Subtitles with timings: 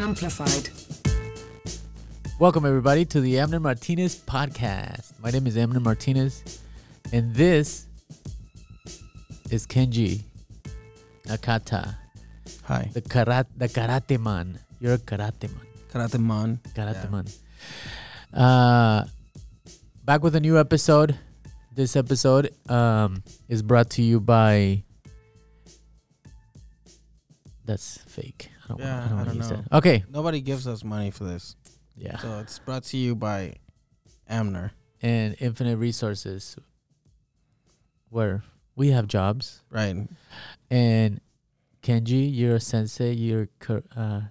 [0.00, 0.70] amplified.
[2.38, 5.12] Welcome, everybody, to the Amner Martinez podcast.
[5.22, 6.60] My name is Amner Martinez,
[7.12, 7.86] and this
[9.50, 10.22] is Kenji
[11.26, 11.96] Nakata,
[12.64, 14.58] Hi, the karate, the karate man.
[14.80, 15.66] You're a karate man.
[15.92, 16.60] Karate Man.
[16.74, 17.10] Karate Yeah.
[17.10, 17.26] man.
[18.32, 19.04] Uh,
[20.04, 21.18] back with a new episode.
[21.74, 24.82] This episode um, is brought to you by.
[27.66, 28.49] That's fake.
[28.70, 29.56] I don't Yeah, want, I don't to use know.
[29.56, 29.76] that.
[29.78, 30.04] Okay.
[30.08, 31.56] Nobody gives us money for this,
[31.96, 32.18] Yeah.
[32.18, 33.54] so it's brought to you by
[34.30, 34.70] Amner.
[35.02, 36.56] and Infinite Resources,
[38.08, 38.42] where
[38.76, 39.62] we have jobs.
[39.70, 39.96] Right.
[40.70, 41.20] And
[41.82, 43.12] Kenji, you're a sensei.
[43.14, 43.48] You're
[43.96, 44.22] uh,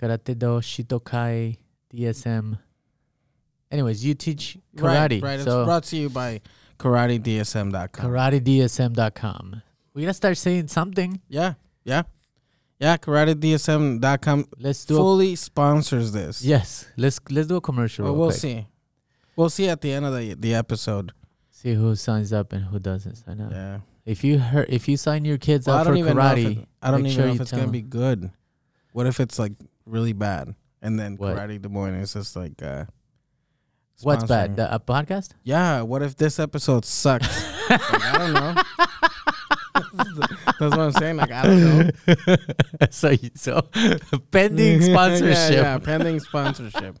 [0.00, 1.58] karate do shitokai
[1.94, 2.58] DSM.
[3.70, 5.22] Anyways, you teach karate.
[5.22, 5.22] Right.
[5.22, 5.40] right.
[5.40, 6.40] So it's brought to you by
[6.78, 8.10] KarateDSM.com.
[8.10, 9.62] karatedsm.com.
[9.94, 11.20] We gotta start saying something.
[11.28, 11.54] yeah.
[11.84, 12.02] Yeah.
[12.80, 12.96] Yeah.
[12.96, 14.94] KarateDSM.com Let's do.
[14.94, 16.42] A, fully sponsors this.
[16.42, 18.04] yes, let's let's do a commercial.
[18.06, 18.40] Well, we'll quick.
[18.40, 18.66] see.
[19.36, 21.12] We'll see at the end of the the episode.
[21.50, 23.52] See who signs up and who doesn't sign up.
[23.52, 23.78] Yeah.
[24.06, 26.62] If you heard, if you sign your kids Well, up for even know if karate,
[26.62, 27.70] it, I don't even sure know if it's gonna them.
[27.70, 28.30] be good.
[28.92, 29.52] What if it's like
[29.84, 30.54] really bad?
[30.82, 31.36] And then What?
[31.36, 32.86] Karate Des Moines is just like uh
[34.00, 34.56] what's bad?
[34.56, 35.32] The uh, podcast?
[35.44, 37.28] Yeah, what if this episode sucks?
[37.70, 38.62] like, I don't know.
[39.94, 41.16] That's what I'm saying.
[41.16, 41.60] Like I don't
[42.26, 42.36] know.
[42.90, 43.62] so you- so
[44.30, 45.50] pending sponsorship.
[45.50, 46.96] yeah, yeah, pending sponsorship.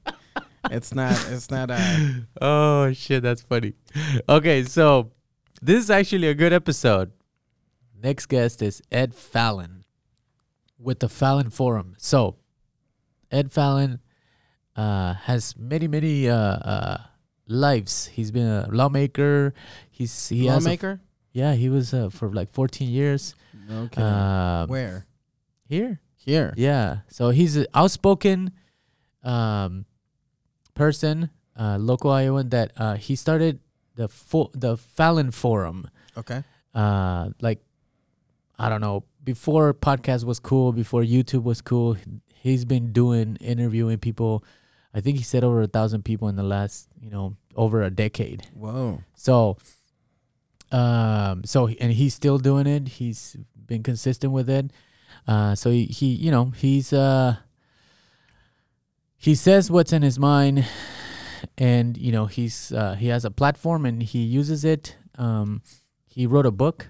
[0.70, 1.12] It's not.
[1.30, 1.70] It's not.
[1.70, 1.96] Uh,
[2.40, 3.74] Oh shit, that's funny.
[4.28, 5.10] Okay, so
[5.62, 7.12] this is actually a good episode.
[8.02, 9.84] Next guest is Ed Fallon
[10.78, 11.94] with the Fallon Forum.
[11.98, 12.36] So
[13.30, 14.00] Ed Fallon
[14.76, 16.96] uh, has many many uh, uh,
[17.46, 18.06] lives.
[18.06, 19.54] He's been a lawmaker.
[19.90, 21.00] He's he has a- lawmaker.
[21.32, 23.34] Yeah, he was uh, for like 14 years.
[23.70, 24.02] Okay.
[24.02, 25.06] Um, Where?
[25.68, 26.00] here?
[26.16, 26.52] Here.
[26.56, 26.98] Yeah.
[27.08, 28.52] So he's an outspoken
[29.22, 29.86] um,
[30.74, 33.60] person, uh, local Iowan that uh, he started
[33.94, 35.88] the fo- the Fallon Forum.
[36.16, 36.42] Okay.
[36.74, 37.60] Uh, like
[38.58, 41.96] I don't know, before podcast was cool, before YouTube was cool,
[42.34, 44.44] he's been doing interviewing people.
[44.92, 47.90] I think he said over a thousand people in the last, you know, over a
[47.90, 48.48] decade.
[48.54, 49.02] Whoa.
[49.14, 49.56] So,
[50.72, 52.88] um, so and he's still doing it.
[52.88, 53.36] He's
[53.66, 54.70] been consistent with it.
[55.26, 57.36] Uh, so he, he, you know, he's uh,
[59.16, 60.66] he says what's in his mind,
[61.58, 64.96] and you know, he's uh, he has a platform and he uses it.
[65.16, 65.62] Um,
[66.06, 66.88] he wrote a book.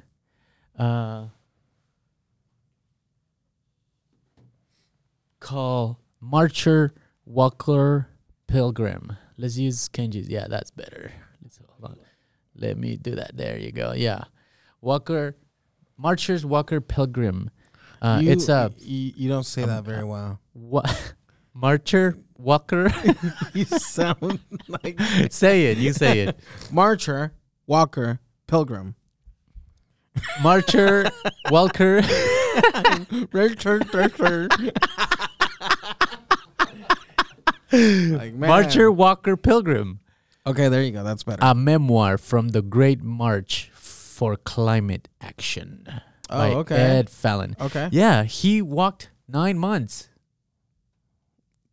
[0.79, 1.27] Uh,
[5.41, 8.09] called Marcher Walker
[8.47, 9.17] Pilgrim.
[9.37, 10.29] Let's use Kenji's.
[10.29, 11.13] Yeah, that's better.
[12.61, 12.69] Let's hold on.
[12.69, 13.37] Let me do that.
[13.37, 13.93] There you go.
[13.93, 14.25] Yeah,
[14.81, 15.37] Walker,
[15.97, 17.51] Marchers Walker Pilgrim.
[18.03, 20.41] Uh, you, it's a You, you don't say um, that very well.
[20.53, 21.15] what?
[21.55, 22.91] Marcher Walker.
[23.55, 25.01] you sound like
[25.31, 25.79] say it.
[25.79, 26.39] You say it.
[26.71, 27.33] Marcher,
[27.67, 28.95] Walker, Pilgrim.
[30.43, 31.11] Marcher
[31.51, 32.03] Walker.
[37.73, 38.49] like, man.
[38.49, 40.01] Marcher Walker Pilgrim.
[40.51, 41.03] Okay, there you go.
[41.05, 41.39] That's better.
[41.43, 45.87] A memoir from the Great March for Climate Action.
[45.89, 46.77] oh, by okay.
[46.77, 47.57] Ed Fallon.
[47.61, 47.89] Okay.
[47.93, 50.09] Yeah, he walked nine months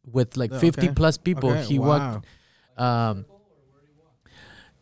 [0.10, 0.94] with like 50 okay.
[0.94, 1.50] plus people.
[1.52, 1.88] Okay, He wow.
[1.88, 2.26] walked
[2.80, 3.26] um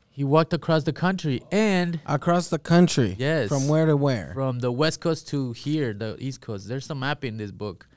[0.10, 3.16] he walked across the country and across the country.
[3.18, 3.50] Yes.
[3.50, 4.32] From where to where?
[4.34, 6.68] from the west coast to here, the east coast.
[6.68, 7.88] There's some map in this book,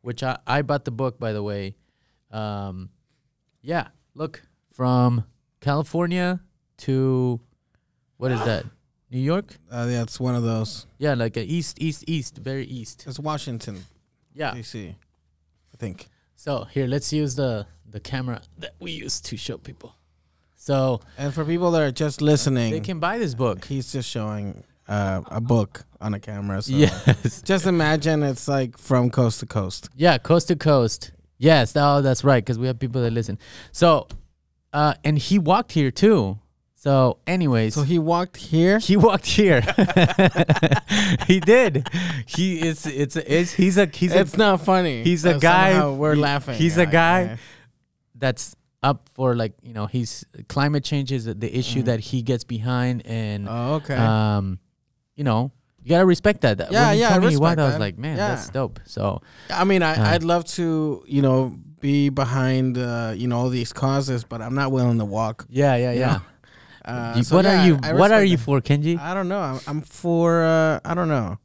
[0.00, 1.76] which I, I bought the book by the way.
[2.30, 2.90] Um
[3.62, 4.42] yeah, look,
[4.80, 5.24] from
[5.60, 6.40] California
[6.78, 7.38] to
[8.16, 8.64] what is that?
[9.10, 9.58] New York?
[9.70, 10.86] Uh, yeah, it's one of those.
[10.96, 13.04] Yeah, like a east, east, east, very east.
[13.06, 13.84] It's Washington,
[14.32, 14.54] Yeah.
[14.54, 14.96] D.C.
[15.74, 16.08] I think.
[16.34, 19.96] So here, let's use the the camera that we use to show people.
[20.56, 23.66] So And for people that are just listening, they can buy this book.
[23.66, 26.62] he's just showing uh, a book on a camera.
[26.62, 27.42] So Yes.
[27.42, 29.90] just imagine it's like from coast to coast.
[29.94, 31.12] Yeah, coast to coast.
[31.36, 33.38] Yes, oh, that's right, because we have people that listen.
[33.72, 34.06] So,
[34.72, 36.38] uh, and he walked here too.
[36.74, 38.78] So, anyways, So he walked here.
[38.78, 39.60] he walked here.
[41.26, 41.86] he did.
[42.26, 42.86] He is.
[42.86, 43.16] It's.
[43.16, 43.52] It's.
[43.52, 43.86] He's a.
[43.86, 44.20] He's a.
[44.20, 45.02] it's not funny.
[45.02, 46.54] he's a guy- We're he- laughing.
[46.56, 47.36] he's a Like, guy yeah.
[48.14, 51.84] that's up for like you know he's climate change is the issue Mhm.
[51.84, 53.94] that he gets behind and Oh, okay.
[53.94, 54.58] um
[55.16, 55.52] you know
[55.82, 58.16] you gotta respect that Yeah, when he yeah, I respect walked, I was like man
[58.16, 59.20] that's dope so
[59.50, 63.48] I mean, I, uh, I'd love to, you know, be behind, uh, you know, all
[63.50, 65.46] these causes, but I'm not willing to walk.
[65.48, 66.20] yeah yeah yeah?
[66.84, 68.42] Uh, You- so what yeah, are you I what are respect you that.
[68.44, 69.40] for kenji I don't know.
[69.40, 70.42] I'm, I'm for.
[70.44, 71.38] Uh, I don't know.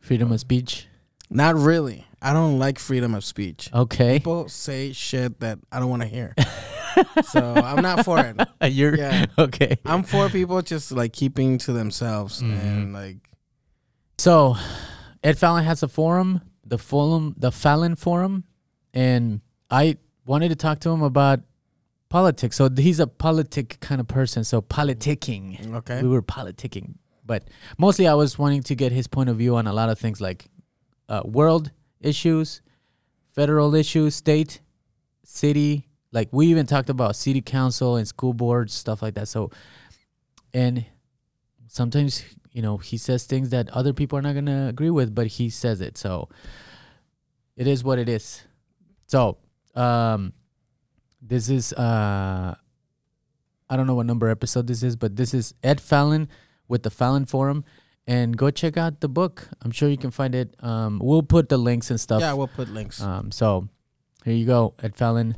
[0.00, 0.86] freedom of speech
[1.30, 2.06] Not really.
[2.20, 3.68] I don't like freedom of speech.
[3.74, 4.18] Okay.
[4.20, 6.34] People say shit that I don't want to hear.
[7.24, 8.36] so I'm not for it.
[8.72, 9.26] You're Yeah.
[9.38, 9.76] okay.
[9.84, 12.62] I'm for people just like keeping to themselves Mhm.
[12.62, 13.16] and like
[14.18, 14.56] So,
[15.24, 18.44] Ed Fallon has a forum, the Fulham, the Fallon Forum,
[18.94, 19.40] and
[19.70, 19.96] I
[20.26, 21.40] wanted to talk to him about
[22.08, 22.56] politics.
[22.56, 24.44] So he's a politic kind of person.
[24.44, 26.02] So politicking, okay.
[26.02, 26.94] we were politicking,
[27.24, 27.48] but
[27.78, 30.20] mostly I was wanting to get his point of view on a lot of things
[30.20, 30.48] like
[31.08, 32.60] uh, world issues,
[33.34, 34.60] federal issues, state,
[35.24, 35.88] city.
[36.12, 39.28] Like we even talked about city council and school boards, stuff like that.
[39.28, 39.50] So,
[40.52, 40.84] and
[41.68, 42.22] sometimes
[42.52, 45.48] you know he says things that other people are not gonna agree with, but he
[45.48, 45.96] says it.
[45.96, 46.28] So
[47.56, 48.42] it is what it is.
[49.12, 49.36] So
[49.74, 50.32] um,
[51.20, 52.54] this is uh,
[53.68, 56.30] I don't know what number episode this is, but this is Ed Fallon
[56.66, 57.66] with the Fallon Forum.
[58.06, 59.50] And go check out the book.
[59.60, 60.56] I'm sure you can find it.
[60.60, 62.22] Um, we'll put the links and stuff.
[62.22, 63.02] Yeah, we'll put links.
[63.02, 63.68] Um, so
[64.24, 65.36] here you go, Ed Fallon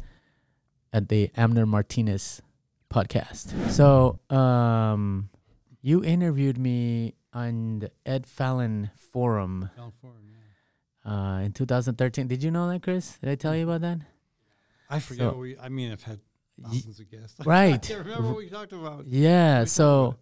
[0.92, 2.42] at the Amner Martinez
[2.88, 3.72] podcast.
[3.72, 5.30] So um,
[5.82, 10.23] you interviewed me on the Ed Fallon forum Down for him, yeah.
[11.04, 12.26] Uh, in 2013.
[12.28, 13.18] Did you know that, Chris?
[13.18, 13.98] Did I tell you about that?
[14.90, 15.58] I forget So- what we.
[15.58, 16.20] I mean, I've had
[16.62, 17.36] thousands of guests.
[17.40, 17.82] I right.
[17.82, 19.06] can't remember what we talked about.
[19.06, 19.64] Yeah.
[19.64, 20.16] So,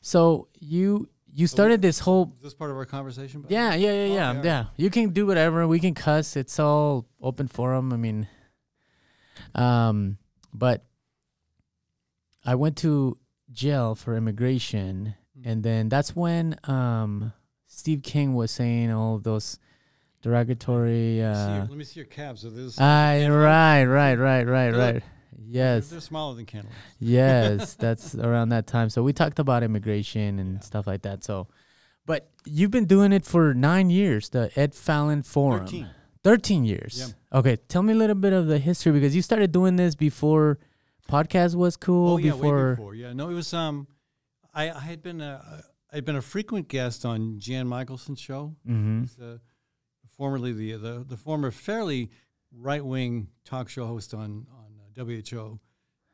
[0.00, 3.44] so you you started this whole this part of our conversation?
[3.48, 4.64] Yeah, yeah, yeah, yeah, Okay, all yeah.
[4.76, 5.66] You can do whatever.
[5.66, 6.36] We can cuss.
[6.36, 7.92] It's all open forum.
[7.92, 8.28] I mean,
[9.54, 10.18] um,
[10.52, 10.84] but
[12.44, 13.18] I went to
[13.50, 15.46] jail for immigration, Mm.
[15.50, 17.32] and then that's when um
[17.66, 19.58] Steve King was saying all those
[20.24, 21.20] derogatory.
[21.20, 22.44] Let me see your- Uh, let me see your calves.
[22.44, 22.78] Are those?
[22.80, 24.94] I right, right, right, right, Good.
[24.94, 25.02] right.
[25.46, 26.74] Yes, They're smaller than candles.
[26.98, 28.88] yes, that's around that time.
[28.90, 30.60] So we talked about immigration and Yeah.
[30.60, 31.22] stuff like that.
[31.24, 31.48] So,
[32.06, 35.66] but you've been doing it for nine years, the Ed Fallon Forum.
[35.66, 35.88] Thirteen.
[36.24, 37.14] 13 years.
[37.34, 40.58] Okay, tell me a little bit of the history because you started doing this before
[41.10, 42.14] podcast was cool.
[42.14, 42.94] Oh yeah, before, before.
[42.94, 43.52] Yeah, no, it was.
[43.52, 43.86] Um,
[44.54, 45.62] I, I had been a
[45.92, 48.56] I'd been a frequent guest on Jan Mickelson's show.
[48.66, 49.04] Mm-hmm.
[49.22, 49.36] Uh,
[50.16, 52.10] formerly the, the the former fairly
[52.52, 55.58] right wing talk show host on on uh, WHO,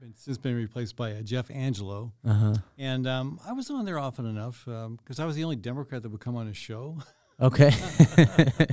[0.01, 2.13] been since been replaced by uh, Jeff Angelo.
[2.25, 2.55] Uh huh.
[2.79, 6.09] And um, I was on there often enough because I was the only Democrat that
[6.09, 6.99] would come on his show.
[7.41, 7.73] Okay.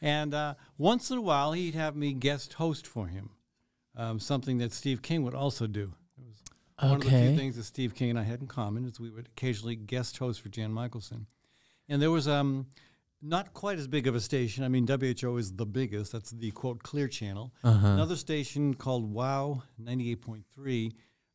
[0.00, 3.30] And uh, once in a while, he'd have me guest host for him,
[3.96, 5.92] um, something that Steve King would also do.
[6.16, 6.42] It was
[6.78, 9.10] one of the few things that Steve King and I had in common is we
[9.10, 11.26] would occasionally guest host for Jan Mickelson.
[11.88, 12.66] And there was um,
[13.20, 14.64] not quite as big of a station.
[14.64, 16.12] I mean, WHO is the biggest.
[16.12, 17.52] That's the quote clear channel.
[17.64, 17.86] Uh huh.
[17.88, 20.92] Another station called Wow 98.3,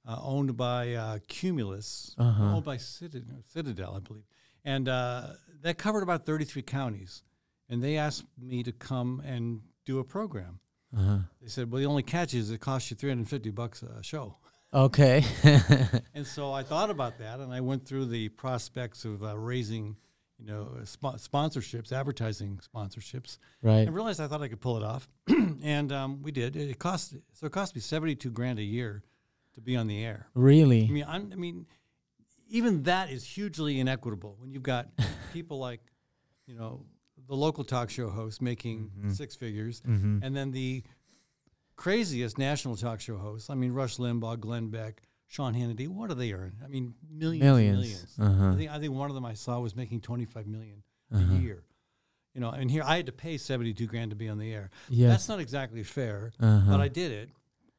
[0.08, 2.56] uh, owned by uh, Cumulus, Uh-huh.
[2.56, 4.24] owned by Citadel, Citadel, I believe.
[4.66, 5.28] And uh,
[5.62, 7.24] that covered about 33 counties.
[7.70, 10.60] And they asked me to come and do a program.
[10.96, 11.18] Uh huh.
[11.42, 14.38] They said, well, the only catch is it costs you 350 bucks a show.
[14.74, 15.24] Okay.
[16.16, 19.96] And so I thought about that, and I went through the prospects of uh, raising,
[20.46, 23.88] you know, spo- sponsorships, advertising sponsorships, right.
[23.88, 25.08] and realized I thought I could pull it off,
[25.64, 26.56] and um, we did.
[26.58, 29.04] It, it cost so it cost me seventy two grand a year
[29.54, 30.28] to be on the air.
[30.36, 30.88] I Really.
[30.88, 31.66] mean, I'm, I mean,
[32.50, 34.90] even that is hugely inequitable when you've got
[35.34, 35.80] people like,
[36.48, 36.86] you know,
[37.28, 40.20] the local talk show host making six figures, Mm-hmm.
[40.24, 40.84] and then the
[41.76, 43.50] craziest national talk show hosts.
[43.50, 45.02] I mean, Rush Limbaugh, Glenn Beck,
[45.34, 45.88] Sean Hannity.
[45.88, 46.58] What do they earn?
[46.64, 47.80] I mean, millions, and Millions.
[47.80, 48.16] millions.
[48.20, 48.52] Uh-huh.
[48.52, 51.34] I think I think one of them I saw was making twenty five million Uh-huh.
[51.34, 51.64] a year.
[52.36, 54.54] You know, and here I had to pay seventy two grand to be on the
[54.54, 54.70] air.
[54.90, 56.70] Yeah, That's not exactly fair, Uh-huh.
[56.72, 57.30] but I did it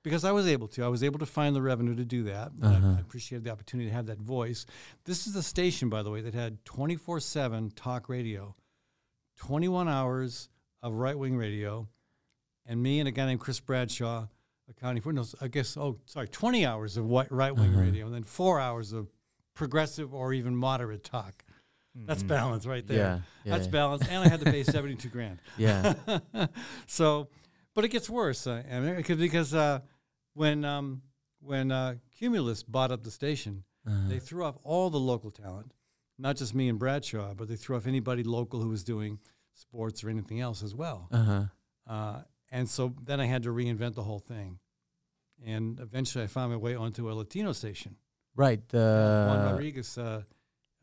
[0.03, 0.83] because I was able to.
[0.83, 2.51] I was able to find the revenue to do that.
[2.61, 2.95] I- Uh-huh.
[2.97, 4.67] I appreciated the opportunity to have that voice.
[5.05, 8.57] This is a station, by the way, that had twenty four seven talk radio,
[9.37, 10.49] twenty one hours
[10.83, 11.89] of right wing radio,
[12.67, 14.27] and me and a guy named Chris Bradshaw
[14.69, 17.81] accounting for no, I guess oh sorry, twenty hours of right wing Uh-huh.
[17.81, 19.09] radio, and then four hours of
[19.55, 21.45] progressive or even moderate talk.
[21.95, 22.99] That's balance right there.
[22.99, 23.15] Mm-hmm.
[23.17, 23.53] Yeah.
[23.53, 23.57] Yeah.
[23.57, 25.39] That's balance, and I had to pay seventy two grand.
[25.57, 25.95] yeah.
[26.87, 27.29] so,
[27.75, 28.63] but it gets worse, uh,
[28.97, 29.79] because because uh,
[30.35, 31.03] when um,
[31.41, 34.09] when uh, Cumulus bought up the station, Uh-huh.
[34.09, 35.73] they threw off all the local talent,
[36.19, 39.19] not just me and Bradshaw, but they threw off anybody local who was doing
[39.53, 41.07] sports or anything else as well.
[41.13, 41.45] Uh-huh.
[41.87, 42.23] Uh,
[42.57, 44.59] and so then I had to reinvent the whole thing,
[45.45, 47.97] and eventually I found my way onto a Latino station.
[48.37, 48.63] Right.
[48.73, 50.23] Juan Rodriguez, uh,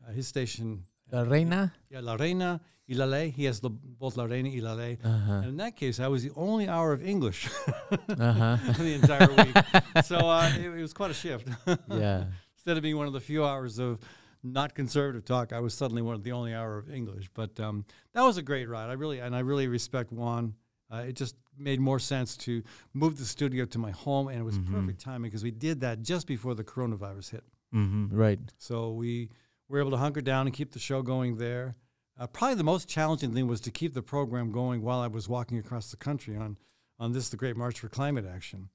[0.06, 1.72] uh, his station, La Reina.
[1.90, 3.30] yeah, La Reina y La Ley.
[3.30, 4.98] He has the, both La Reina y La Ley.
[5.04, 5.32] Uh-huh.
[5.42, 7.48] And in that case, I was the only hour of English
[7.90, 8.56] Uh-huh.
[8.78, 10.04] the entire week.
[10.04, 11.46] So uh, it, it was quite a shift.
[11.90, 12.24] yeah.
[12.56, 13.98] Instead of being one of the few hours of
[14.42, 17.28] not conservative talk, I was suddenly one of the only hour of English.
[17.34, 18.88] But um, that was a great ride.
[18.88, 20.54] I really and I really respect Juan.
[20.90, 24.42] Uh, it just made more sense to move the studio to my home, and it
[24.44, 27.44] was perfect timing because we did that just before the coronavirus hit.
[27.74, 28.14] Mm-hmm.
[28.16, 28.38] Right.
[28.58, 29.30] So we
[29.68, 31.76] were able to hunker down and keep the show going there.
[32.18, 35.28] Uh, probably the most challenging thing was to keep the program going while I was
[35.28, 36.58] walking across the country on
[36.98, 38.68] on this, the Great March for Climate Action.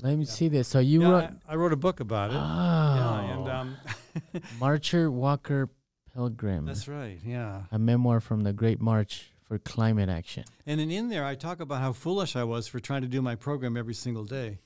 [0.00, 0.68] Let me see this.
[0.68, 1.24] So you Yeah, wrote.
[1.48, 2.36] I, I wrote a book about it.
[2.36, 2.40] Oh.
[2.40, 3.76] Yeah, and um,
[4.60, 5.70] Marcher Walker
[6.14, 6.66] Pilgrim.
[6.66, 7.18] that's right.
[7.24, 10.44] Yeah, a memoir from the Great March for Climate Action.
[10.66, 13.20] and then in there, I talk about how foolish I was for trying to do
[13.22, 14.58] my program every single day.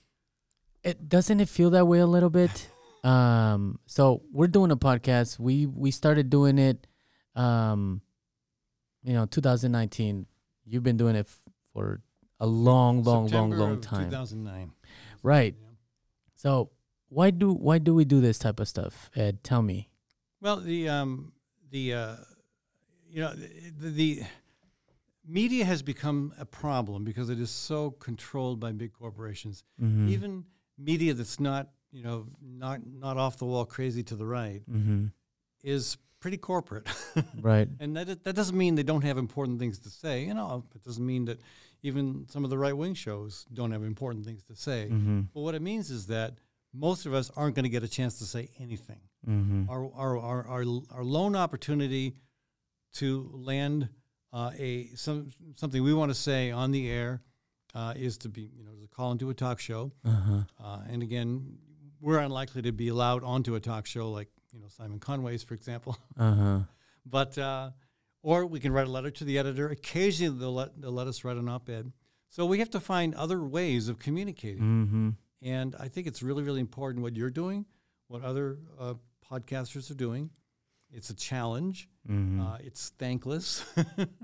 [0.84, 2.68] It doesn't it feel that way a little bit?
[3.04, 5.38] um, so we're doing a podcast.
[5.38, 6.86] We we started doing it,
[7.34, 8.00] um,
[9.02, 10.26] you know, 2019.
[10.64, 11.40] You've been doing it f-
[11.72, 12.00] for
[12.38, 14.72] a long, long, September long, long time, 2009.
[15.22, 15.54] right?
[16.36, 16.70] So
[17.08, 19.10] why do why do we do this type of stuff?
[19.16, 19.88] Ed, tell me.
[20.40, 21.32] Well, the um,
[21.70, 22.16] the uh,
[23.10, 24.22] you know the, the
[25.28, 29.62] media has become a problem because it is so controlled by big corporations.
[29.80, 30.08] Mm-hmm.
[30.08, 30.44] Even
[30.78, 35.06] media that's not you know not not off the wall crazy to the right mm-hmm.
[35.62, 36.88] is pretty corporate,
[37.40, 37.68] Right.
[37.78, 40.24] and that that doesn't mean they don't have important things to say.
[40.24, 41.40] You know, it doesn't mean that
[41.82, 44.88] even some of the right wing shows don't have important things to say.
[44.90, 45.20] Mm-hmm.
[45.32, 46.38] But what it means is that
[46.74, 49.68] most of us aren't going to get a chance to say anything Mm-hmm.
[49.68, 52.14] our our our our, our lone opportunity
[52.94, 53.88] to land
[54.32, 57.22] uh, a some something we want to say on the air
[57.74, 60.40] uh, is to be you know to call into a talk show, Uh-huh.
[60.62, 61.58] uh, and again,
[62.00, 65.54] we're unlikely to be allowed onto a talk show like you know Simon Conway's, for
[65.54, 66.60] example, Uh-huh.
[67.06, 67.70] but uh,
[68.22, 69.68] or we can write a letter to the editor.
[69.68, 71.92] Occasionally, they'll let they'll let us write an op-ed.
[72.30, 74.62] So we have to find other ways of communicating.
[74.62, 75.08] Mm-hmm.
[75.40, 77.64] And I think it's really, really important what you're doing,
[78.08, 78.94] what other uh,
[79.30, 80.30] podcasters are doing.
[80.92, 81.88] It's a challenge.
[82.08, 82.40] Mm-hmm.
[82.40, 83.64] Uh, it's thankless.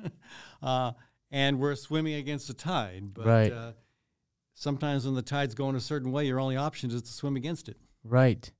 [0.62, 0.92] uh,
[1.30, 3.12] and we're swimming against the tide.
[3.12, 3.52] But Right.
[3.52, 3.72] uh,
[4.54, 7.68] sometimes when the tide's going a certain way, your only option is to swim against
[7.68, 7.76] it.
[8.02, 8.50] Right.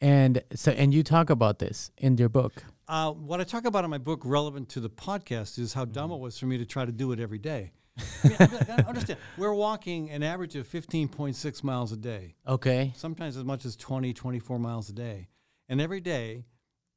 [0.00, 2.64] And so and you talk about this in your book.
[2.88, 5.92] Uh, what I talk about in my book, relevant to the podcast, is how Mm-hmm.
[5.92, 7.72] dumb it was for me to try to do it every day.
[8.24, 9.18] I mean, understand.
[9.36, 12.34] We're walking an average of 15.6 miles a day.
[12.48, 12.92] Okay.
[12.96, 15.28] sometimes as much as 20, 24 miles a day.
[15.68, 16.46] And every day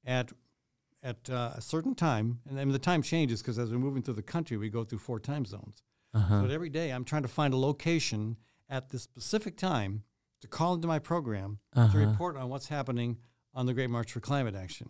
[0.05, 0.31] at
[1.01, 4.13] at uh, a certain time, and then the time changes because as we're moving through
[4.13, 5.83] the country, we go through four time zones.
[6.13, 6.43] Uh-huh.
[6.43, 8.37] So every day I'm trying to find a location
[8.69, 10.03] at this specific time
[10.41, 11.97] to call into my program to Uh-huh.
[11.97, 13.17] report on what's happening
[13.53, 14.89] on the Great March for Climate Action.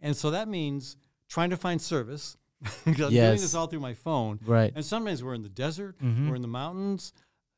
[0.00, 0.96] And so that means
[1.28, 2.36] trying to find service.
[2.86, 4.38] I'm doing this all through my phone.
[4.44, 4.72] Right.
[4.74, 6.28] And sometimes we're in the desert, Mhm.
[6.28, 7.12] we're in the mountains.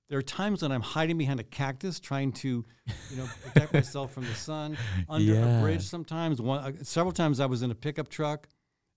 [0.09, 2.65] There are times when I'm hiding behind a cactus, trying to,
[3.11, 4.79] you know, protect myself from the sun.
[5.09, 5.59] Under Yeah.
[5.59, 6.41] a bridge, sometimes.
[6.41, 8.49] One, uh, several times I was in a pickup truck.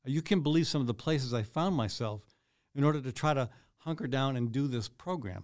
[0.06, 2.22] You can believe some of the places I found myself
[2.75, 5.44] in order to try to hunker down and do this program.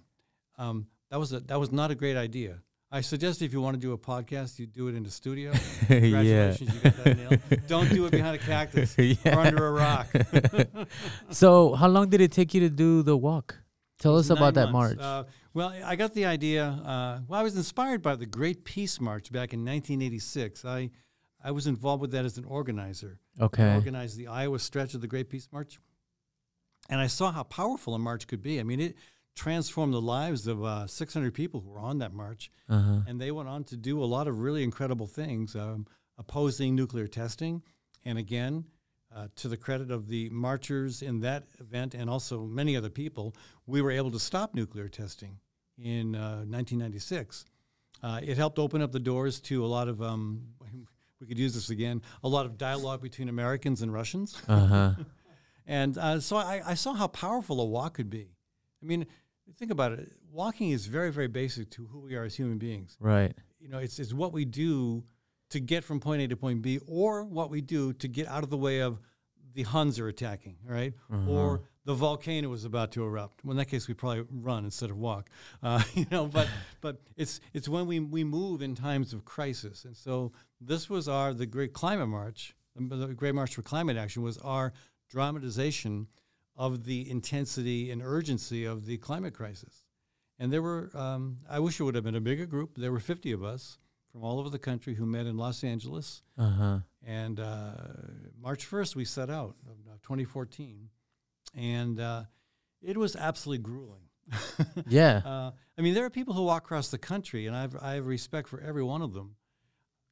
[0.57, 2.59] Um, that was a, that was not a great idea.
[2.89, 5.51] I suggest if you want to do a podcast, you do it in the studio.
[5.88, 7.67] Congratulations, you got that nailed.
[7.67, 10.07] Don't do it behind a cactus or under a rock.
[11.29, 13.57] So how long did it take you to do the walk?
[14.00, 15.00] Tell us about that march.
[15.00, 15.24] Uh,
[15.57, 16.65] well, I got the idea.
[16.65, 20.63] Uh, well, I was inspired by the Great Peace March back in 1986.
[20.63, 20.91] I,
[21.43, 23.17] I was involved with that as an organizer.
[23.39, 23.73] I okay.
[23.73, 25.79] organized the Iowa stretch of the Great Peace March,
[26.91, 28.59] and I saw how powerful a march could be.
[28.59, 28.97] I mean, it
[29.35, 32.99] transformed the lives of uh, 600 people who were on that march, Uh-huh.
[33.07, 35.87] and they went on to do a lot of really incredible things, um,
[36.19, 37.63] opposing nuclear testing,
[38.05, 38.65] and again.
[39.15, 43.33] Uh, to the credit of the marchers in that event and also many other people,
[43.65, 45.39] we were able to stop nuclear testing
[45.77, 47.46] in uh, 1996.
[48.03, 50.43] Uh, it helped open up the doors to a lot of, um,
[51.19, 54.41] we could use this again, a lot of dialogue between Americans and Russians.
[54.48, 54.93] Uh-huh.
[55.67, 58.29] And uh, so I, I saw how powerful a walk could be.
[58.81, 59.05] I mean,
[59.57, 60.13] think about it.
[60.31, 62.96] Walking is very, very basic to who we are as human beings.
[63.00, 63.36] Right.
[63.60, 65.03] You know, it's, it's what we do
[65.50, 68.43] to get from point A to point B, or what we do to get out
[68.43, 69.00] of the way of
[69.53, 70.93] the Huns are attacking, right?
[71.27, 73.46] Or the volcano was about to erupt.
[73.46, 75.29] Well, in that case, we probably run instead of walk.
[75.63, 76.48] Uh, you know, but
[76.82, 81.08] but it's it's when we we move in times of crisis, and so this was
[81.08, 84.74] our the Great Climate March, um, the Great March for Climate Action was our
[85.10, 86.08] dramatization
[86.56, 89.86] of the intensity and urgency of the climate crisis.
[90.39, 92.77] And there were, um, I wish it would have been a bigger group.
[92.77, 93.79] There were 50 of us
[94.12, 96.24] from all over the country who met in Los Angeles.
[96.38, 96.79] Uh-huh.
[97.06, 97.72] And uh,
[98.39, 100.89] March 1st, we set out of uh, 2014.
[101.56, 102.24] And uh,
[102.82, 104.01] it was absolutely grueling.
[104.88, 105.22] Yeah.
[105.25, 108.06] Uh, I mean, there are people who walk across the country, and I've, I have
[108.06, 109.36] respect for every one of them.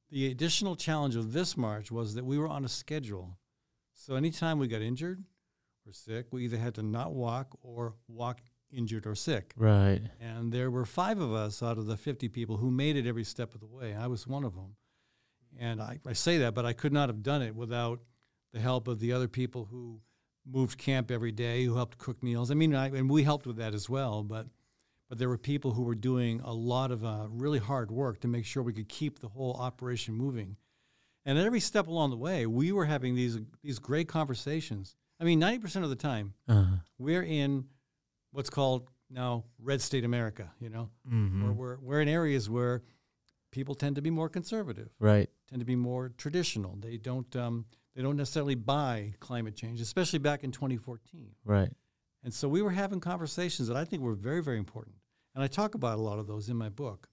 [0.10, 3.38] the additional challenge of this march was that we were on a schedule.
[3.94, 5.24] So anytime we got injured
[5.86, 8.40] or sick, we either had to not walk or walk
[8.72, 9.54] injured or sick.
[9.58, 10.02] Right.
[10.20, 13.24] And there were five of us out of the 50 people who made it every
[13.24, 13.96] step of the way.
[13.96, 14.76] I was one of them.
[15.58, 18.00] And I, I say that, but I could not have done it without
[18.54, 20.02] the help of the other people who
[20.46, 22.52] moved camp every day, who helped cook meals.
[22.52, 24.24] I mean, I, and we helped with that as well.
[24.24, 24.48] But
[25.10, 28.28] but there were people who were doing a lot of uh, really hard work to
[28.28, 30.58] make sure we could keep the whole operation moving.
[31.26, 34.96] And at every step along the way, we were having these these great conversations.
[35.20, 36.78] I mean, ninety percent of the time, Uh-huh.
[36.98, 37.66] we're in
[38.32, 40.52] what's called now red state America.
[40.60, 41.44] You know, Mhm.
[41.44, 42.84] where we're we're in areas where
[43.52, 45.30] people tend to be more conservative, Right.
[45.48, 46.76] tend to be more traditional.
[46.76, 51.32] They don't um, they don't necessarily buy climate change, especially back in 2014.
[51.46, 51.70] Right.
[52.24, 54.96] And so we were having conversations that I think were very, very important.
[55.34, 57.08] And I talk about a lot of those in my book.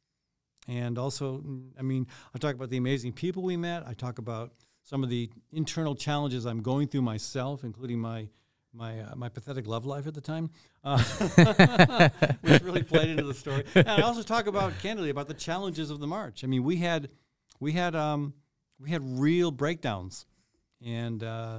[0.69, 3.87] And also, mm, I mean, I talk about the amazing people we met.
[3.87, 8.29] I talk about some of the internal challenges I'm going through myself, including my
[8.75, 10.51] my uh, my pathetic love life at the time,
[10.83, 10.99] uh,
[12.41, 13.65] which really played into the story.
[13.75, 16.43] And I also talk about candidly about the challenges of the march.
[16.43, 17.11] I mean, we had
[17.61, 18.33] we had um,
[18.79, 20.27] we had real breakdowns
[20.85, 21.59] and uh,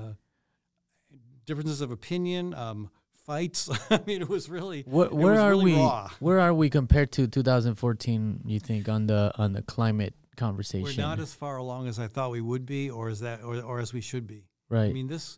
[1.45, 2.89] differences of opinion, um,
[3.25, 3.69] fights.
[3.89, 5.75] I mean, it was really Where, it where are really we?
[5.75, 6.09] raw.
[6.19, 8.41] Where are we compared to 2014?
[8.45, 10.83] You think on the on the climate conversation?
[10.83, 13.61] We're not as far along as I thought we would be, or as that, or,
[13.61, 14.45] or as we should be.
[14.69, 14.89] right.
[14.89, 15.37] I mean, this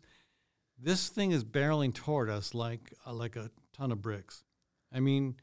[0.78, 4.44] this thing is barreling toward us like uh, like a ton of bricks.
[4.92, 5.36] I mean,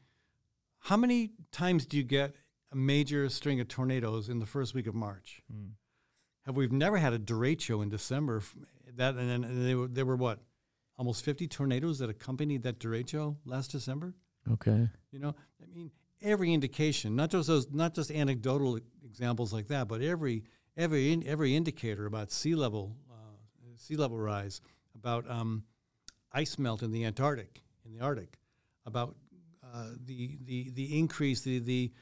[0.80, 2.34] how many times do you get
[2.72, 5.42] a major string of tornadoes in the first week of March?
[5.52, 5.70] Mm.
[6.46, 8.42] Have we've never had a derecho in December?
[8.96, 10.40] That and then and they were there were what
[10.96, 14.14] almost fifty tornadoes that accompanied that derecho last December.
[14.50, 14.88] Okay.
[15.10, 19.88] You know, I mean, every indication, not just those, not just anecdotal examples like that,
[19.88, 20.44] but every
[20.76, 23.36] every in, every indicator about sea level uh,
[23.76, 24.60] sea level rise,
[24.94, 25.64] about um,
[26.32, 28.38] ice melt in the Antarctic, in the Arctic,
[28.84, 29.16] about
[29.62, 31.92] uh, the the the increase, the the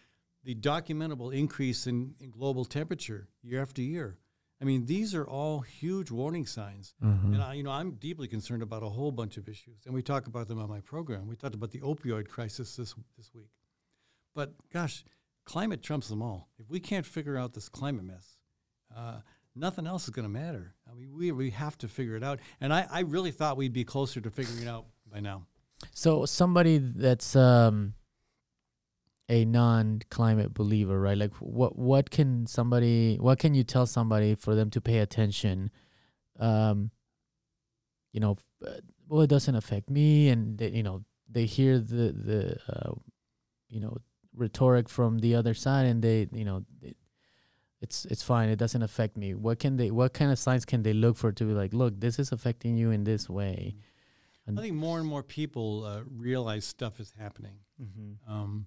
[0.45, 4.19] the documentable increase in, in global temperature year after year.
[4.63, 6.95] I mean, these are all huge warning signs.
[7.03, 7.35] Mhm.
[7.35, 10.03] And I, you know, I'm deeply concerned about a whole bunch of issues, and we
[10.03, 11.27] talk about them on my program.
[11.27, 13.51] We talked about the opioid crisis this this week,
[14.35, 15.05] but gosh,
[15.45, 16.49] climate trumps them all.
[16.59, 18.39] If we can't figure out this climate mess,
[18.97, 19.21] uh,
[19.57, 20.77] nothing else is going to matter.
[20.89, 22.39] I mean, we we have to figure it out.
[22.61, 25.47] And I, I really thought we'd be closer to figuring it out by now.
[25.93, 27.95] So somebody that's um
[29.33, 31.17] a non-climate believer, right?
[31.17, 35.71] Like what what can somebody what can you tell somebody for them to pay attention?
[36.39, 36.91] Um
[38.13, 42.13] you know, uh, well it doesn't affect me and they, you know, they hear the
[42.13, 42.93] the uh,
[43.71, 43.97] you know,
[44.37, 46.99] rhetoric from the other side and they, you know, it,
[47.81, 48.51] it's it's fine.
[48.51, 49.35] It doesn't affect me.
[49.35, 51.99] What can they what kind of signs can they look for to be like, look,
[51.99, 53.77] this is affecting you in this way?
[54.47, 57.61] I think more and more people uh, realize stuff is happening.
[57.81, 58.31] Mm-hmm.
[58.31, 58.67] Um,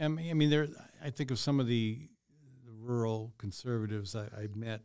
[0.00, 0.68] I mean, I mean, there.
[1.02, 2.08] I think of some of the,
[2.64, 4.82] the rural conservatives I, I met.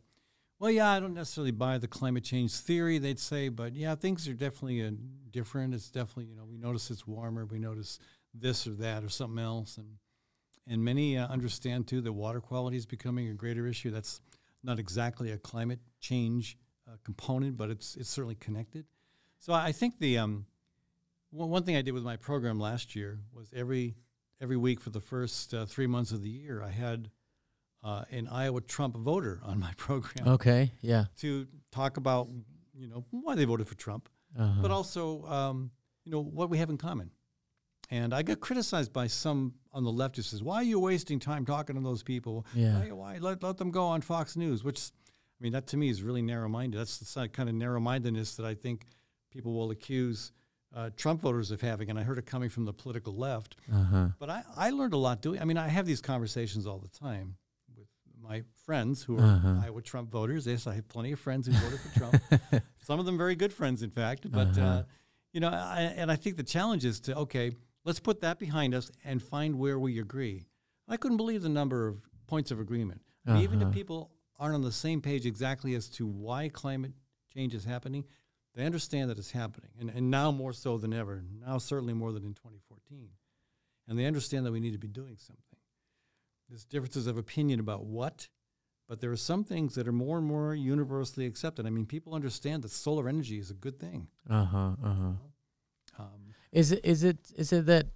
[0.58, 2.98] Well, yeah, I don't necessarily buy the climate change theory.
[2.98, 4.90] They'd say, but yeah, things are definitely uh,
[5.30, 5.74] different.
[5.74, 7.46] It's definitely you know we notice it's warmer.
[7.46, 7.98] We notice
[8.34, 9.96] this or that or something else, and
[10.66, 13.90] and many uh, understand too that water quality is becoming a greater issue.
[13.90, 14.20] That's
[14.62, 18.84] not exactly a climate change uh, component, but it's it's certainly connected.
[19.38, 20.44] So I think the um,
[21.30, 23.94] one thing I did with my program last year was every
[24.40, 27.10] every week for the first uh, three months of the year, I had
[27.82, 31.06] uh, an Iowa Trump voter on my program Okay, yeah.
[31.18, 32.28] to talk about,
[32.74, 34.62] you know, why they voted for Trump, Uh-huh.
[34.62, 35.70] but also, um,
[36.04, 37.10] you know, what we have in common.
[37.92, 41.18] And I got criticized by some on the left who says, "Why are you wasting
[41.18, 42.46] time talking to those people?
[42.54, 42.78] Yeah.
[42.78, 45.88] Why, why let, let them go on Fox News?" Which, I mean, that to me
[45.88, 46.78] is really narrow-minded.
[46.78, 48.86] That's the kind of narrow-mindedness that I think
[49.32, 50.30] people will accuse
[50.74, 51.90] uh, Trump voters of having.
[51.90, 53.56] And I heard it coming from the political left.
[53.72, 54.08] Uh-huh.
[54.18, 55.40] But I, I learned a lot doing.
[55.40, 57.36] I mean, I have these conversations all the time
[57.76, 57.88] with
[58.22, 59.60] my friends who are Uh-huh.
[59.64, 60.46] Iowa Trump voters.
[60.46, 62.62] Yes, I have plenty of friends who voted for Trump.
[62.84, 64.30] Some of them very good friends, in fact.
[64.30, 64.82] But uh Uh-huh.
[65.32, 67.52] you know, I, and I think the challenge is to okay,
[67.84, 70.46] let's put that behind us and find where we agree.
[70.88, 73.00] I couldn't believe the number of points of agreement.
[73.26, 73.74] I mean, Even if Uh-huh.
[73.74, 76.92] people aren't on the same page exactly as to why climate
[77.34, 78.04] change is happening,
[78.54, 81.22] they understand that it's happening, and, and now more so than ever.
[81.46, 83.08] Now, certainly more than in 2014,
[83.88, 85.44] and they understand that we need to be doing something.
[86.48, 88.28] There's differences of opinion about what,
[88.88, 91.64] but there are some things that are more and more universally accepted.
[91.64, 94.08] I mean, people understand that solar energy is a good thing.
[94.28, 94.72] Uh-huh.
[94.84, 95.12] Uh-huh.
[95.98, 97.86] Um, Is it is it is it that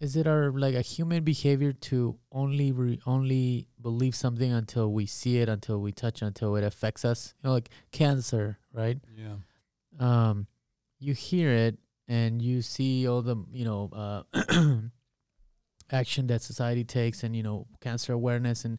[0.00, 5.06] is it our like a human behavior to only re, only believe something until we
[5.06, 7.34] see it, until we touch, it, until it affects us?
[7.42, 8.98] You know, like cancer, right?
[9.16, 9.36] Yeah.
[9.98, 10.46] Um,
[10.98, 11.78] you hear it
[12.08, 14.22] and you see all the you know uh,
[15.90, 18.78] action that society takes, and you know cancer awareness, and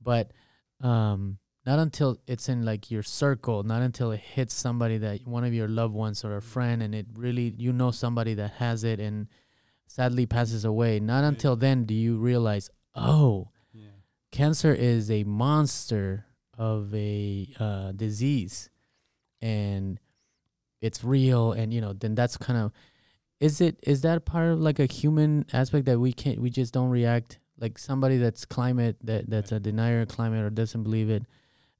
[0.00, 0.32] but
[0.80, 5.44] um, not until it's in like your circle, not until it hits somebody that one
[5.44, 8.84] of your loved ones or a friend, and it really you know somebody that has
[8.84, 9.28] it and
[9.86, 11.00] sadly passes away.
[11.00, 13.84] Not until then do you realize, oh, Yeah.
[14.30, 18.70] cancer is a monster of a uh, disease,
[19.40, 19.98] and
[20.82, 21.52] it's real.
[21.52, 22.72] And you know, then that's kind of
[23.40, 26.74] is it is that part of like a human aspect that we can't we just
[26.74, 31.10] don't react like somebody that's climate that that's a denier of climate or doesn't believe
[31.10, 31.24] it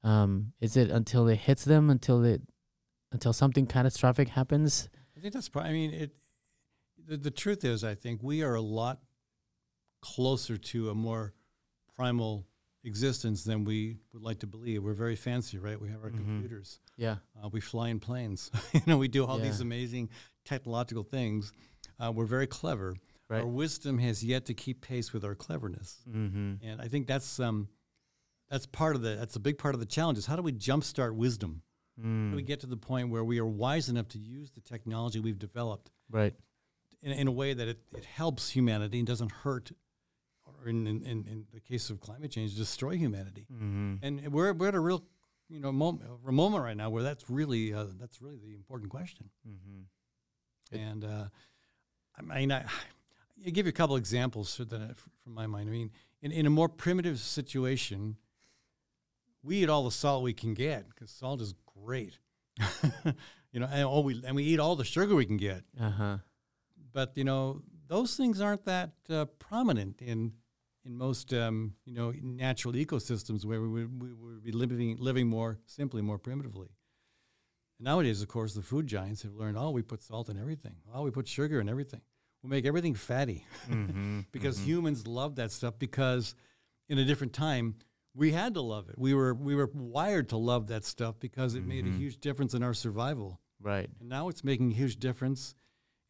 [0.02, 2.42] um is it until it hits them until it
[3.12, 5.70] until something catastrophic happens I think that's probably.
[5.70, 6.10] I mean, it.
[7.06, 9.00] The, the truth is, I think we are a lot
[10.00, 11.32] closer to a more
[11.94, 12.44] primal
[12.84, 14.82] existence than we would like to believe.
[14.82, 15.80] We're very fancy, right?
[15.80, 16.24] We have our Mhm.
[16.24, 16.80] computers.
[16.96, 18.50] yeah Uh, we fly in planes.
[18.74, 20.10] you know, we do all these amazing
[20.44, 21.52] technological things.
[21.98, 22.94] Uh, we're very clever.
[23.28, 26.54] right Our wisdom has yet to keep pace with our cleverness, mm-hmm.
[26.62, 27.68] and I think that's um,
[28.50, 30.18] that's part of the that's a big part of the challenge.
[30.18, 31.62] Is how do we jumpstart wisdom?
[31.96, 32.46] How do we mm.
[32.46, 35.90] get to the point where we are wise enough to use the technology we've developed
[36.10, 36.34] right
[37.02, 39.72] in, in a way that it, it helps humanity and doesn't hurt,
[40.68, 43.46] in, in, in, the case of climate change, destroy humanity.
[43.52, 43.94] mm-hmm.
[44.02, 45.04] And we're, we're at a real,
[45.48, 48.90] you know, moment, a moment right now where that's really uh, that's really the important
[48.90, 49.30] question.
[49.48, 50.78] Mm-hmm.
[50.78, 51.24] And uh,
[52.18, 52.64] I mean, I,
[53.46, 55.68] I give you a couple examples that I- from my mind.
[55.68, 55.90] I mean,
[56.22, 58.16] in, in a more primitive situation,
[59.42, 62.18] we eat all the salt we can get because salt is great.
[63.52, 66.18] you know, and, oh, we, and we eat all the sugar we can get uh-huh
[66.92, 70.32] but you know those things aren't that uh, prominent in
[70.84, 75.28] in most um, you know natural ecosystems where we would, we would be living living
[75.28, 76.68] more simply, more primitively.
[77.80, 79.56] Nowadays, of course, the food giants have learned.
[79.58, 80.76] Oh, we put salt in everything.
[80.94, 82.00] Oh, we put sugar in everything.
[82.42, 84.20] We make everything fatty mm-hmm.
[84.32, 86.34] because humans love that stuff because
[86.88, 87.76] in a different time
[88.14, 88.96] we had to love it.
[88.98, 91.98] We were we were wired to love that stuff because it made a Mhm.
[91.98, 93.40] huge difference in our survival.
[93.60, 95.54] right And now it's making a huge difference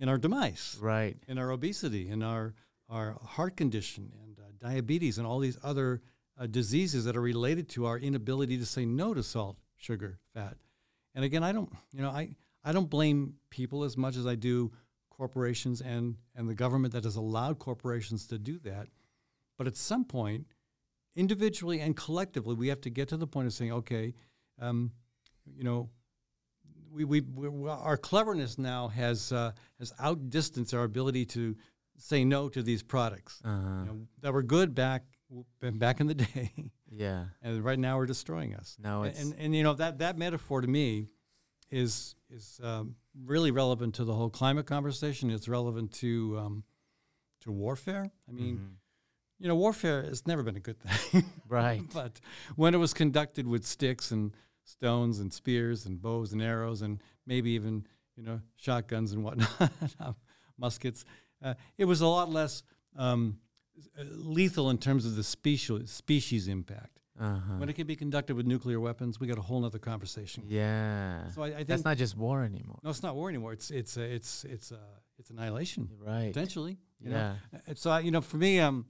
[0.00, 2.54] in our demise right in our obesity, in our
[2.88, 4.31] our heart condition, and
[4.62, 6.00] diabetes, and all these other
[6.38, 10.56] uh, diseases that are related to our inability to say no to salt, sugar, fat.
[11.14, 14.34] And again, I don't, you know, I I don't blame people as much as I
[14.34, 14.72] do
[15.10, 18.88] corporations and and the government that has allowed corporations to do that.
[19.58, 20.46] But at some point,
[21.14, 24.14] individually and collectively, we have to get to the point of saying, okay,
[24.60, 24.92] um,
[25.56, 25.90] you know,
[26.90, 31.56] we, we, we our cleverness now has uh, has outdistanced our ability to
[31.98, 35.02] say no to these products uh-huh you know, that were good back
[35.60, 36.52] back in the day,
[36.90, 38.76] yeah and right now we're destroying us.
[38.78, 41.08] now And, it's and and you know that that metaphor to me
[41.70, 45.30] is is um, really relevant to the whole climate conversation.
[45.30, 46.64] It's relevant to um,
[47.40, 48.10] to warfare.
[48.28, 48.74] I mean, Mhm.
[49.38, 51.24] you know, warfare has never been a good thing.
[51.48, 52.20] right but
[52.56, 57.00] when it was conducted with sticks and stones and spears and bows and arrows and
[57.26, 59.72] maybe even you know shotguns and whatnot,
[60.58, 61.04] muskets,
[61.42, 62.62] uh, it was a lot less
[62.96, 63.38] um,
[64.14, 67.00] lethal in terms of the species species impact.
[67.20, 70.44] uh-huh When it can be conducted with nuclear weapons, we got a whole other conversation.
[70.46, 73.52] yeah So I, I think that's not just war anymore no, it's not war anymore.
[73.52, 74.76] It's it's uh, it's it's uh,
[75.18, 76.78] it's annihilation right potentially.
[77.00, 77.16] You know?
[77.16, 77.34] yeah
[77.70, 78.86] Uh, So you know, for me, um,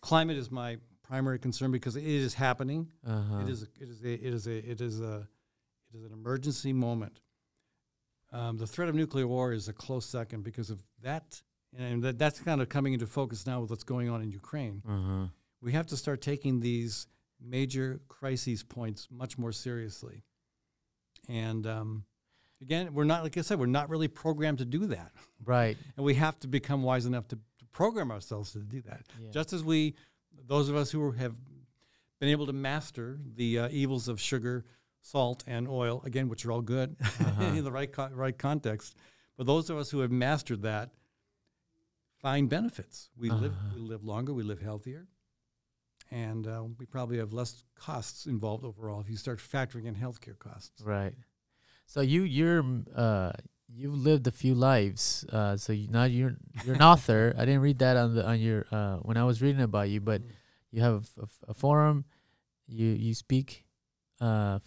[0.00, 2.88] climate is my primary concern because it is happening.
[3.06, 3.62] uh-huh It is.
[3.62, 4.02] A, it is.
[4.04, 4.70] A, it is a.
[4.72, 5.14] It is a.
[5.92, 7.20] It is an emergency moment.
[8.32, 11.42] Um, the threat of nuclear war is a close second because of that,
[11.78, 14.82] and that, that's kind of coming into focus now with what's going on in Ukraine.
[14.88, 15.26] uh-huh
[15.62, 17.06] We have to start taking these
[17.40, 20.22] major crises points much more seriously.
[21.28, 22.04] And um,
[22.60, 25.12] again, we're not like I said, we're not really programmed to do that,
[25.44, 29.02] right and we have to become wise enough to, to program ourselves to do that.
[29.20, 29.30] yeah.
[29.30, 29.94] Just as we,
[30.46, 31.34] those of us who have
[32.20, 34.64] been able to master the uh, evils of sugar,
[35.00, 37.42] salt, and oil, again, which are all good Uh-huh.
[37.58, 38.96] in the right co- right context,
[39.36, 40.90] but those of us who have mastered that
[42.22, 43.10] find benefits.
[43.16, 43.74] We live Uh-huh.
[43.74, 45.06] we live longer, we live healthier,
[46.10, 50.38] and uh, we probably have less costs involved overall if you start factoring in healthcare
[50.38, 50.82] costs.
[50.84, 51.14] Right.
[51.86, 52.64] So you you're
[52.96, 53.32] uh
[53.68, 55.24] you've lived a few lives.
[55.32, 57.34] Uh so you now you're you're an author.
[57.38, 60.00] I didn't read that on the on your uh when I was reading about you,
[60.00, 60.30] but Mm.
[60.70, 61.08] you have
[61.48, 62.04] a forum.
[62.66, 63.64] You you speak
[64.20, 64.58] uh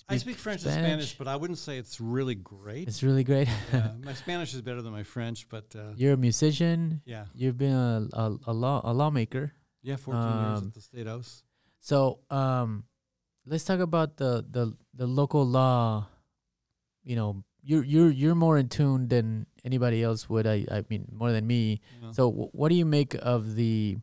[0.00, 0.04] French.
[0.08, 2.88] I speak French, and Spanish, but I wouldn't say it's really great.
[2.88, 3.48] It's really great.
[3.72, 7.02] yeah, my Spanish is better than my French, but uh, You're a musician.
[7.04, 9.52] yeah, You've been a a, a law a lawmaker.
[9.82, 11.42] yeah, 14 years Um, at the State House.
[11.80, 12.84] So um,
[13.44, 16.06] let's talk about the the the local law.
[17.04, 20.46] You know, you're you're you're more in tune than anybody else would.
[20.46, 21.80] I I mean, more than me.
[22.00, 22.12] know.
[22.12, 23.98] So w- what do you make of the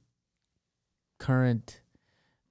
[1.17, 1.81] current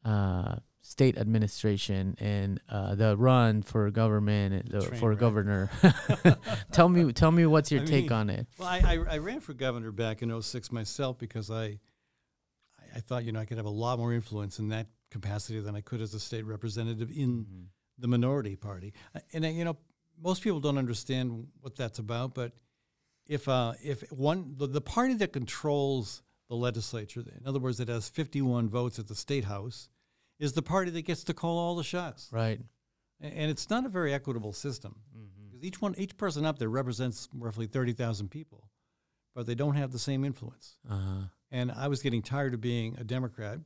[0.05, 0.57] uh,
[0.89, 5.19] state administration and uh, the run for government the, for wreck.
[5.19, 5.71] governor?
[6.73, 8.47] tell me tell me what's your I take mean, on it?
[8.59, 11.79] Well, I, I, I ran for governor back in 06 myself because I, I-
[12.97, 15.77] I thought, you know, I could have a lot more influence in that capacity than
[15.77, 18.95] I could as a state representative in the minority party.
[19.15, 19.77] Uh, And, uh, you know,
[20.23, 22.53] most people don't understand what that's about, but
[23.27, 27.89] if, uh, if one, the, the party that controls the legislature, in other words, it
[27.89, 29.91] has 51 votes at the state house,
[30.39, 32.29] is the party that gets to call all the shots.
[32.33, 32.61] Right.
[33.21, 34.97] And it's not a very equitable system
[35.51, 38.69] because each one, each person up there represents roughly thirty thousand people,
[39.35, 40.77] but they don't have the same influence.
[40.89, 41.21] Uh huh.
[41.51, 43.59] And I was getting tired of being a Democrat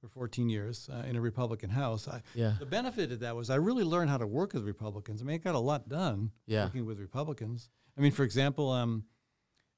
[0.00, 2.08] for fourteen years uh, in a Republican House.
[2.08, 2.54] I, Yeah.
[2.58, 5.22] the benefit of that was I really learned how to work with Republicans.
[5.22, 6.64] I mean, I got a lot done Yeah.
[6.64, 7.68] working with Republicans.
[7.96, 9.04] I mean, for example, um,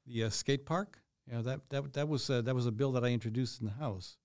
[0.06, 1.02] the uh, skate park.
[1.26, 3.66] You know that that that was uh, that was a bill that I introduced in
[3.66, 4.16] the House,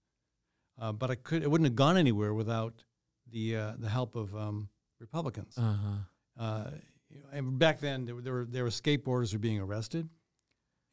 [0.79, 2.83] uh, but I could it wouldn't have gone anywhere without
[3.31, 5.55] the uh, the help of um, Republicans.
[5.57, 6.43] Uh huh.
[6.43, 6.71] Uh,
[7.09, 10.07] you know, and back then, there were, there were there were skateboarders were being arrested,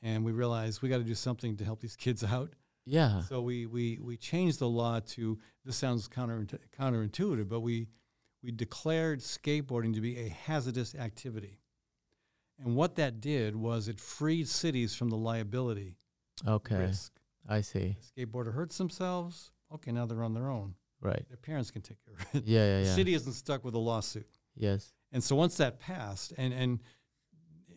[0.02, 2.52] and we realized we got to do something to help these kids out.
[2.84, 3.22] Yeah.
[3.22, 6.46] So we we we changed the law to this sounds counter
[6.78, 7.88] counterintuitive, but we
[8.42, 11.58] we declared skateboarding to be a hazardous activity,
[12.64, 15.96] and what that did was it freed cities from the liability
[16.46, 16.76] Okay.
[16.76, 17.12] risk.
[17.48, 17.96] I see.
[18.16, 19.50] Skateboarder hurts themselves.
[19.74, 20.74] Okay, now they're on their own.
[21.00, 21.24] Right.
[21.28, 22.46] Their parents can take care of it.
[22.46, 22.78] Yeah.
[22.78, 22.84] Yeah.
[22.84, 24.28] The city isn't stuck with a lawsuit.
[24.54, 24.92] Yes.
[25.12, 26.80] And so once that passed, and and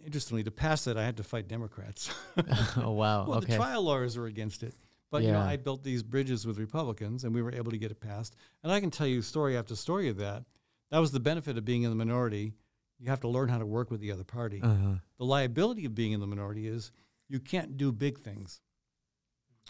[0.06, 2.10] interestingly, to pass that, I had to fight Democrats.
[2.78, 3.26] oh wow.
[3.28, 3.48] well, okay.
[3.48, 4.74] the trial lawyers were against it,
[5.12, 7.92] but you know, I built these bridges with Republicans, and we were able to get
[7.92, 8.36] it passed.
[8.64, 10.44] And I can tell you story after story of that.
[10.92, 12.54] That was the benefit of being in the minority.
[13.00, 14.60] You have to learn how to work with the other party.
[14.62, 14.94] uh huh.
[15.18, 16.92] The liability of being in the minority is
[17.28, 18.60] you can't do big things.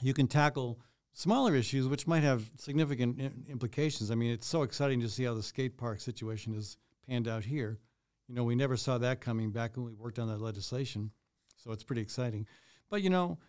[0.02, 0.80] You can tackle
[1.14, 4.12] smaller issues, which might have significant im- implications.
[4.12, 7.44] I mean, it's so exciting to see how the skate park situation has panned out
[7.44, 7.80] here.
[8.28, 11.12] You know, we never saw that coming back when we worked on that legislation,
[11.58, 12.46] so it's pretty exciting.
[12.90, 13.40] But you know,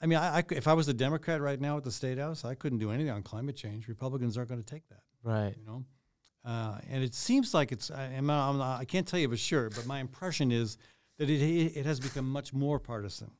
[0.00, 2.44] I mean, I, I if I was a Democrat right now at the state house,
[2.44, 3.88] I couldn't do anything on climate change.
[3.88, 5.54] Republicans aren't going to take that Right.
[5.56, 5.84] you know.
[6.44, 7.90] Uh, and it seems like it's.
[7.90, 10.76] I, I'm I'm I can't tell you for sure, but my impression is
[11.18, 13.30] that it it has become much more partisan.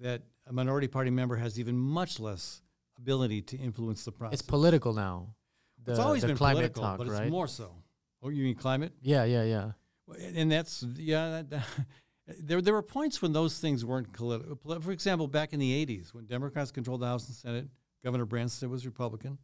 [0.00, 2.62] That a minority party member has even much less
[2.98, 4.40] ability to influence the process.
[4.40, 5.34] It's political now.
[5.84, 7.22] The, it's always been climate political, talk, but right?
[7.22, 7.74] it's more so.
[8.22, 8.92] Oh, you mean climate?
[9.00, 9.24] Yeah.
[9.24, 9.44] Yeah.
[9.44, 9.70] Yeah.
[10.34, 11.42] And that's yeah.
[11.48, 11.62] That,
[12.42, 14.80] there there were points when those things weren't political.
[14.80, 17.68] For example, back in the '80s, when Democrats controlled the House and Senate,
[18.02, 19.38] Governor Branstad was Republican.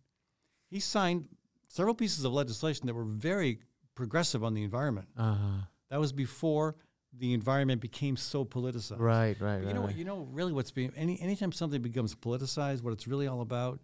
[0.71, 1.29] He signed
[1.69, 3.61] several pieces of legislation that were very
[3.95, 5.09] progressive on the environment.
[5.17, 5.61] Uh huh.
[5.91, 6.77] That was before
[7.19, 8.99] the environment became so politicized.
[8.99, 9.41] Right.
[9.41, 9.59] Right.
[9.59, 9.67] But right.
[9.69, 9.97] you know what?
[9.97, 13.81] You know really what's being any anytime something becomes politicized, what it's really all about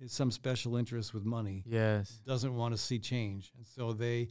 [0.00, 2.20] is some special interest with money Yes.
[2.26, 4.28] doesn't want to see change, and so they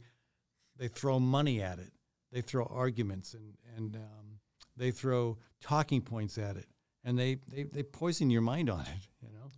[0.76, 1.92] they throw money at it.
[2.30, 4.38] They throw arguments and and um,
[4.76, 6.66] they throw talking points at it,
[7.04, 9.08] and they, they they poison your mind on it.
[9.22, 9.50] You know.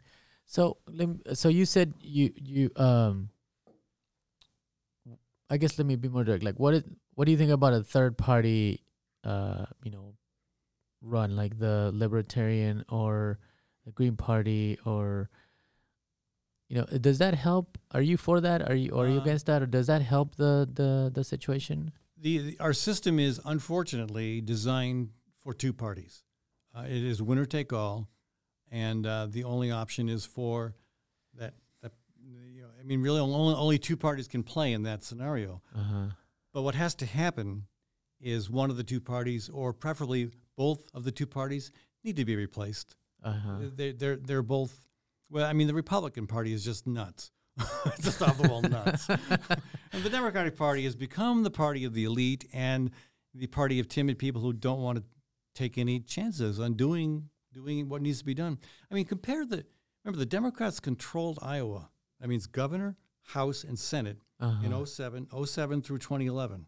[0.46, 0.76] So,
[1.32, 3.30] so you said you you um.
[5.50, 6.42] I guess let me be more direct.
[6.42, 8.80] Like, what is what do you think about a third party,
[9.24, 10.14] uh, you know,
[11.00, 13.38] run like the Libertarian or
[13.84, 15.28] the Green Party or,
[16.68, 17.78] you know, does that help?
[17.92, 18.68] Are you for that?
[18.68, 19.62] Are you or are you Uh, against that?
[19.62, 21.92] Or does that help the the the situation?
[22.16, 25.10] The, the our system is unfortunately designed
[25.40, 26.24] for two parties.
[26.74, 28.08] Uh, it is winner take all,
[28.70, 30.74] and uh, the only option is for
[31.34, 31.92] that that
[32.26, 32.68] you know.
[32.80, 35.60] I mean, really, only only two parties can play in that scenario.
[35.74, 36.06] Uh huh.
[36.52, 37.66] But what has to happen
[38.24, 41.70] is one of the two parties, or preferably both of the two parties,
[42.02, 42.96] need to be replaced.
[43.22, 43.56] Uh huh.
[43.76, 44.80] They're, they're, they're both,
[45.30, 47.30] well, I mean, the Republican Party is just nuts.
[47.86, 49.08] it's just off the wall nuts.
[49.08, 49.20] and
[50.02, 52.90] the Democratic Party has become the party of the elite and
[53.34, 55.04] the party of timid people who don't want to
[55.54, 58.58] take any chances on doing doing what needs to be done.
[58.90, 59.64] I mean, compare the,
[60.04, 61.88] remember, the Democrats controlled Iowa.
[62.20, 64.66] That means governor, House, and Senate Uh-huh.
[64.80, 66.66] in 07, 07 through 2011.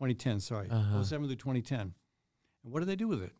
[0.00, 0.68] 2010, sorry.
[0.70, 1.02] Uh-huh.
[1.04, 1.80] 07 through 2010.
[1.80, 1.92] And
[2.72, 3.32] what did they do with it?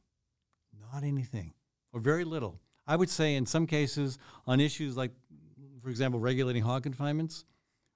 [0.92, 1.54] Not anything,
[1.92, 2.60] or very little.
[2.86, 5.12] I would say in some cases, on issues like,
[5.82, 7.44] for example, regulating hog confinements,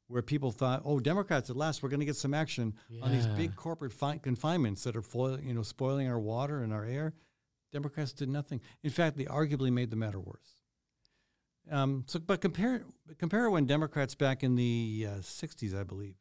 [0.09, 3.27] where people thought, oh, Democrats at last we're going to get some action on these
[3.27, 7.13] big corporate fi- confinements that are foil- you know spoiling our water and our air.
[7.73, 8.61] Democrats did nothing.
[8.83, 10.57] In fact, they arguably made the matter worse.
[11.71, 12.85] Um, so, but compare
[13.19, 16.15] compare when Democrats back in the uh, '60s, I believe,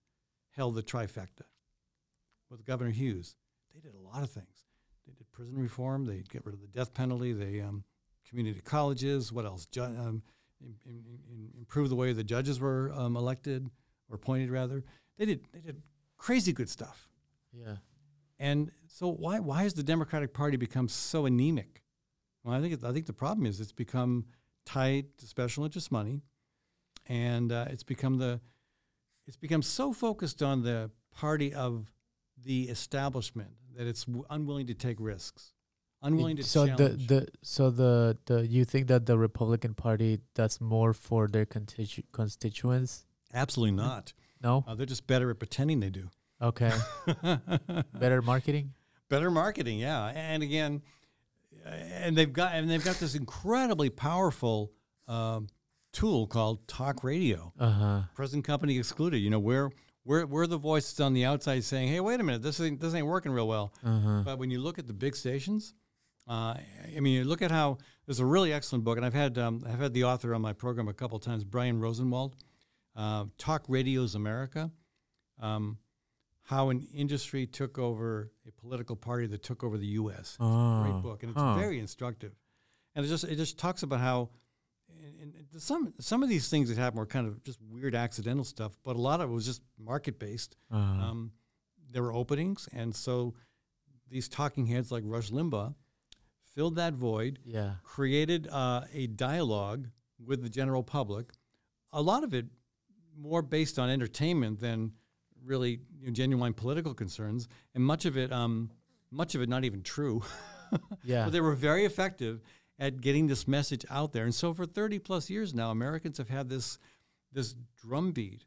[0.51, 1.43] held the trifecta
[2.53, 3.35] with Governor Hughes.
[3.73, 4.65] They did a lot of things.
[5.07, 6.05] They did prison reform.
[6.05, 7.33] They get rid of the death penalty.
[7.33, 7.83] They um,
[8.29, 9.31] community colleges.
[9.31, 9.65] What else?
[9.65, 10.21] Ju- um,
[10.61, 13.69] im- im- im- improve the way the judges were um, elected
[14.09, 14.83] or appointed, rather.
[15.17, 15.41] They did.
[15.51, 15.81] They did
[16.17, 17.09] crazy good stuff.
[17.51, 17.77] Yeah.
[18.39, 21.83] And so why why has the Democratic Party become so anemic?
[22.43, 24.25] Well, I think I think the problem is it's become
[24.65, 26.21] tied to special interest money,
[27.07, 28.39] and uh, it's become the
[29.27, 31.91] it's become so focused on the party of
[32.41, 35.53] the establishment that it's w- unwilling to take risks,
[36.01, 37.07] unwilling to so challenge.
[37.07, 41.45] the the so the the you think that the Republican Party does more for their
[41.45, 43.05] constitu- constituents?
[43.33, 44.13] Absolutely not.
[44.41, 44.63] No.
[44.67, 46.09] Uh, they're just better at pretending they do.
[46.41, 46.71] Okay.
[47.99, 48.73] Better marketing.
[49.09, 50.81] better marketing yeah and again
[51.65, 54.71] uh, and they've got and they've got this incredibly powerful
[55.07, 55.47] um,
[55.91, 58.01] tool called talk radio Uh huh.
[58.15, 59.69] present company excluded you know we're
[60.05, 62.93] we're, we're the voices on the outside saying hey wait a minute this ain't this
[62.93, 64.21] ain't working real well Uh huh.
[64.25, 65.73] but when you look at the big stations
[66.25, 66.55] uh,
[66.95, 69.61] I mean, you look at how there's a really excellent book, and I've had um,
[69.67, 72.37] I've had the author on my program a couple times, Brian Rosenwald,
[72.95, 74.71] uh, Talk Radio's America,
[75.41, 75.79] um,
[76.43, 80.37] how an industry took over a political party that took over the U.S.
[80.39, 81.55] Oh, Great book, and it's huh.
[81.55, 82.31] very instructive,
[82.95, 84.29] and it just it just talks about how.
[85.03, 88.43] And and some some of these things that happened were kind of just weird accidental
[88.43, 90.55] stuff, but a lot of it was just market based.
[90.71, 90.81] Uh-huh.
[90.81, 91.31] Um,
[91.91, 93.35] there were openings, and so
[94.09, 95.73] these talking heads like Rush Limbaugh
[96.55, 97.73] filled that void, yeah.
[97.83, 99.87] created uh, a dialogue
[100.23, 101.31] with the general public.
[101.91, 102.45] A lot of it
[103.17, 104.93] more based on entertainment than
[105.43, 108.71] really you know, genuine political concerns, and much of it, um,
[109.11, 110.23] much of it not even true.
[111.03, 111.25] Yeah.
[111.25, 112.41] But they were very effective
[112.79, 114.23] at getting this message out there.
[114.23, 116.77] And so for 30 plus years now, Americans have had this
[117.31, 118.45] this drumbeat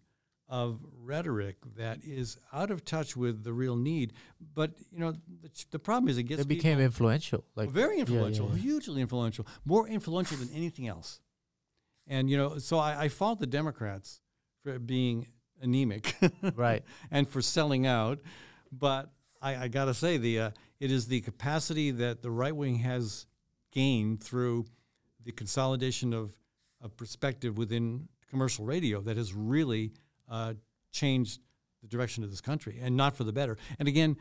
[0.49, 4.13] of rhetoric that is out of touch with the real need.
[4.55, 7.45] But you know, the, the problem is it gets They became influential.
[7.57, 8.59] Like very yeah, influential, yeah.
[8.59, 11.21] hugely influential, more influential than anything else.
[12.07, 14.21] And you know, so I, I fault the Democrats
[14.63, 15.27] for being
[15.61, 16.15] anemic,
[16.55, 16.85] right.
[17.11, 18.21] and for selling out.
[18.71, 19.11] But
[19.43, 22.77] I, I got to say, the uh, it is the capacity that the right wing
[22.77, 23.27] has
[23.77, 24.65] gained through
[25.27, 26.35] the consolidation of,
[26.81, 29.93] of perspective within commercial radio that has really
[30.31, 30.55] uh,
[30.93, 31.43] changed
[31.83, 33.59] the direction of this country, and not for the better.
[33.79, 34.17] And again,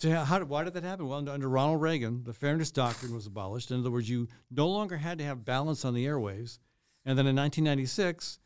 [0.00, 1.08] to how why did that happen?
[1.08, 3.70] Well, under, under Ronald Reagan, the fairness doctrine was abolished.
[3.70, 6.58] In other words, you no longer had to have balance on the airwaves.
[7.06, 8.38] And then in 1996,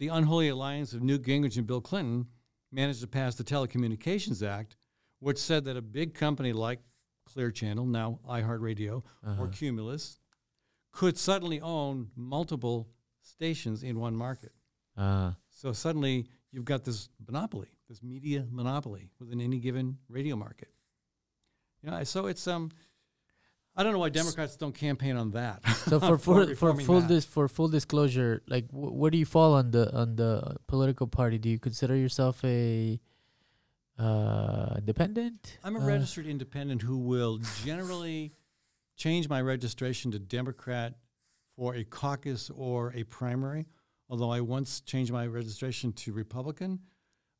[0.00, 2.26] the unholy alliance of Newt Gingrich and Bill Clinton
[2.72, 4.74] managed to pass the Telecommunications Act,
[5.20, 6.80] which said that a big company like
[7.32, 9.02] Clear Channel, now iHeartRadio,
[9.38, 10.18] or Cumulus,
[10.92, 12.88] could suddenly own multiple
[13.22, 14.52] stations in one market.
[14.96, 20.68] Uh, So suddenly you've got this monopoly, this media monopoly within any given radio market.
[21.82, 22.70] You know, so it's um,
[23.76, 25.64] I don't know why Democrats don't campaign on that.
[25.90, 29.54] so for for, for full dis, for full disclosure, like wh- where do you fall
[29.54, 31.38] on the on the political party?
[31.38, 32.98] Do you consider yourself a
[33.98, 35.58] uh independent?
[35.64, 38.32] I'm a Uh, registered independent who will generally
[38.96, 40.98] change my registration to Democrat
[41.56, 43.66] for a caucus or a primary.
[44.08, 46.80] Although I once changed my registration to Republican.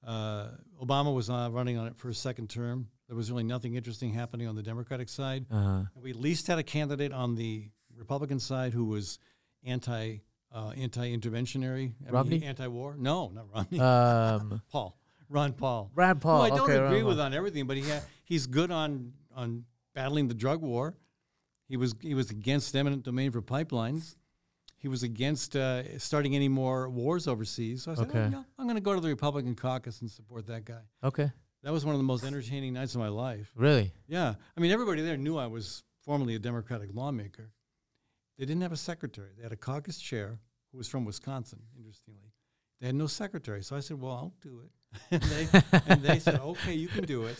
[0.06, 0.48] Uh,
[0.82, 2.88] Obama was uh, running on it for a second term.
[3.08, 5.46] There was really nothing interesting happening on the Democratic side.
[5.50, 5.84] Uh-huh.
[5.94, 9.18] We at least had a candidate on the Republican side who was
[9.64, 10.18] anti
[10.52, 12.42] uh, anti interventionary, Romney?
[12.44, 12.96] anti war.
[12.98, 13.80] No, not Romney.
[13.80, 14.97] Um, Paul,
[15.28, 15.90] Ron Paul.
[15.94, 16.38] Rand Paul.
[16.40, 19.64] Who I don't okay, agree with on everything, but he ha- he's good on on
[19.94, 20.96] battling the drug war.
[21.68, 24.16] He was he was against eminent domain for pipelines.
[24.80, 27.82] He was against uh, starting any more wars overseas.
[27.82, 28.28] So I said, oh, Okay.
[28.28, 30.82] no, I'm going to go to the Republican caucus and support that guy.
[31.02, 31.32] Okay,
[31.64, 33.50] That was one of the most entertaining nights of my life.
[33.56, 33.92] really?
[34.06, 37.50] Yeah, I mean everybody there knew I was formerly a Democratic lawmaker.
[38.38, 39.30] They didn't have a secretary.
[39.36, 40.38] They had a caucus chair
[40.70, 41.58] who was from Wisconsin.
[41.76, 42.32] Interestingly,
[42.80, 43.64] they had no secretary.
[43.64, 44.70] So I said, "Well, I'll do it,"
[45.10, 45.48] and they
[45.86, 47.38] and they said, "Okay, you can do it."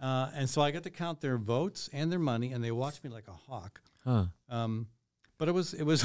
[0.00, 3.04] Uh, and so I got to count their votes and their money, and they watched
[3.04, 3.80] me like a hawk.
[4.04, 4.24] Huh?
[4.48, 4.86] Um,
[5.38, 6.04] but it was it was,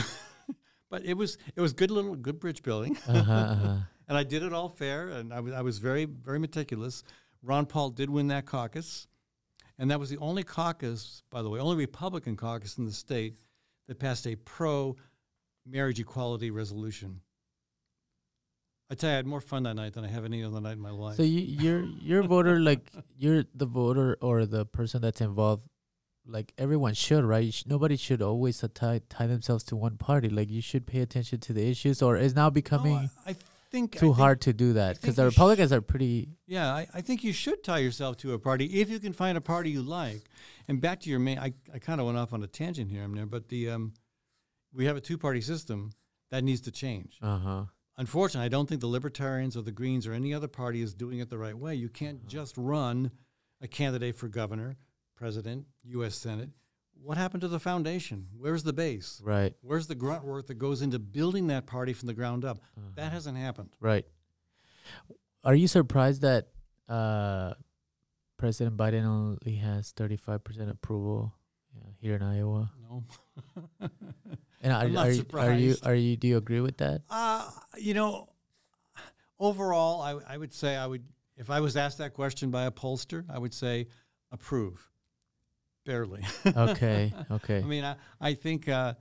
[0.89, 3.75] but it was it was good little good bridge building, Uh-huh, uh-huh.
[4.07, 7.03] and I did it all fair, and I was I was very very meticulous.
[7.41, 9.07] Ron Paul did win that caucus,
[9.77, 13.35] and that was the only caucus, by the way, only Republican caucus in the state
[13.87, 14.95] that passed a pro
[15.65, 17.21] marriage equality resolution.
[18.89, 20.73] I tell you, I had more fun that night than I have any other night
[20.73, 21.15] in my life.
[21.17, 25.67] So you, you're you're a voter like you're the voter or the person that's involved.
[26.27, 27.53] Like everyone should, right?
[27.53, 30.29] Sh- nobody should always tie tie themselves to one party.
[30.29, 33.35] Like you should pay attention to the issues, or is now No, becoming I, I
[33.71, 36.29] think I too think- hard to do that because the you sh- Republicans are pretty.
[36.47, 39.37] Yeah, I, I think you should tie yourself to a party if you can find
[39.37, 40.21] a party you like.
[40.67, 43.03] And back to your main, I, I kind of went off on a tangent here,
[43.03, 43.93] I'm there, but the um,
[44.73, 45.91] we have a two party system
[46.31, 47.17] that needs to change.
[47.21, 47.63] Uh huh.
[47.97, 51.19] Unfortunately, I don't think the Libertarians or the Greens or any other party is doing
[51.19, 51.75] it the right way.
[51.75, 53.11] You can't just run
[53.61, 54.75] a candidate for governor,
[55.15, 56.15] president, U.S.
[56.15, 56.49] Senate.
[57.01, 58.27] What happened to the foundation?
[58.37, 59.21] Where's the base?
[59.23, 59.53] Right.
[59.61, 62.57] Where's the grunt work that goes into building that party from the ground up?
[62.77, 62.87] Uh-huh.
[62.95, 63.69] That hasn't happened.
[63.79, 64.05] Right.
[65.43, 66.47] Are you surprised that
[66.89, 67.53] uh,
[68.37, 71.33] President Biden only has 35% approval
[71.77, 72.71] uh, here in Iowa?
[72.89, 73.03] No.
[74.65, 77.01] And are, are, you- are you are you do you agree with that?
[77.09, 78.29] Uh, you know,
[79.39, 81.03] overall, I, I would say I would,
[81.37, 83.87] if I was asked that question by a pollster, I would say
[84.31, 84.89] approve.
[85.85, 86.23] Barely.
[86.57, 87.13] Okay.
[87.29, 87.59] Okay.
[87.59, 88.95] I mean, I, I think uh,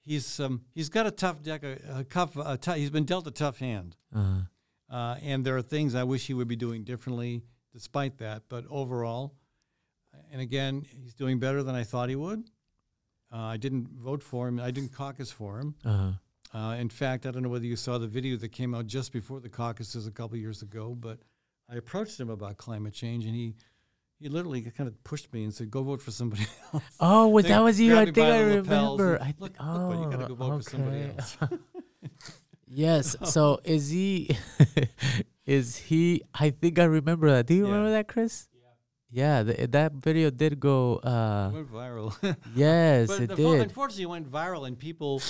[0.00, 3.32] he's um, he's got a tough deck, a, a tough, a he's been dealt a
[3.32, 4.42] tough hand, uh,
[4.88, 7.42] uh, and there are things I wish he would be doing differently.
[7.72, 9.34] Despite that, but overall,
[10.30, 12.44] and again, he's doing better than I thought he would.
[13.34, 14.60] Uh, I didn't vote for him.
[14.60, 15.74] I didn't caucus for him.
[15.84, 16.12] uh,
[16.56, 19.12] Uh, in fact, I don't know whether you saw the video that came out just
[19.12, 21.18] before the caucuses a couple years ago, but
[21.68, 23.54] I approached him about climate change, and he
[24.20, 27.46] he literally kind of pushed me and said, "Go vote for somebody else." oh, was
[27.46, 27.98] that was you?
[27.98, 29.18] I think I remember.
[29.20, 31.14] I look, th- look, but you gotta oh, go vote for somebody okay.
[31.18, 31.36] else.
[32.68, 33.16] yes.
[33.24, 34.30] So is he?
[35.46, 36.22] is he?
[36.34, 37.46] I think I remember that.
[37.46, 37.72] Do you Yeah.
[37.72, 38.48] remember that, Chris?
[39.14, 39.42] Yeah.
[39.44, 40.96] th- that video did go.
[40.96, 42.08] Uh, went viral.
[42.54, 43.60] yes, but it the, did.
[43.60, 45.22] unfortunately, it went viral, and people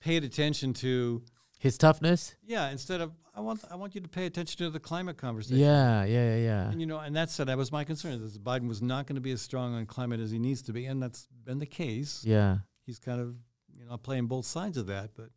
[0.00, 1.22] paid attention to
[1.58, 2.34] His toughness.
[2.46, 5.58] yeah instead of I want I want you to pay attention to the climate conversation.
[5.58, 6.04] Yeah.
[6.04, 6.26] Yeah.
[6.36, 6.44] Yeah.
[6.50, 6.70] Yeah.
[6.70, 8.12] And you know, and that said, that was my concern.
[8.22, 10.72] That Biden was not going to be as strong on climate as he needs to
[10.72, 12.22] be, and that's been the case.
[12.24, 12.58] Yeah.
[12.86, 13.34] he's kind of
[13.78, 15.28] you know playing both sides of that but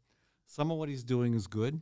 [0.45, 1.81] some of what he's doing is good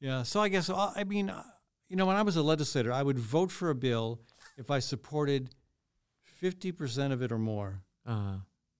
[0.00, 1.42] yeah so i guess uh, i mean uh,
[1.88, 4.20] you know when i was a legislator i would vote for a bill
[4.60, 5.50] if i supported
[6.42, 8.36] 50% of it or more Uh,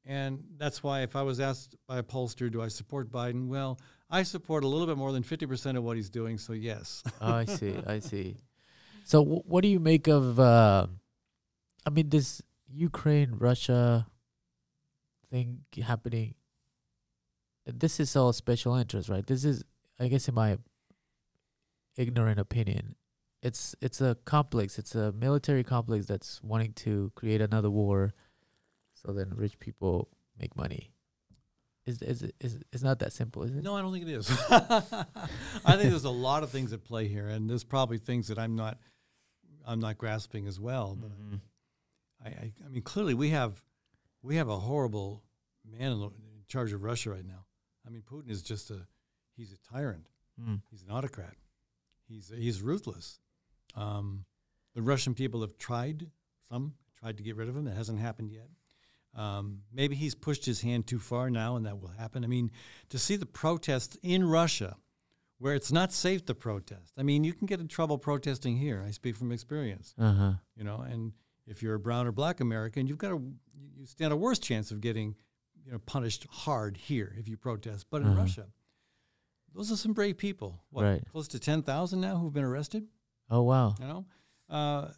[0.07, 3.79] and that's why if i was asked by a pollster do i support biden well
[4.11, 7.33] i support a little bit more than 50% of what he's doing so yes oh,
[7.43, 7.75] I see.
[7.87, 8.37] I see.
[9.05, 10.39] So, w- what do you make of?
[10.39, 10.87] Uh,
[11.87, 14.07] I mean, this Ukraine Russia
[15.31, 15.49] thing
[15.83, 16.35] happening.
[17.67, 19.27] This is all special interest, right?
[19.27, 19.65] This is,
[19.99, 20.59] I guess, in my
[21.97, 22.95] ignorant opinion,
[23.43, 24.79] it's it's a complex.
[24.79, 28.13] It's a military complex that's wanting to create another war,
[28.95, 30.93] so then rich people make money.
[31.87, 33.63] Is is is it's not that simple, is it?
[33.65, 34.31] No, I don't think it is.
[34.51, 38.39] I think there's a lot of things at play here, and there's probably things that
[38.39, 38.79] I'm not,
[39.67, 40.97] I'm not grasping as well.
[41.01, 41.41] But Mhm.
[42.25, 43.65] I, I, I mean, clearly we have,
[44.23, 45.25] we have a horrible
[45.65, 46.11] man in, in
[46.49, 47.47] charge of Russia right now.
[47.87, 48.87] I mean, Putin is just a,
[49.39, 50.07] he's a tyrant.
[50.39, 50.61] Mm.
[50.71, 51.35] He's an autocrat.
[52.07, 53.21] He's he's ruthless.
[53.75, 54.25] Um,
[54.75, 56.07] the Russian people have tried
[56.49, 57.67] some tried to get rid of him.
[57.67, 58.49] It hasn't happened yet.
[59.15, 62.23] Um, maybe he's pushed his hand too far now, and that will happen.
[62.25, 62.51] I mean,
[62.91, 64.77] to see the protests in Russia,
[65.39, 66.93] where it's not safe to protest.
[66.99, 68.85] I mean, you can get in trouble protesting here.
[68.87, 69.95] I speak from experience.
[69.99, 70.33] Uh huh.
[70.55, 71.13] You know, and
[71.47, 73.21] if you're a brown or black American, you've got a
[73.79, 75.17] you stand a worse chance of getting
[75.65, 77.87] you know punished hard here if you protest.
[77.91, 78.21] But in Uh-huh.
[78.21, 78.47] Russia,
[79.55, 80.63] those are some brave people.
[80.71, 81.03] What, Right.
[81.11, 82.87] close to ten thousand now who've been arrested.
[83.31, 83.75] Oh wow.
[83.79, 84.07] You know,
[84.49, 84.89] uh,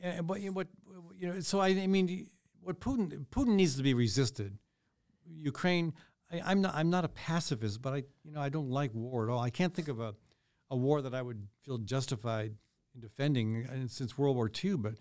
[0.00, 0.68] and, but you know, what
[1.16, 1.40] you know.
[1.40, 2.26] So I, I mean,
[2.62, 4.58] what Putin Putin needs to be resisted.
[5.26, 5.94] Ukraine.
[6.30, 6.74] I, I'm not.
[6.74, 9.40] I'm not a pacifist, but I, you know, I don't like war at all.
[9.40, 10.14] I can't think of a,
[10.70, 12.54] a war that I would feel justified
[12.94, 14.76] in defending uh, since World War II.
[14.76, 14.94] But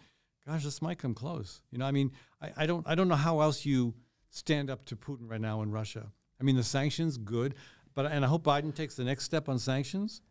[0.48, 1.62] gosh, this might come close.
[1.72, 2.12] You know, I mean,
[2.42, 2.88] I, I don't.
[2.88, 3.94] I don't know how else you
[4.30, 6.08] stand up to Putin right now in Russia.
[6.40, 7.56] I mean, the sanctions, good,
[7.96, 10.22] but and I hope Biden takes the next step on sanctions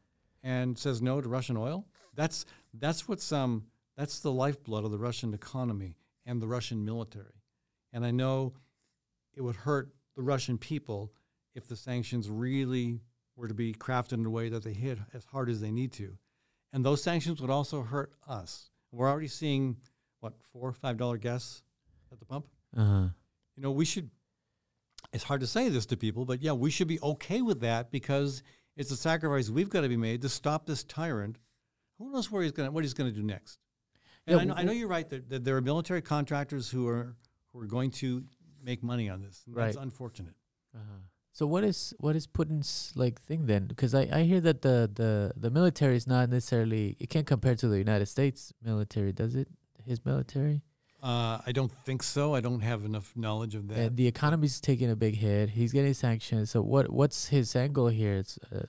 [0.42, 1.86] and says no to Russian oil.
[2.16, 2.44] That's
[2.74, 7.42] that's what's um that's the lifeblood of the Russian economy and the Russian military.
[7.92, 8.54] And I know
[9.34, 11.12] it would hurt the Russian people
[11.54, 13.00] if the sanctions really
[13.36, 15.92] were to be crafted in a way that they hit as hard as they need
[15.92, 16.16] to.
[16.72, 18.70] And those sanctions would also hurt us.
[18.92, 19.76] We're already seeing
[20.20, 21.62] what four, or five dollar gas
[22.12, 22.46] at the pump.
[22.76, 23.08] Uh huh.
[23.56, 24.10] You know, we should.
[25.12, 27.90] It's hard to say this to people, but yeah, we should be okay with that
[27.90, 28.42] because
[28.76, 31.38] it's a sacrifice we've got to be made to stop this tyrant.
[31.98, 32.72] Who knows where he's going?
[32.72, 33.58] What he's going to do next?
[34.26, 36.70] And Yeah, I, know, I w- know you're right that, that there are military contractors
[36.70, 37.16] who are
[37.52, 38.24] who are going to
[38.62, 39.42] make money on this.
[39.46, 40.34] And That's unfortunate.
[40.74, 41.00] Uh-huh.
[41.32, 43.66] So what is what is Putin's like thing then?
[43.66, 47.54] Because I, I hear that the, the the military is not necessarily it can't compare
[47.56, 49.48] to the United States military, does it?
[49.84, 50.62] His military
[51.02, 52.34] Uh, I don't think so.
[52.34, 53.78] I don't have enough knowledge of that.
[53.78, 55.50] and the economy's taking a big hit.
[55.50, 56.50] He's getting sanctions.
[56.50, 58.14] So what what's his angle here?
[58.16, 58.64] It's uh,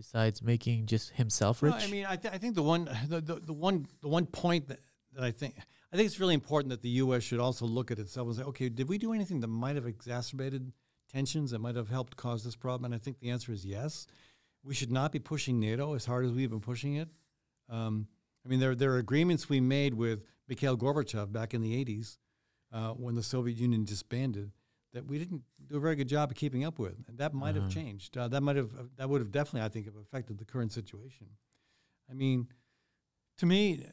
[0.00, 1.74] besides making just himself rich.
[1.74, 4.26] No, I mean, I, th- I think the one, the, the, the one, the one
[4.26, 4.80] point that,
[5.14, 5.54] that I think,
[5.92, 7.22] I think it's really important that the U.S.
[7.22, 9.86] should also look at itself and say, okay, did we do anything that might have
[9.86, 10.72] exacerbated
[11.12, 12.86] tensions that might have helped cause this problem?
[12.86, 14.06] And I think the answer is yes.
[14.62, 17.08] We should not be pushing NATO as hard as we've been pushing it.
[17.68, 18.06] Um,
[18.44, 22.18] I mean, there there are agreements we made with Mikhail Gorbachev back in the '80s
[22.72, 24.52] uh, when the Soviet Union disbanded
[24.92, 27.54] that we didn't do a very good job of keeping up with, and that might
[27.54, 28.16] have changed.
[28.16, 30.72] Uh, that might have uh, that would have definitely, I think, have affected the current
[30.72, 31.26] situation.
[32.10, 32.48] I mean,
[33.38, 33.86] to me,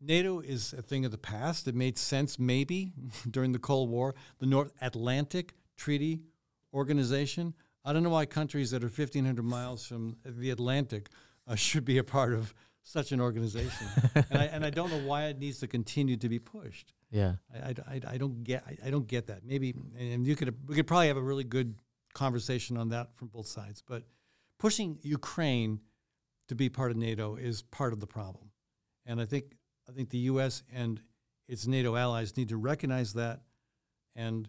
[0.00, 1.68] NATO is a thing of the past.
[1.68, 2.92] It made sense maybe
[3.30, 6.20] during the Cold War, the North Atlantic Treaty
[6.72, 7.54] Organization.
[7.84, 11.08] I don't know why countries that are 1,500 miles from the Atlantic
[11.46, 13.86] uh, should be a part of such an organization.
[14.14, 16.92] and, I, and I don't know why it needs to continue to be pushed.
[17.10, 17.34] Yeah.
[17.54, 19.44] I, I, I- don't get I, I don't get that.
[19.44, 21.74] Maybe and you could we could probably have a really good
[22.14, 23.82] conversation on that from both sides.
[23.86, 24.04] But
[24.58, 25.80] pushing Ukraine
[26.48, 28.50] to be part of NATO is part of the problem,
[29.06, 29.56] and I think
[29.88, 30.62] I think the U.S.
[30.72, 31.00] and
[31.48, 33.40] its NATO allies need to recognize that
[34.16, 34.48] and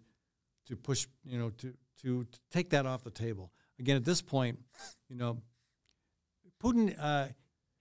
[0.67, 3.51] to push you know to to, to take that off the table.
[3.79, 4.59] Again, at this point,
[5.09, 5.41] you know,
[6.63, 7.27] Putin uh,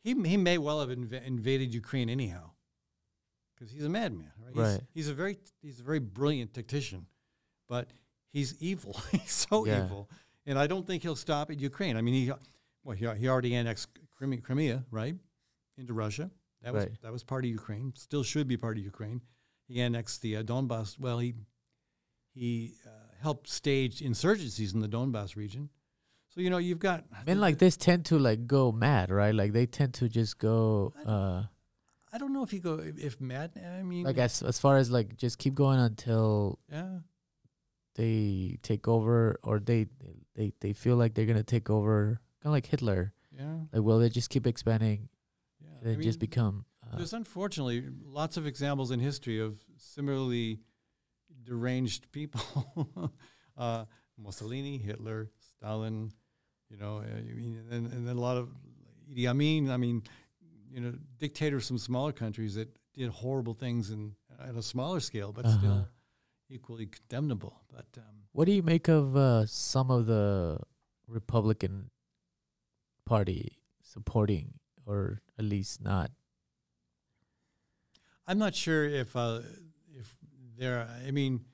[0.02, 2.50] he he may well have inv- invaded Ukraine anyhow
[3.60, 4.54] because he's a madman, right?
[4.54, 4.80] He's, Right.
[4.94, 7.06] he's a very he's a very brilliant tactician,
[7.68, 7.90] but
[8.32, 8.94] he's evil.
[9.12, 9.84] he's so Yeah.
[9.84, 10.08] evil,
[10.46, 11.96] and I don't think he'll stop at Ukraine.
[11.96, 12.32] I mean, he
[12.84, 15.14] well he, he already annexed Crimea, Crimea, right,
[15.76, 16.30] into Russia.
[16.62, 17.02] That was Right.
[17.02, 17.92] that was part of Ukraine.
[17.96, 19.20] Still should be part of Ukraine.
[19.68, 20.98] He annexed the uh, Donbass.
[20.98, 21.34] Well, he
[22.32, 22.90] he uh,
[23.20, 25.68] helped stage insurgencies in the Donbass region.
[26.28, 29.34] So you know you've got Men like this tend to like go mad, right?
[29.34, 31.44] Like they tend to just go uh
[32.12, 33.52] I don't know if you go if, if mad.
[33.56, 36.98] I mean, like as as far as like just keep going until yeah.
[37.94, 39.86] they take over or they
[40.34, 43.12] they they feel like they're gonna take over kind of like Hitler.
[43.36, 45.08] Yeah, Like will they just keep expanding
[45.60, 45.78] yeah.
[45.82, 50.60] and I just mean, become uh, There's unfortunately lots of examples in history of similarly
[51.44, 53.12] deranged people.
[53.56, 53.84] uh,
[54.18, 56.12] Mussolini, Hitler, Stalin,
[56.68, 58.48] you know, uh, I mean, and, and then a lot of
[59.10, 59.70] Idi Amin.
[59.70, 60.02] I mean,
[60.72, 65.32] you know, dictators from smaller countries that did horrible things in at a smaller scale,
[65.32, 65.58] but Uh-huh.
[65.58, 65.88] still
[66.48, 67.60] equally condemnable.
[67.72, 70.58] But um, What do you make of uh, some of the
[71.06, 71.90] Republican
[73.04, 74.54] Party supporting,
[74.86, 76.10] or at least not?
[78.26, 79.40] I'm not sure if uh,
[79.92, 80.18] if
[80.56, 80.88] there.
[81.06, 81.44] I mean,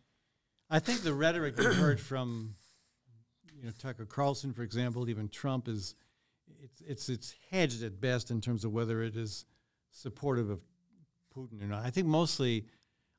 [0.69, 2.55] I think the rhetoric we heard from
[3.55, 5.95] you know Tucker Carlson, for example, even Trump is
[6.67, 9.45] it's it's it's hedged at best in terms of whether it is
[9.91, 10.63] supportive of
[11.35, 11.85] Putin or not.
[11.85, 12.67] I think mostly,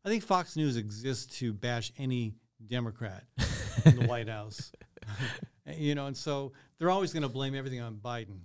[0.06, 2.36] I think Fox News exists to bash any
[2.66, 3.24] Democrat
[3.86, 4.72] in the White House.
[5.78, 8.39] you know, and so they're always going to blame everything on Biden.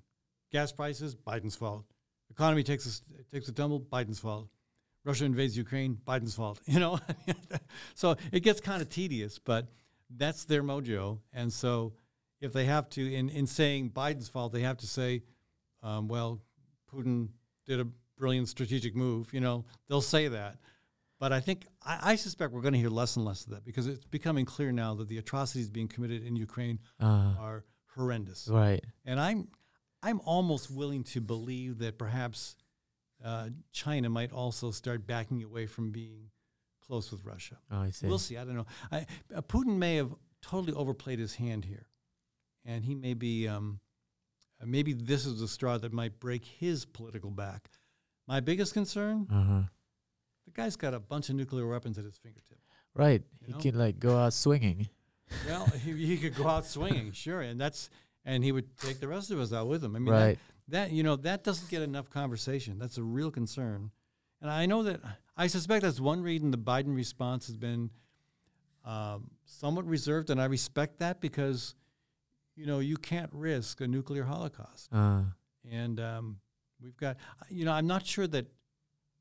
[0.50, 1.84] Gas prices, Biden's fault.
[2.30, 4.48] Economy takes a, takes a tumble, Biden's fault.
[5.04, 6.60] Russia invades Ukraine, Biden's fault.
[6.66, 6.98] You know,
[7.94, 9.68] so it gets kind of tedious, but
[10.16, 11.18] that's their mojo.
[11.32, 11.94] And so
[12.42, 15.22] if they have to, in, in saying Biden's fault, they have to say,
[15.82, 16.40] um, well,
[16.92, 17.28] Putin
[17.66, 17.86] did a
[18.18, 19.32] brilliant strategic move.
[19.32, 20.58] You know, they'll say that.
[21.18, 23.64] But I think, I, I suspect we're going to hear less and less of that
[23.64, 27.64] because it's becoming clear now that the atrocities being committed in Ukraine Uh, are
[27.94, 28.48] horrendous.
[28.48, 28.84] right.
[29.04, 29.48] And I'm,
[30.02, 32.56] I'm almost willing to believe that perhaps
[33.24, 36.30] uh, China might also start backing away from being
[36.80, 37.56] close with Russia.
[37.70, 38.08] Oh, I see.
[38.08, 38.36] We'll see.
[38.36, 38.66] I don't know.
[38.90, 40.12] I, uh, Putin may have
[40.42, 41.86] totally overplayed his hand here,
[42.64, 43.48] and he may be.
[43.48, 43.80] Um,
[44.60, 47.68] uh, maybe this is the straw that might break his political back.
[48.28, 49.62] My biggest concern: Uh huh.
[50.46, 52.66] the guy's got a bunch of nuclear weapons at his fingertips.
[52.94, 53.22] Right.
[53.40, 53.58] You He know?
[53.58, 54.88] can like go out swinging.
[55.48, 57.88] Well, he, he could go out swinging, sure, and that's
[58.24, 59.96] and he would take the rest of us out with him.
[59.96, 60.38] I mean, that-
[60.68, 62.78] that you know that doesn't get enough conversation.
[62.78, 63.90] That's a real concern,
[64.40, 65.00] and I know that
[65.36, 67.90] I suspect that's one reason the Biden response has been
[68.84, 71.74] um, somewhat reserved, and I respect that because
[72.56, 75.22] you know you can't risk a nuclear holocaust, Uh,
[75.70, 76.40] and um,
[76.80, 77.16] we've got
[77.48, 78.46] you know I'm not sure that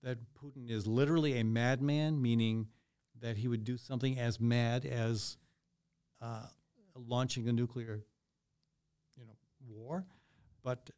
[0.04, 2.68] that Putin is literally a madman, meaning
[3.22, 5.38] that he would do something as mad as
[6.22, 6.48] uh,
[6.96, 8.04] launching a nuclear
[9.16, 10.06] you know war,
[10.64, 10.90] but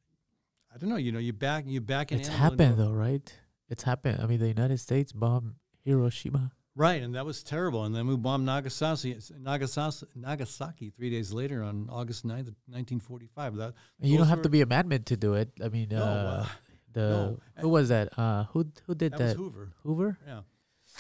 [0.74, 0.96] I don't know.
[0.96, 3.34] You know, you back you back an it's happened though, right?
[3.70, 4.22] It's happened.
[4.22, 6.52] I mean, the United States bombed Hiroshima.
[6.76, 7.84] Right, and that was terrible.
[7.86, 13.56] And then we bombed Nagasaki, Nagasaki, Nagasaki three days later on August 9th, 1945.
[13.58, 15.52] That you don't have were- to be a madman to do it.
[15.64, 16.48] I mean, No, uh, uh,
[16.94, 17.40] the no.
[17.60, 18.18] who was that?
[18.18, 19.26] Uh, who who did that, that?
[19.28, 19.72] was Hoover.
[19.84, 20.42] Hoover Yeah.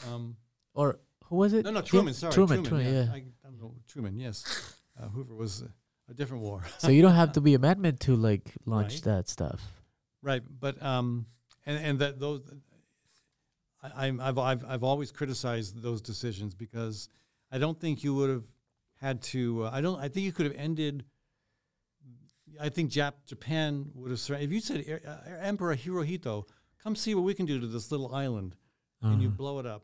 [0.07, 0.37] Um,
[0.75, 1.65] or who was it?
[1.65, 2.13] no, no, Truman.
[2.13, 2.63] Sorry, Truman.
[2.63, 2.85] Truman.
[2.85, 2.93] Truman.
[2.93, 3.11] yeah, yeah.
[3.13, 4.15] I, I don't know, Truman.
[4.17, 5.71] Yes, uh, Hoover was a,
[6.11, 6.61] a different war.
[6.77, 9.03] so you don't have to be a madman to like launch Right.
[9.05, 9.59] that stuff.
[10.21, 11.25] Right, but um,
[11.65, 12.41] and and that those,
[13.83, 17.09] I, I'm I've I've I've always criticized those decisions because
[17.51, 18.43] I don't think you would have
[19.01, 19.65] had to.
[19.65, 19.99] Uh, I don't.
[19.99, 21.03] I think you could have ended.
[22.59, 24.41] I think Jap Japan would have.
[24.41, 26.47] If you said "Er- uh, Emperor Hirohito,
[26.81, 28.55] come see what we can do to this little island,
[29.01, 29.37] and you Uh-huh.
[29.37, 29.83] blow it up,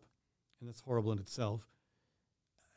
[0.59, 1.67] and that's horrible in itself.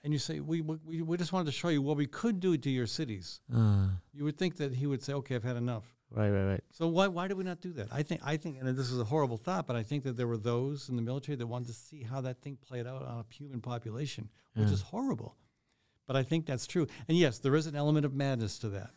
[0.02, 2.56] And you say we, we we just wanted to show you what we could do
[2.56, 3.40] to your cities.
[3.54, 6.64] Uh, You would think that he would say, "Okay, I've had enough." Right, right, right.
[6.72, 7.88] So why why did we not do that?
[7.90, 10.26] I think I think, and this is a horrible thought, but I think that there
[10.26, 13.20] were those in the military that wanted to see how that thing played out on
[13.28, 14.74] a human population, which Yeah.
[14.74, 15.36] is horrible.
[16.06, 16.86] But I think that's true.
[17.08, 18.90] And yes, there is an element of madness to that.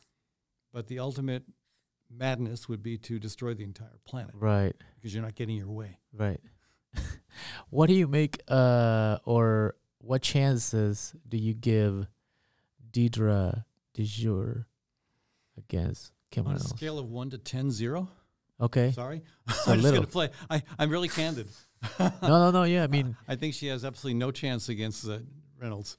[0.74, 1.44] But the ultimate
[2.10, 6.00] madness would be to destroy the entire planet Right, because you're not getting your way.
[6.14, 6.42] right.
[7.70, 8.42] what do you make?
[8.48, 12.08] Uh, or what chances do you give
[12.92, 13.64] Deidre
[13.94, 14.66] DeJear
[15.58, 16.70] against Kim On a Reynolds?
[16.70, 18.10] scale of one to 10, zero.
[18.60, 18.92] Okay.
[18.92, 20.30] Sorry, a I'm just gonna play.
[20.50, 21.48] I, I'm really candid.
[22.00, 22.64] No, no, no.
[22.64, 25.20] Yeah, I mean, I think she has absolutely no chance against uh,
[25.62, 25.98] Reynolds.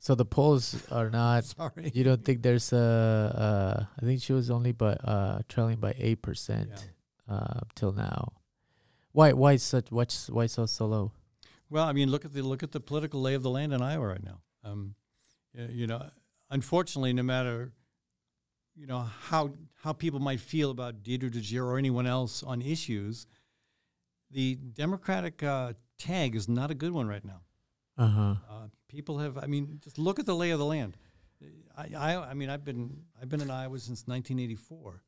[0.00, 1.44] so the polls are not.
[1.56, 1.90] Sorry.
[1.94, 2.78] You don't think there's a?
[2.78, 6.70] Uh, I think she was only by uh trailing by eight percent
[7.28, 8.32] uh till now.
[9.12, 9.32] Why?
[9.32, 9.90] Why such?
[9.90, 11.12] What's why so so low?
[11.70, 13.80] Well, I mean, look at the look at the political lay of the land in
[13.80, 14.40] Iowa right now.
[14.62, 14.94] Um,
[15.56, 16.02] y- you know,
[16.50, 17.72] unfortunately, no matter
[18.76, 19.52] you know how
[19.82, 23.26] how people might feel about Deidre DeJear or anyone else on issues,
[24.30, 27.40] the Democratic uh, tag is not a good one right now.
[27.96, 28.34] Uh huh.
[28.50, 30.96] Uh, people have, I mean, just look at the lay of the land.
[31.76, 35.02] I, I, I mean, I've been I've been in Iowa since 1984.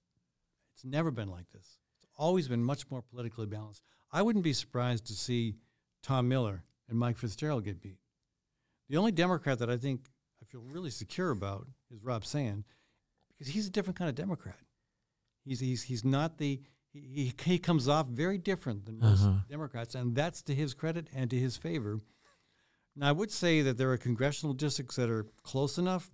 [0.75, 1.79] It's never been like this.
[1.97, 3.83] It's always been much more politically balanced.
[4.13, 5.57] I wouldn't be surprised to see
[6.03, 7.99] Tom Miller and Mike Fitzgerald get beat.
[8.89, 10.03] The only Democrat that I think
[10.41, 12.65] I feel really secure about is Rob Sand,
[13.39, 14.59] because he's a different kind of Democrat.
[15.45, 16.61] He's he's he's not the
[16.93, 19.41] he, he, comes off very different than most Uh-huh.
[19.51, 22.01] Democrats, and that's to his credit and to his favor.
[22.95, 26.11] Now, I would say that there are congressional districts that are close enough.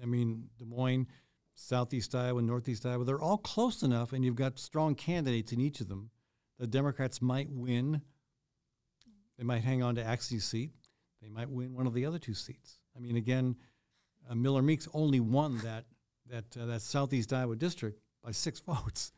[0.00, 1.08] I mean, Des Moines,
[1.54, 5.80] Southeast Iowa, Northeast Iowa, they're all close enough, and you've got strong candidates in each
[5.80, 6.10] of them.
[6.58, 8.02] The Democrats might win.
[9.36, 10.70] They might hang on to Axne's seat.
[11.20, 12.78] They might win one of the other two seats.
[12.96, 13.56] I mean, again,
[14.30, 15.86] uh, Miller Meeks only won that
[16.32, 19.12] that uh, that Southeast Iowa district by six votes.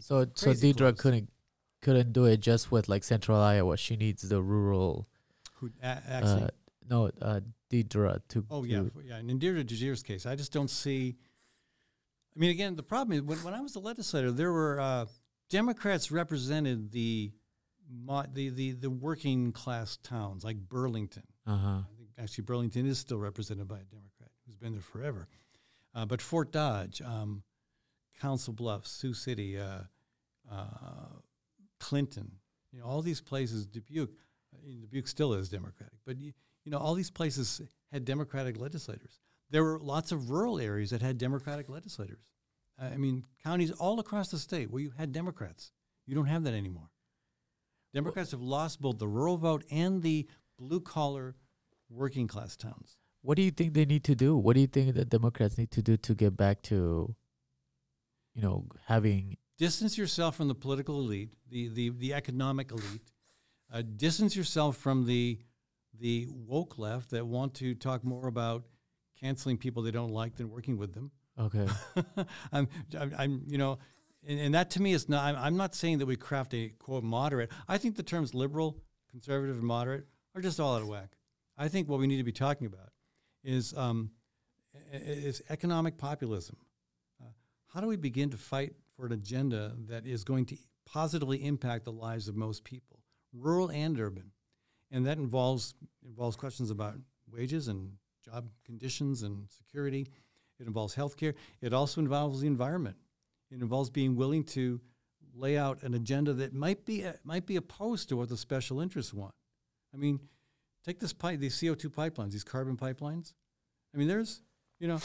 [0.00, 1.00] So so Deidre close.
[1.00, 1.30] couldn't
[1.80, 3.76] couldn't do it just with like Central Iowa.
[3.76, 5.08] She needs the rural.
[5.54, 6.48] Who, a- actually, Uh,
[6.90, 7.40] no, uh,
[7.70, 8.44] Deidre to.
[8.50, 9.16] Oh yeah, to- f- yeah.
[9.16, 11.16] And in Deidre DeJear's case, I just don't see.
[12.34, 15.06] I mean, again, the problem is when, when I was a legislator, there were uh,
[15.50, 17.30] Democrats represented the,
[18.32, 21.24] the the the working class towns like Burlington.
[21.46, 21.68] Uh-huh.
[21.68, 25.28] I think actually Burlington is still represented by a Democrat who's been there forever.
[25.94, 27.42] Uh, but Fort Dodge, um,
[28.20, 29.80] Council Bluffs, Sioux City, uh,
[30.50, 30.64] uh,
[31.78, 32.32] Clinton,
[32.72, 34.16] you know, all these places, Dubuque,
[34.54, 36.32] uh, Dubuque still is Democratic, but you,
[36.64, 37.60] you know, all these places
[37.92, 39.20] had Democratic legislators.
[39.50, 42.32] There were lots of rural areas that had Democratic legislators.
[42.78, 45.72] I mean, counties all across the state where you had Democrats.
[46.06, 46.90] You don't have that anymore.
[47.94, 50.26] Democrats have lost both the rural vote and the
[50.58, 51.36] blue collar
[51.90, 52.96] working class towns.
[53.22, 54.36] What do you think they need to do?
[54.36, 57.14] What do you think the Democrats need to do to get back to,
[58.34, 63.12] you know, having Distance yourself from the political elite, the, the, the economic elite.
[63.72, 65.38] Uh, distance yourself from the,
[66.00, 68.64] the woke left that want to talk more about
[69.20, 71.12] canceling people they don't like than working with them.
[71.38, 71.68] okay?
[72.52, 72.66] I'm,
[72.98, 73.78] I'm, I'm, you know,
[74.26, 75.24] and, and that to me is not.
[75.24, 77.50] I'm, I'm not saying that we craft a quote moderate.
[77.68, 78.78] I think the terms liberal,
[79.10, 81.12] conservative, and moderate are just all out of whack.
[81.56, 82.90] I think what we need to be talking about
[83.44, 84.10] is um,
[84.92, 86.56] is economic populism.
[87.20, 87.28] Uh,
[87.72, 91.84] how do we begin to fight for an agenda that is going to positively impact
[91.84, 93.00] the lives of most people,
[93.32, 94.30] rural and urban,
[94.90, 95.74] and that involves
[96.06, 96.94] involves questions about
[97.30, 97.92] wages and
[98.24, 100.06] job conditions and security.
[100.60, 101.34] It involves healthcare.
[101.60, 102.96] It also involves the environment.
[103.50, 104.80] It involves being willing to
[105.34, 109.12] lay out an agenda that might be might be opposed to what the special interests
[109.12, 109.34] want.
[109.94, 110.20] I mean,
[110.84, 113.32] take this pipe, these CO two pipelines, these carbon pipelines.
[113.94, 114.42] I mean, there's,
[114.80, 114.98] you know,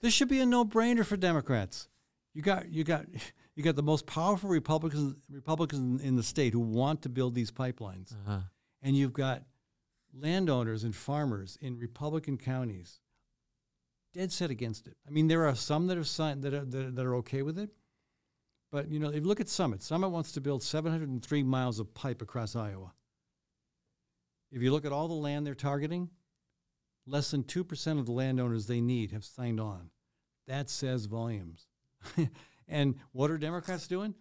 [0.00, 1.88] this should be a no brainer for Democrats.
[2.34, 3.06] You got you got
[3.56, 7.50] you got the most powerful Republicans Republicans in the state who want to build these
[7.50, 8.40] pipelines, Uh-huh.
[8.82, 9.42] and you've got
[10.12, 13.00] landowners and farmers in Republican counties
[14.12, 14.96] dead set against it.
[15.06, 17.42] I mean, there are some that are signed that are, that, are- that are okay
[17.42, 17.70] with it,
[18.70, 21.92] but you know, if you look at Summit, Summit wants to build 703 miles of
[21.94, 22.92] pipe across Iowa.
[24.54, 26.08] If you look at all the land they're targeting,
[27.06, 29.90] less than 2% of the landowners they need have signed on.
[30.46, 31.66] That says volumes.
[32.68, 34.14] and what are Democrats doing?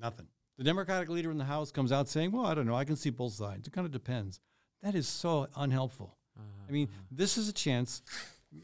[0.00, 0.26] Nothing.
[0.58, 2.96] The Democratic leader in the House comes out saying, well, I don't know, I can
[2.96, 3.68] see both sides.
[3.68, 4.40] It kind of depends.
[4.82, 6.16] That is so unhelpful.
[6.68, 8.02] I mean, this is a chance.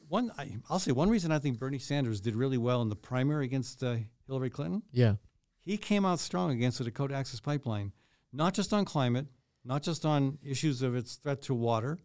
[0.08, 2.96] One, I, I'll say one reason I think Bernie Sanders did really well in the
[2.96, 3.96] primary against uh,
[4.26, 4.82] Hillary Clinton.
[4.92, 5.14] Yeah.
[5.60, 7.92] He came out strong against the Dakota Access Pipeline,
[8.32, 9.26] not just on climate,
[9.66, 11.98] not just on issues of its threat to water,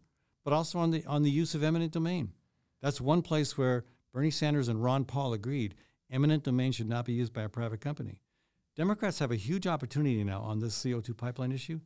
[0.44, 2.32] but also on the on the use of eminent domain.
[2.80, 5.74] That's one place where Bernie Sanders and Ron Paul agreed
[6.10, 8.20] eminent domain should not be used by a private company.
[8.76, 11.80] Democrats have a huge opportunity now on this CO2 pipeline issue.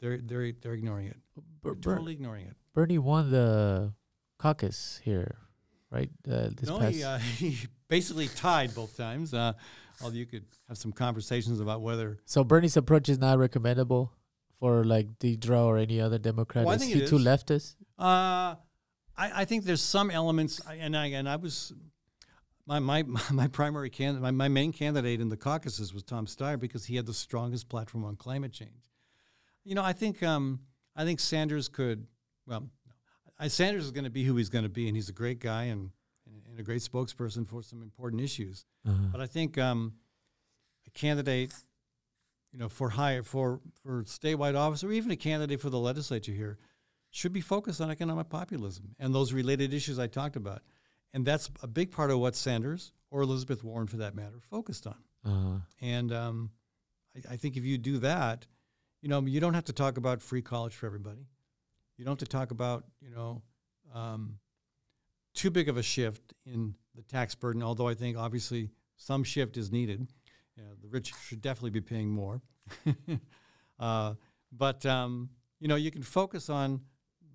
[0.00, 1.16] They're they're they're ignoring it.
[1.62, 2.56] Ber- totally ignoring it.
[2.74, 3.94] Bernie won the
[4.38, 5.38] caucus here,
[5.90, 6.10] right?
[6.28, 6.94] Uh, this no, past.
[6.94, 7.58] he, uh, he
[7.88, 9.32] basically tied both times.
[9.32, 9.54] Uh,
[10.02, 14.12] although you could have some conversations about whether so Bernie's approach is not recommendable
[14.58, 16.64] for like Deidre or any other Democrat.
[16.64, 17.24] Well, is he too is.
[17.24, 17.74] leftist?
[17.98, 18.56] Uh,
[19.16, 21.72] I, I think there's some elements, and I, and I was
[22.66, 23.02] my my
[23.32, 26.96] my primary candidate, my, my main candidate in the caucuses was Tom Steyer because he
[26.96, 28.90] had the strongest platform on climate change.
[29.64, 30.60] You know, I think um,
[30.96, 32.06] I think Sanders could.
[32.46, 32.68] Well,
[33.38, 35.40] I, Sanders is going to be who he's going to be, and he's a great
[35.40, 35.90] guy and,
[36.26, 38.66] and and a great spokesperson for some important issues.
[38.86, 39.08] Uh-huh.
[39.12, 39.94] But I think um,
[40.86, 41.54] a candidate,
[42.54, 46.30] you know, for higher for for statewide office or even a candidate for the legislature
[46.30, 46.56] here,
[47.10, 50.62] should be focused on economic populism and those related issues I talked about,
[51.12, 54.86] and that's a big part of what Sanders or Elizabeth Warren, for that matter, focused
[54.86, 54.96] on.
[55.26, 55.56] Uh-huh.
[55.80, 56.50] And um,
[57.16, 58.46] I, I think if you do that,
[59.02, 61.26] you know, you don't have to talk about free college for everybody.
[61.96, 63.42] You don't have to talk about, you know,
[63.92, 64.38] um,
[65.34, 67.62] too big of a shift in the tax burden.
[67.64, 70.06] Although I think obviously some shift is needed.
[70.56, 72.42] You know, the rich should definitely be paying more.
[73.78, 74.14] uh,
[74.52, 75.30] but um,
[75.60, 76.80] you know, you can focus on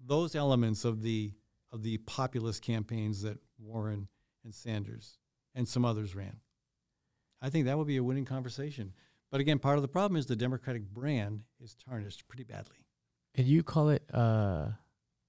[0.05, 1.33] those elements of the
[1.71, 4.07] of the populist campaigns that Warren
[4.43, 5.17] and Sanders
[5.53, 6.37] and some others ran.
[7.41, 8.93] I think that would be a winning conversation.
[9.31, 12.77] But again, part of the problem is the Democratic brand is tarnished pretty badly.
[13.35, 14.69] And you call it uh,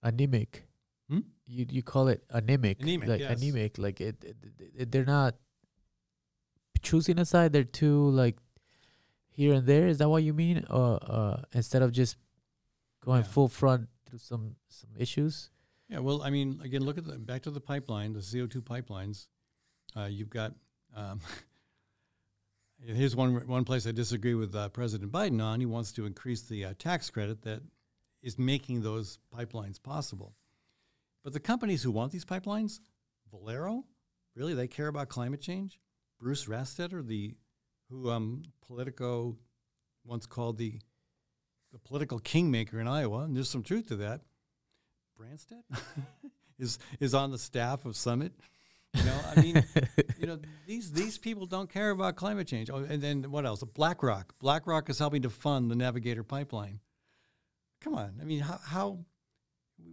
[0.03, 0.67] anemic.
[1.11, 1.21] Hmm?
[1.47, 2.81] You you call it anemic.
[2.81, 3.41] Anemic, like yes.
[3.43, 3.79] anemic.
[3.79, 4.37] Like it, it,
[4.79, 5.35] it- they're not
[6.83, 7.53] choosing a side.
[7.53, 8.37] They're too like
[9.31, 9.87] here and there.
[9.87, 10.65] Is that what you mean?
[10.71, 12.17] Or uh, instead of just
[13.05, 13.29] going Yeah.
[13.31, 15.51] full front through some some issues.
[15.89, 18.63] Yeah, well, I mean, again, look at the back to the pipeline, the CO two
[18.63, 19.27] pipelines.
[19.97, 20.55] Uh, you've got
[20.95, 21.21] um,
[22.85, 25.61] here's one one place I disagree with uh, President Biden on.
[25.61, 27.63] He wants to increase the uh, tax credit that
[28.23, 30.35] is making those pipelines possible.
[31.25, 32.81] But the companies who want these pipelines,
[33.31, 33.85] Valero,
[34.35, 35.79] really, they care about climate change.
[36.21, 37.35] Bruce Rastetter, the
[37.89, 39.37] who um, Politico
[40.05, 40.79] once called the
[41.73, 44.23] the political kingmaker in Iowa, and there's some truth to that.
[45.19, 45.63] Branstad
[46.59, 48.33] is is on the staff of Summit.
[48.95, 49.65] You know, I mean,
[50.19, 52.71] you know, these these people don't care about climate change.
[52.71, 53.63] Oh, and then what else?
[53.63, 54.35] BlackRock.
[54.41, 56.81] BlackRock is helping to fund the Navigator pipeline.
[57.81, 58.99] Come on, I mean, how, how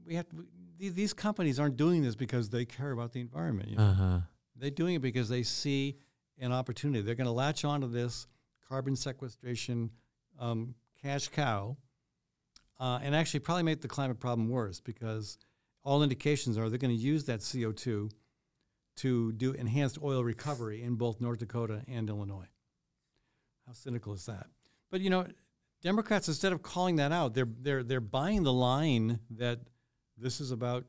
[0.05, 0.45] we have to,
[0.77, 3.69] these, these companies aren't doing this because they care about the environment.
[3.69, 3.83] You know?
[3.83, 4.19] Uh huh.
[4.57, 5.97] They're doing it because they see
[6.39, 7.01] an opportunity.
[7.01, 8.27] They're going to latch onto this
[8.67, 9.91] carbon sequestration
[10.39, 11.77] um, cash cow
[12.79, 15.37] uh, and actually probably make the climate problem worse because
[15.83, 18.11] all indications are they're going to use that CO2
[18.97, 22.47] to do enhanced oil recovery in both North Dakota and Illinois.
[23.65, 24.47] How cynical is that?
[24.89, 25.27] But you know,
[25.81, 29.59] Democrats instead of calling that out, they're they're they're buying the line that
[30.17, 30.85] this is about,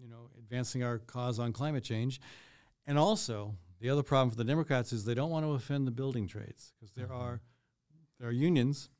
[0.00, 2.20] you know, advancing our cause on climate change.
[2.86, 5.90] And also, the other problem for the Democrats is they don't want to offend the
[5.90, 7.40] building trades because there are
[8.18, 8.90] there are unions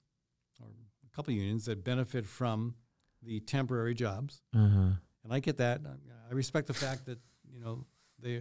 [0.60, 2.74] or a couple of unions that benefit from
[3.22, 4.58] the temporary jobs, huh.
[5.24, 5.80] and I get that.
[5.86, 7.18] I- I respect the fact that
[7.52, 7.84] you know
[8.20, 8.40] they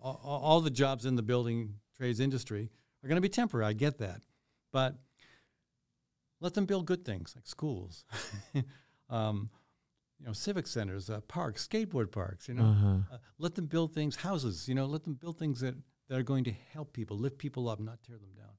[0.00, 2.70] all, all all the jobs in the building trades industry
[3.02, 3.66] are going to be temporary.
[3.66, 4.22] I get that,
[4.72, 4.94] but
[6.40, 8.04] let them build good things like schools,
[9.10, 9.50] um,
[10.20, 12.48] you know, civic centers, uh, parks, skateboard parks.
[12.48, 12.96] You know, Uh huh.
[13.12, 15.74] uh, let them build things, houses, you know, let them build things that,
[16.08, 18.56] that are going to help people, lift people up, not tear them down.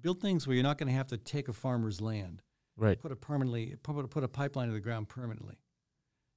[0.00, 2.42] Build things where you're not going to have to take a farmer's land,
[2.76, 2.98] Right.
[3.00, 5.56] put a permanently, put, put a pipeline to the ground permanently,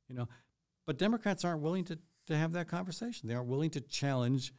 [0.07, 0.27] you know.
[0.85, 1.97] But Democrats aren't willing to,
[2.27, 3.27] to have that conversation.
[3.27, 4.53] They aren't willing to challenge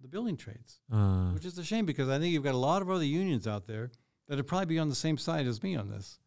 [0.00, 2.82] the building trades, Uh, which is a shame because I think you've got a lot
[2.82, 3.90] of other unions out there
[4.28, 6.18] that would probably be on the same side as me on this.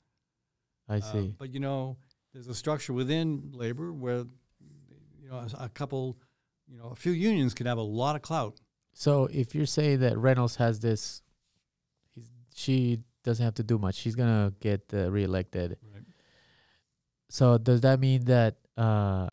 [0.90, 1.36] I Uh, see.
[1.38, 1.98] but you know,
[2.34, 4.26] there's a structure within labor where
[5.22, 6.18] you know a, a couple,
[6.68, 8.60] you know, a few unions could have a lot of clout.
[8.94, 11.22] So if you're saying that Reynolds has this,
[12.14, 13.96] he's, she doesn't have to do much.
[13.96, 15.78] She's gonna get uh, reelected.
[15.94, 16.04] Right.
[17.30, 19.28] So does that mean that uh,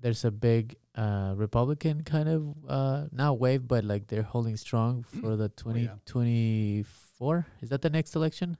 [0.00, 5.02] there's a big uh, Republican kind of uh, not wave, but like they're holding strong
[5.20, 5.96] for the Oh, yeah.
[6.06, 7.46] 2024?
[7.62, 8.56] Is that the next election?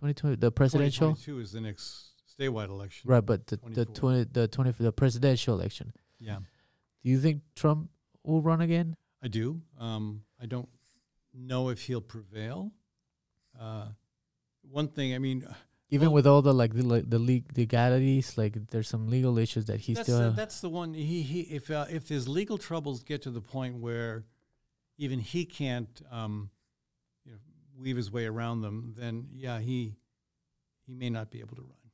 [0.00, 2.07] 2020, the presidential, 2022 is the next
[2.38, 3.10] statewide election.
[3.10, 3.24] right?
[3.24, 5.92] But the the 20 the 20 the presidential election.
[6.20, 6.38] Yeah,
[7.02, 7.90] Do you think Trump
[8.24, 8.96] will run again?
[9.22, 9.60] I do.
[9.78, 10.68] Um, I don't
[11.34, 12.72] know if he'll prevail.
[13.58, 13.86] Uh,
[14.70, 15.46] one thing, I mean,
[15.90, 19.38] Even Well- with all the like the like, the leg- legalities, like there's some legal
[19.38, 20.18] issues that he's that's still.
[20.20, 20.92] the, that's the one.
[20.94, 24.24] He, he if uh, if his legal troubles get to the point where
[24.98, 26.50] even he can't um,
[27.24, 27.38] you know
[27.80, 29.96] weave his way around them, then yeah, he
[30.86, 31.87] he may not be able to run.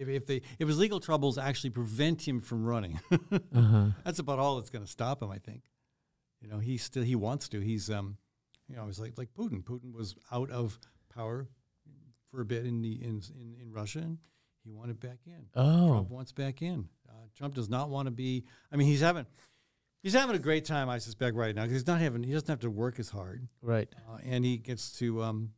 [0.00, 2.98] If if they if his legal troubles actually prevent him from running,
[3.54, 3.86] uh-huh.
[4.02, 5.30] that's about all that's going to stop him.
[5.30, 5.62] I think.
[6.40, 7.60] You know, he still he wants to.
[7.60, 8.16] He's um,
[8.66, 9.62] you know, it's like like Putin.
[9.62, 10.78] Putin was out of
[11.14, 11.48] power
[12.30, 14.18] for a bit in the in in, in Russia, and
[14.64, 15.46] he wanted back in.
[15.54, 16.88] Oh, Trump wants back in.
[17.06, 18.44] Uh, Trump does not want to be.
[18.72, 19.26] I mean, he's having
[20.02, 21.64] he's having a great time, I suspect, right now.
[21.64, 22.22] 'cause he's not having.
[22.22, 23.88] He doesn't have to work as hard, right.
[24.08, 25.52] uh, and he gets to um,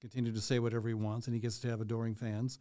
[0.00, 2.60] continue to say whatever he wants, and he gets to have adoring fans.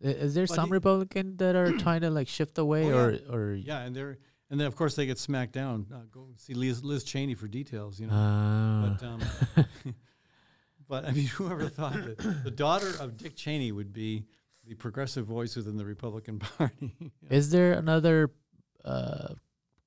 [0.00, 3.10] Is there But some he- Republican that are trying to like shift away, Oh, or
[3.12, 3.32] yeah.
[3.34, 4.18] or yeah, and they're
[4.50, 5.86] and then of course they get smacked down.
[5.92, 7.98] Uh, go see Liz, Liz Cheney for details.
[8.00, 8.96] You know, Ah.
[8.98, 9.20] but um,
[10.88, 14.24] but I mean, whoever thought that the daughter of Dick Cheney would be
[14.66, 16.92] the progressive voice within the Republican Party?
[17.30, 18.30] is there another
[18.84, 19.34] uh,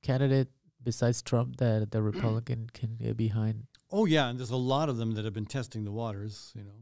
[0.02, 0.50] candidate
[0.84, 3.68] besides Trump that the Republican can get behind?
[3.92, 6.52] Oh yeah, and there's a lot of them that have been testing the waters.
[6.56, 6.80] You know,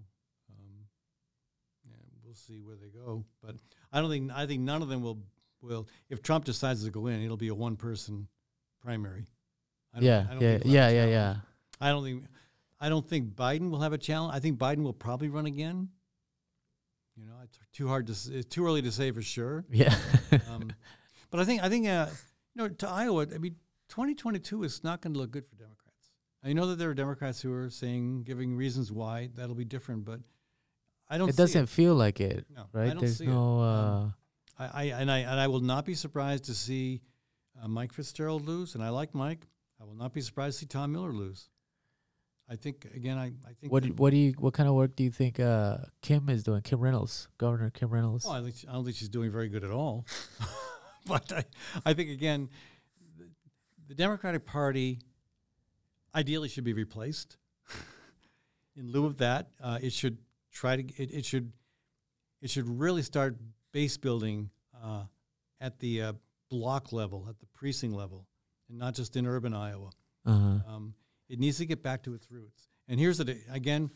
[2.47, 3.23] see where they go.
[3.43, 3.55] But
[3.91, 5.19] I don't think I think none of them will
[5.61, 5.87] will.
[6.09, 8.27] If Trump decides to go in, it'll be a one person
[8.81, 9.25] primary.
[9.93, 11.35] I don't- Yeah, I don't yeah, think yeah, yeah, yeah.
[11.79, 12.23] I don't think
[12.79, 14.35] I don't think Biden will have a challenge.
[14.35, 15.89] I think Biden will probably run again.
[17.15, 19.65] You know, it's too hard to it's too early to say for sure.
[19.69, 19.95] Yeah.
[20.49, 20.71] Um,
[21.29, 22.07] but I think I think uh,
[22.55, 23.27] you know to Iowa.
[23.33, 23.55] I mean,
[23.89, 26.09] 2022 is not going to look good for Democrats.
[26.43, 30.03] I know that there are Democrats who are saying, giving reasons why that'll be different,
[30.05, 30.19] but
[31.09, 31.29] I don't.
[31.29, 32.87] it doesn't feel like it, No, I right?
[32.89, 33.29] don't There's see it.
[33.29, 33.59] no.
[33.61, 33.65] Uh,
[34.03, 34.13] Um,
[34.59, 37.01] I, I and I and I will not be surprised to see
[37.61, 39.47] uh, Mike Fitzgerald lose, and I like Mike.
[39.81, 41.49] I will not be surprised to see Tom Miller lose.
[42.49, 43.17] I think again.
[43.17, 43.71] I, I think.
[43.73, 46.43] what do- what do you what kind of work do you think uh, Kim is
[46.43, 46.61] doing?
[46.61, 48.25] Kim Reynolds, Governor Kim Reynolds.
[48.27, 50.05] Oh, I, think she- I don't think she's doing very good at all.
[51.05, 51.43] but I,
[51.85, 52.49] I think again,
[53.17, 53.25] the,
[53.87, 54.99] the Democratic Party
[56.15, 57.37] ideally should be replaced.
[58.75, 60.17] In lieu of that, uh, it should
[60.53, 61.51] try to it, it should
[62.41, 63.37] it should really start
[63.71, 64.49] base building
[64.81, 65.03] uh,
[65.59, 66.13] at the uh,
[66.49, 68.27] block level, at the precinct level,
[68.69, 69.89] and not just in urban Iowa.
[70.25, 70.59] Uh-huh.
[70.67, 70.93] Um,
[71.29, 72.67] it needs to get back to its roots.
[72.87, 73.89] And here's the again,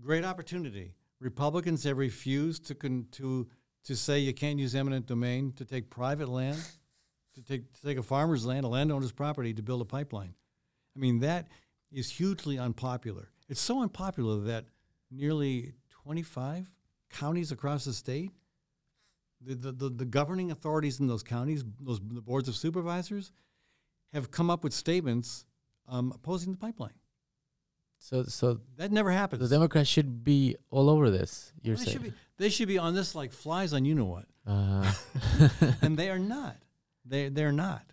[0.00, 0.94] great opportunity.
[1.20, 3.48] Republicans have refused to con, to
[3.84, 6.62] to say you can't use eminent domain to take private land,
[7.34, 10.34] to take to take a farmer's land, a landowner's property to build a pipeline.
[10.96, 11.48] I mean that
[11.90, 13.30] is hugely unpopular.
[13.48, 14.66] It's so unpopular that
[15.12, 16.70] nearly 25
[17.10, 18.30] counties across the state,
[19.40, 23.32] the, the, the, the governing authorities in those counties, those the boards of supervisors,
[24.12, 25.44] have come up with statements
[25.88, 26.94] um, opposing the pipeline.
[27.98, 29.48] So so That never happens.
[29.48, 31.52] the Democrats should be all over this.
[31.62, 31.92] You're they, saying.
[31.96, 34.92] should be, they should be on this like flies on you know what, Uh-huh.
[35.82, 36.56] and they are not.
[37.04, 37.84] They they're not.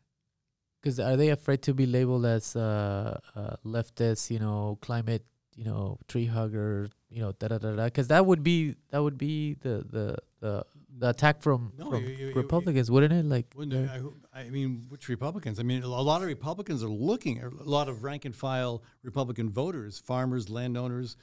[0.81, 5.65] Because are they afraid to be labeled as uh, uh, leftist, you know, climate, you
[5.65, 7.85] know, tree hugger, you know, da da da da?
[7.85, 10.65] Because that would be that would be the the the,
[10.97, 13.25] the attack from, No, from you- you- you- Republicans, wouldn't it?
[13.25, 15.59] Like, Wouldn't they're- I, I mean, which Republicans?
[15.59, 17.41] I mean, a lot of Republicans are looking.
[17.43, 21.15] A lot of rank and file Republican voters, farmers, landowners,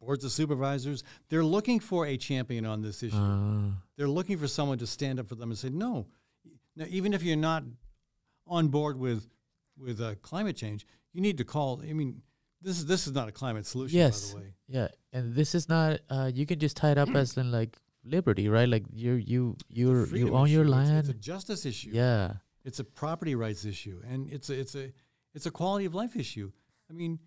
[0.00, 1.02] boards of supervisors.
[1.28, 3.16] They're looking for a champion on this issue.
[3.16, 6.06] uh, They're looking for someone to stand up for them and say, no.
[6.76, 7.64] Now, even if you're not
[8.46, 9.28] on board with
[9.78, 11.80] with uh, climate change, you need to call.
[11.88, 12.22] I mean,
[12.62, 14.32] this is this is not a climate solution, Yes.
[14.32, 14.54] by the way.
[14.68, 16.00] yeah, and this is not.
[16.10, 18.68] Uh, you can just tie it up as in like liberty, right?
[18.68, 20.70] Like you're you you're Freedom you own your issue.
[20.72, 20.98] It's- land.
[21.00, 21.90] It's, a justice issue.
[21.92, 22.34] yeah,
[22.64, 24.92] It's a property rights issue, and it's a it's a
[25.34, 26.50] it's a quality of life issue.
[26.90, 27.18] I mean,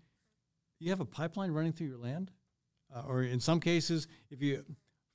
[0.80, 2.30] you have a pipeline running through your land,
[2.94, 4.64] uh, or in some cases, if you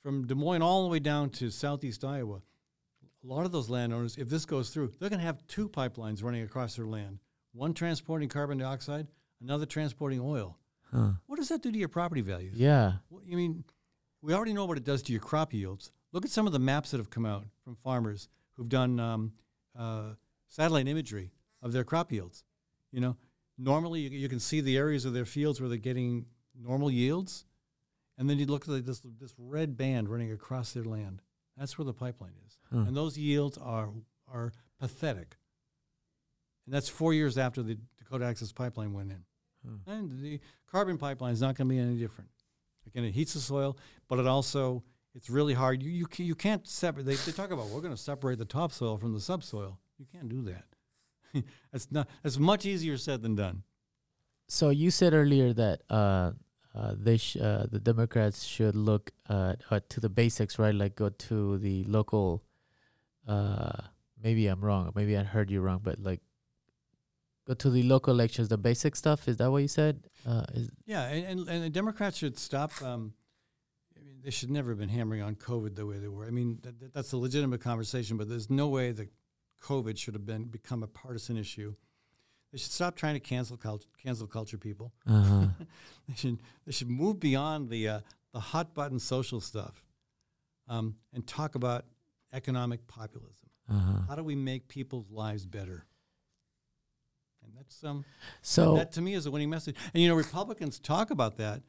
[0.01, 2.41] from Des Moines all the way down to southeast Iowa,
[3.24, 6.24] a lot of those landowners, if this goes through, they're going to have two pipelines
[6.24, 7.20] running across their land:
[7.53, 9.07] one transporting carbon dioxide,
[9.42, 10.58] another transporting oil.
[10.92, 11.12] huh.
[11.26, 12.56] What does that do to your property values?
[12.58, 12.94] yeah.
[13.10, 13.64] Well, I mean,
[14.22, 15.92] we already know what it does to your crop yields.
[16.12, 19.34] Look at some of the maps that have come out from farmers who've done um,
[19.78, 20.14] uh,
[20.48, 21.32] satellite imagery
[21.62, 22.44] of their crop yields.
[22.92, 23.18] You know,
[23.58, 26.26] normally you, you can see the areas of their fields where they're getting
[26.60, 27.46] normal yields,
[28.18, 31.22] and then you look at this this red band running across their land.
[31.58, 32.80] That's where the pipeline is, Huh.
[32.88, 33.90] and those yields are
[34.28, 35.36] are pathetic.
[36.66, 39.24] And that's four years after the Dakota Access Pipeline went in.
[39.68, 39.91] Hmm.
[39.91, 40.39] And the
[40.72, 42.30] carbon pipeline is not going to be any different.
[42.88, 45.82] Again, it heats the soil, but it also it's really hard.
[45.84, 47.05] You you, you can't separate.
[47.05, 49.80] They, they talk about we're going to separate the topsoil from the subsoil.
[49.97, 51.43] You can't do that.
[51.72, 52.07] that's not.
[52.24, 53.63] That's much easier said than done.
[54.47, 56.32] So you said earlier that uh,
[56.74, 60.74] uh, they sh- uh, the Democrats should look uh, uh, to the basics, right?
[60.74, 62.43] Like go to the local.
[63.28, 63.82] Uh,
[64.22, 64.91] maybe I'm wrong.
[64.95, 66.22] Maybe I heard you wrong, but like
[67.48, 69.28] go to the local elections, the basic stuff.
[69.28, 70.04] Is that what you said?
[70.26, 72.72] Uh, is, Yeah, and, and, and the Democrats should stop.
[72.82, 73.14] Um,
[73.98, 76.26] I mean, they should never have been hammering on COVID the way they were.
[76.26, 79.10] I mean, that, that- that's a legitimate conversation, but there's no way that
[79.64, 81.74] COVID should have been become a partisan issue.
[82.52, 84.93] They should stop trying to cancel culture, cancel culture people.
[85.08, 85.48] uh-huh.
[86.08, 88.00] They should they should move beyond the uh,
[88.34, 89.84] the hot button social stuff,
[90.70, 91.84] um, and talk about
[92.32, 93.50] economic populism.
[93.70, 94.02] uh-huh.
[94.08, 95.86] How do we make people's lives better?
[97.48, 98.06] And that's um
[98.41, 99.76] So that to me is a winning message.
[99.93, 101.62] And you know, Republicans talk about that,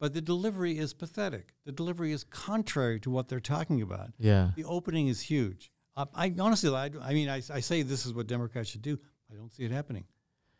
[0.00, 1.54] but the delivery is pathetic.
[1.64, 4.10] The delivery is contrary to what they're talking about.
[4.18, 5.70] yeah, The opening is huge.
[5.96, 8.98] Uh, I honestly, I, I mean, I, I say this is what Democrats should do.
[9.30, 10.04] I don't see it happening.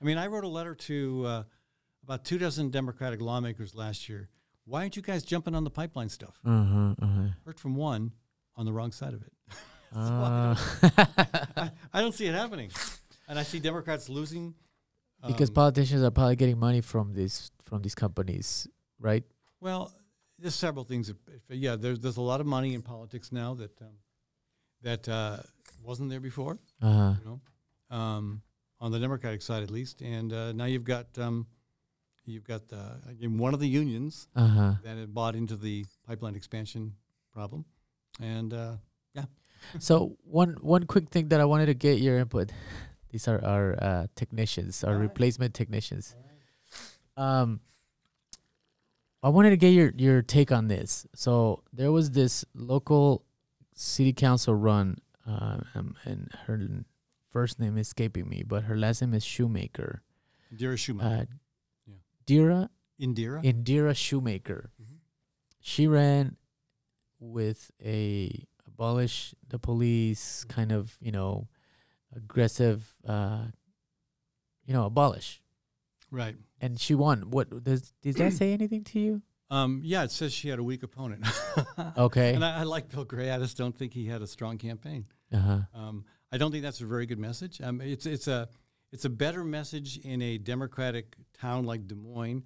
[0.00, 1.42] I mean, I wrote a letter to uh,
[2.04, 4.28] about two dozen Democratic lawmakers last year.
[4.64, 6.38] Why aren't you guys jumping on the pipeline stuff?
[6.44, 7.28] uh-huh, uh-huh.
[7.44, 8.12] Heard from one
[8.56, 9.32] on the wrong side of it.
[9.94, 10.54] Uh,
[11.56, 12.70] I, I don't see it happening,
[13.28, 14.52] and I see Democrats losing
[15.26, 18.68] because um, politicians are probably getting money from these from these companies,
[18.98, 19.24] right?
[19.60, 19.92] Well,
[20.38, 21.12] there's several things.
[21.48, 23.96] That, yeah, there's there's a lot of money in politics now that um,
[24.82, 25.38] that uh,
[25.82, 26.58] wasn't there before.
[26.82, 27.14] Uh-huh.
[27.18, 28.42] You know, um,
[28.80, 31.46] on the Democratic side at least, and uh, now you've got um,
[32.24, 34.74] you've got uh, again one of the unions Uh-huh.
[34.84, 36.92] that had bought into the pipeline expansion
[37.32, 37.64] problem,
[38.20, 38.76] and uh,
[39.14, 39.24] yeah.
[39.78, 42.52] So one one quick thing that I wanted to get your input.
[43.16, 46.14] These are our uh, technicians, our replacement technicians.
[47.16, 47.60] Um,
[49.22, 51.06] I wanted to get your your take on this.
[51.14, 53.24] So there was this local
[53.72, 56.60] city council run, uh, um, and her
[57.32, 60.00] first name is escaping me, but her last name is Sheumaker.
[60.52, 61.22] Indira Sheumaker.
[61.22, 61.24] Uh,
[61.86, 61.94] Yeah.
[62.26, 63.40] Dira Indira.
[63.42, 64.68] Indira Sheumaker.
[64.76, 64.98] Mhm.
[65.60, 66.36] She ran
[67.18, 71.48] with a abolish the police kind of you know
[72.16, 73.44] aggressive uh
[74.64, 75.42] you know abolish
[76.10, 76.36] right.
[76.60, 80.32] and she won what does does that say anything to you Um, yeah, it says
[80.32, 81.24] she had a weak opponent.
[81.96, 83.30] okay And I, I like Bill Gray.
[83.30, 85.06] I just don't think he had a strong campaign.
[85.32, 87.60] uh-huh Um, I don't think that's a very good message.
[87.62, 88.48] Um, it's it's a
[88.92, 92.42] it's a better message in a democratic town like Des Moines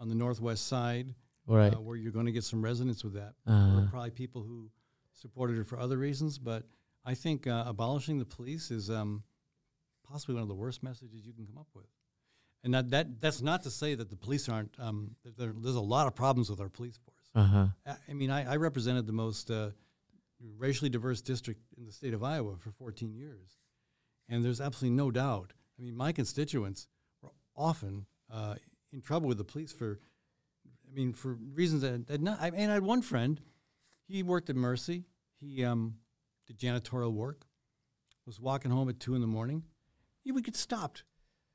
[0.00, 1.14] on the northwest side,
[1.46, 3.34] right uh, where you're going to get some resonance with that.
[3.46, 4.70] uh are probably people who
[5.12, 6.64] supported her for other reasons, but
[7.04, 9.22] I think uh, abolishing the police is um,
[10.06, 11.86] possibly one of the worst messages you can come up with.
[12.62, 14.74] And that, that that's not to say that the police aren't.
[14.78, 17.30] Um, there, there's a lot of problems with our police force.
[17.34, 19.70] uh-huh I I mean, I, I represented the most uh,
[20.58, 23.56] racially diverse district in the state of Iowa for 14 years,
[24.28, 25.52] and there's absolutely no doubt.
[25.78, 26.86] I mean, my constituents
[27.22, 28.56] were often uh,
[28.92, 29.98] in trouble with the police for,
[30.90, 32.38] I mean, for reasons that, that not.
[32.42, 33.40] I mean, I had one friend.
[34.06, 35.04] He worked at Mercy.
[35.38, 35.94] He um,
[36.50, 37.44] did janitorial work.
[38.26, 39.64] Was walking home at two in the morning.
[40.22, 41.04] He would get stopped.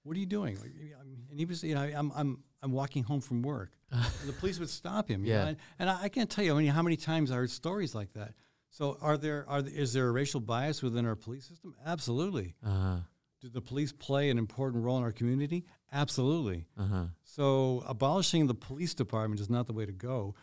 [0.03, 0.55] What are you doing?
[0.55, 3.71] Like, I mean, And he was, you know, I'm, I'm, I'm walking home from work.
[3.91, 5.23] And the police would stop him.
[5.23, 5.47] you know, Yeah.
[5.47, 7.95] And, and I, I can't tell you how many, how many times I heard stories
[7.95, 8.33] like that.
[8.71, 11.75] So are there are th- is there a racial bias within our police system?
[11.85, 12.55] Absolutely.
[12.65, 12.97] uh-huh
[13.41, 15.65] Do the police play an important role in our community?
[15.93, 16.65] Absolutely.
[16.77, 20.35] uh-huh So abolishing the police department is not the way to go.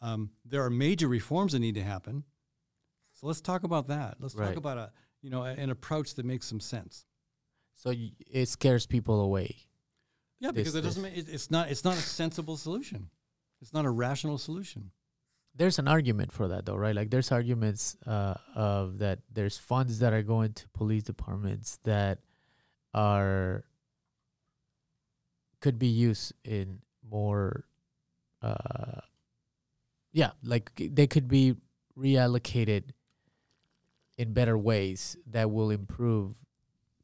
[0.00, 2.24] Um, there are major reforms that need to happen.
[3.20, 4.16] So let's talk about that.
[4.18, 4.46] Let's Right.
[4.48, 4.92] talk about a
[5.22, 7.04] you know a- an approach that makes some sense.
[7.74, 9.56] so y- it scares people away
[10.38, 11.04] Yeah, because This- it doesn't.
[11.04, 11.70] It, it's not.
[11.70, 13.10] It's not a sensible solution.
[13.60, 14.92] It's not a rational solution.
[15.54, 19.98] there's an argument for that though right like there's arguments uh of that there's funds
[19.98, 22.20] that are going to police departments that
[22.94, 23.64] are
[25.60, 27.64] could be used in more
[28.42, 29.00] uh
[30.12, 31.56] yeah like they could be
[31.98, 32.92] reallocated
[34.20, 36.34] in better ways that will improve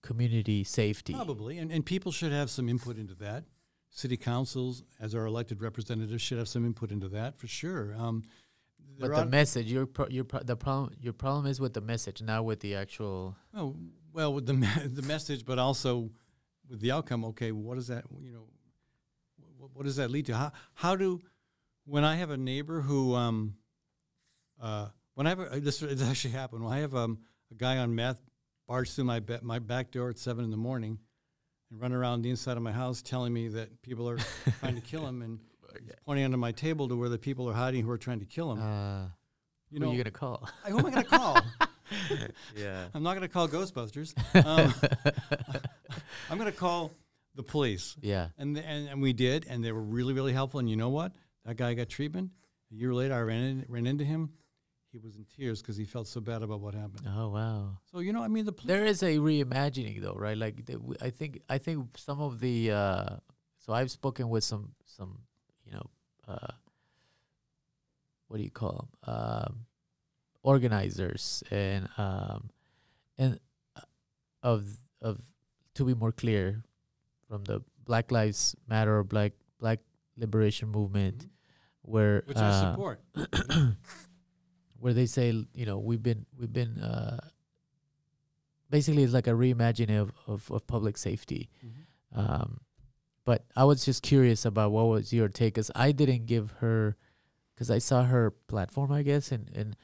[0.02, 3.44] community safety Probably, and, and people should have some input into that.
[3.88, 7.94] City councils, as our elected representatives, should have some input into that for sure.
[7.98, 8.22] Um,
[9.00, 12.20] but the message, your pro- your pro- the problem your problem is with the message,
[12.20, 13.34] not with the actual.
[13.54, 13.74] Oh,
[14.12, 16.10] well, with the me- the message, but also
[16.68, 17.24] with the outcome.
[17.24, 18.44] Okay, what does that you know?
[19.56, 20.36] What, what does that lead to?
[20.36, 21.22] How how do
[21.86, 23.56] when I have a neighbor who um
[24.60, 26.62] uh when I have this it's actually happened.
[26.62, 27.18] When I have um
[27.50, 28.20] a guy on meth
[28.68, 30.98] barge through my be- my back door at seven in the morning
[31.70, 34.18] and run around the inside of my house telling me that people are
[34.60, 35.40] trying to kill him and
[35.82, 38.26] he's pointing under my table to where the people are hiding who are trying to
[38.26, 38.62] kill him.
[38.62, 39.02] Uh,
[39.70, 40.48] you who know, are you gonna call?
[40.66, 41.38] who am I going to call?
[42.56, 42.86] yeah.
[42.94, 44.14] I'm not going to call Ghostbusters.
[44.46, 44.72] Um,
[46.30, 46.92] I'm going to call
[47.34, 47.96] the police.
[48.00, 48.28] Yeah.
[48.38, 50.60] And, and and we did, and they were really really helpful.
[50.60, 51.12] And you know what?
[51.44, 52.30] That guy got treatment.
[52.72, 54.30] A year later, I ran in, ran into him.
[54.96, 57.06] He was in tears because he felt so bad about what happened.
[57.06, 57.76] Oh wow.
[57.92, 58.66] So you know, I mean, the police.
[58.66, 60.38] There is a reimagining though, right?
[60.38, 63.16] Like the, I think I think some of the uh
[63.58, 65.18] so I've spoken with some some
[65.66, 65.90] you know
[66.26, 66.52] uh
[68.28, 69.66] what do you call them um
[70.42, 72.48] organizers and um
[73.18, 73.38] and
[73.76, 73.80] uh,
[74.42, 74.64] of
[75.02, 75.20] of
[75.74, 76.62] to be more clear
[77.28, 79.80] from the Black Lives Matter or Black Black
[80.16, 81.30] Liberation Movement Mhm.
[81.82, 83.00] where which I uh, support.
[84.80, 87.18] where they say you know we've been we've been uh
[88.70, 92.18] basically it's like a reimagining of, of, of public safety Mhm.
[92.20, 92.60] um
[93.24, 96.96] but i was just curious about what was your take because i didn't give her
[97.54, 99.76] because i saw her platform i guess and and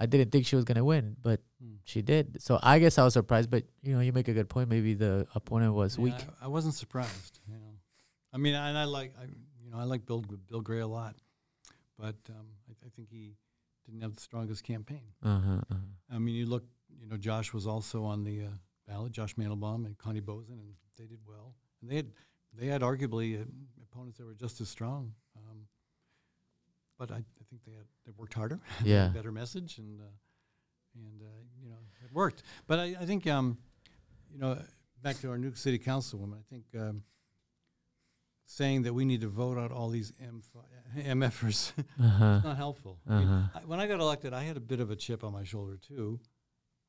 [0.00, 1.78] i didn't think she was gonna win but Mm.
[1.84, 4.48] she did so i guess i was surprised but you know you make a good
[4.48, 7.38] point maybe the opponent was Yeah, weak I, I wasn't surprised.
[7.46, 7.78] You know,
[8.32, 9.24] I mean, and I like I
[9.62, 11.14] you know I like Bill Bill Gray a lot,
[11.96, 13.36] but um, I, I think he
[13.92, 15.02] didn't have the strongest campaign.
[15.22, 15.74] uh-huh, uh-huh.
[16.14, 16.64] I mean, you look,
[17.00, 18.48] you know, Josh was also on the uh,
[18.88, 21.54] ballot, Josh Mandelbaum and Connie Boesen, and they did well.
[21.80, 22.10] And they had,
[22.58, 23.44] they had arguably uh,
[23.82, 25.12] opponents that were just as strong.
[25.36, 25.66] Um,
[26.98, 29.06] but I, I think they had they worked harder, Yeah.
[29.06, 30.04] a better message, and uh,
[30.94, 31.26] and uh,
[31.62, 32.42] you know it worked.
[32.66, 33.58] But I, I think um,
[34.32, 34.58] you know,
[35.02, 37.02] back to our new city councilwoman, I think um,
[38.52, 40.42] saying that we need to vote out all these M
[40.96, 42.40] MFers Uh-huh.
[42.44, 42.98] not helpful.
[43.08, 43.42] Uh-huh.
[43.54, 45.78] I, when I got elected, I had a bit of a chip on my shoulder
[45.78, 46.20] too,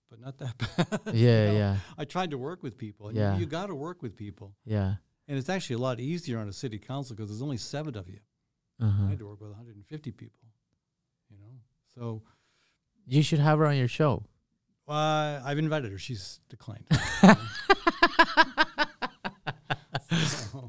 [0.10, 0.58] but not that
[1.06, 1.16] bad.
[1.16, 1.54] you yeah know?
[1.58, 3.14] yeah I tried to work with people.
[3.14, 3.38] Yeah.
[3.38, 4.56] You, got to work with people.
[4.66, 4.96] yeah
[5.28, 8.10] And it's actually a lot easier on a city council because there's only seven of
[8.10, 8.20] you.
[8.82, 9.08] I uh-huh.
[9.08, 10.48] had to work with 150 people,
[11.30, 11.54] you know?
[11.96, 12.24] So
[13.08, 14.24] you should have her on your show
[14.88, 15.98] uh, I've invited her.
[15.98, 16.86] She's declined.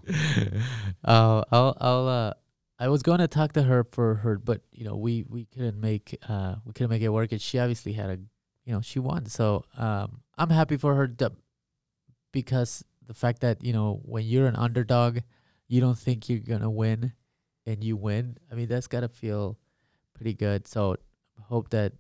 [1.05, 2.33] Uh, I'll, I'll, uh,
[2.79, 5.79] I was going to talk to her for her, but you know, we, we couldn't
[5.79, 7.31] make, uh, we couldn't make it work.
[7.31, 8.19] And she obviously had a,
[8.65, 9.27] you know, she won.
[9.27, 11.33] So, um, I'm happy for her to,
[12.33, 15.19] because the fact that, you know, when you're an underdog,
[15.69, 17.13] you don't think you're going to win
[17.67, 18.39] and you win.
[18.51, 19.59] I mean, that's got to feel
[20.15, 20.67] pretty good.
[20.67, 20.97] So
[21.39, 21.93] I hope that,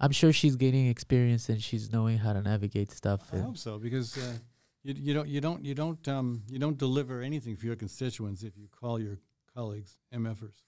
[0.00, 3.28] I'm sure she's gaining experience and she's knowing how to navigate stuff.
[3.32, 4.32] I hope so because uh,
[4.82, 8.42] you, you don't you don't you don't um, you don't deliver anything for your constituents
[8.42, 9.18] if you call your
[9.54, 10.62] colleagues MFers.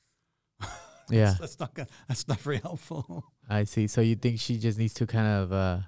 [1.13, 1.25] Yeah.
[1.25, 3.25] that's, that's not gonna, that's not very helpful.
[3.49, 3.89] I see.
[3.89, 5.79] So you think she just needs to kind of, uh,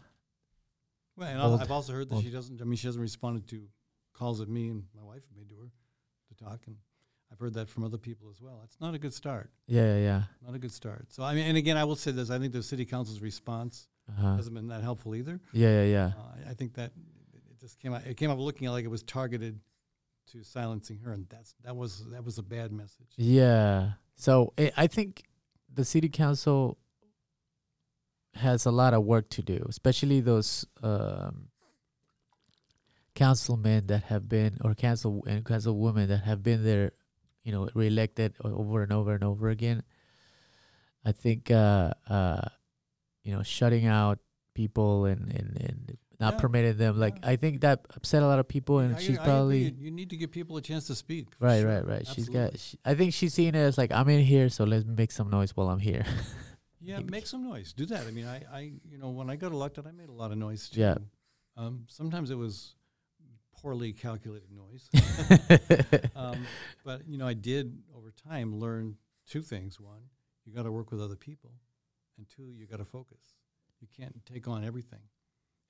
[1.16, 2.24] Well, and Old- I've also heard that old.
[2.24, 2.60] she doesn't.
[2.60, 3.62] I mean, she hasn't responded to
[4.14, 5.70] calls that me and my wife have made to her
[6.28, 6.74] to talk, and
[7.30, 8.62] I've heard that from other people as well.
[8.64, 9.50] It's not a good start.
[9.68, 10.22] yeah, yeah, yeah.
[10.44, 11.12] Not a good start.
[11.12, 13.86] So I mean, and again, I will say this: I think the city council's response
[14.08, 14.34] Uh-huh.
[14.34, 15.40] hasn't been that helpful either.
[15.52, 16.10] Yeah, yeah, yeah.
[16.18, 16.90] Uh, I- think that
[17.62, 18.04] just came out.
[18.04, 19.60] It came out looking like it was targeted
[20.32, 23.08] to silencing her, and that's that was that was a bad message.
[23.16, 23.92] Yeah.
[24.16, 25.22] So i I think
[25.72, 26.76] the city council
[28.34, 31.48] has a lot of work to do, especially those um,
[33.14, 36.92] councilmen that have been or council and councilwomen that have been there,
[37.44, 39.82] you know, reelected over and over and over again.
[41.04, 42.48] I think uh, uh,
[43.22, 44.18] you know, shutting out
[44.54, 45.91] people and and, and
[46.22, 46.40] not Yeah.
[46.40, 47.30] permitting them, like Yeah.
[47.32, 49.64] I think that upset a lot of people, and I- she's I probably.
[49.64, 51.26] You, you need to give people a chance to speak.
[51.40, 51.70] Right, sure.
[51.72, 52.06] right, right.
[52.06, 52.58] She's got.
[52.58, 55.28] She, I think she's seen it as like I'm in here, so let's make some
[55.30, 56.06] noise while I'm here.
[56.84, 57.72] Yeah, make some noise.
[57.72, 58.08] Do that.
[58.08, 60.38] I mean, I, I, you know, when I got elected, I made a lot of
[60.38, 60.80] noise too.
[60.80, 60.96] Yeah.
[61.56, 62.74] Um, sometimes it was
[63.56, 64.90] poorly calculated noise.
[66.16, 66.44] um,
[66.84, 68.96] but you know, I did over time learn
[69.28, 69.78] two things.
[69.78, 70.02] One,
[70.44, 71.52] you got to work with other people,
[72.18, 73.20] and two, you got to focus.
[73.80, 75.06] You can't take on everything,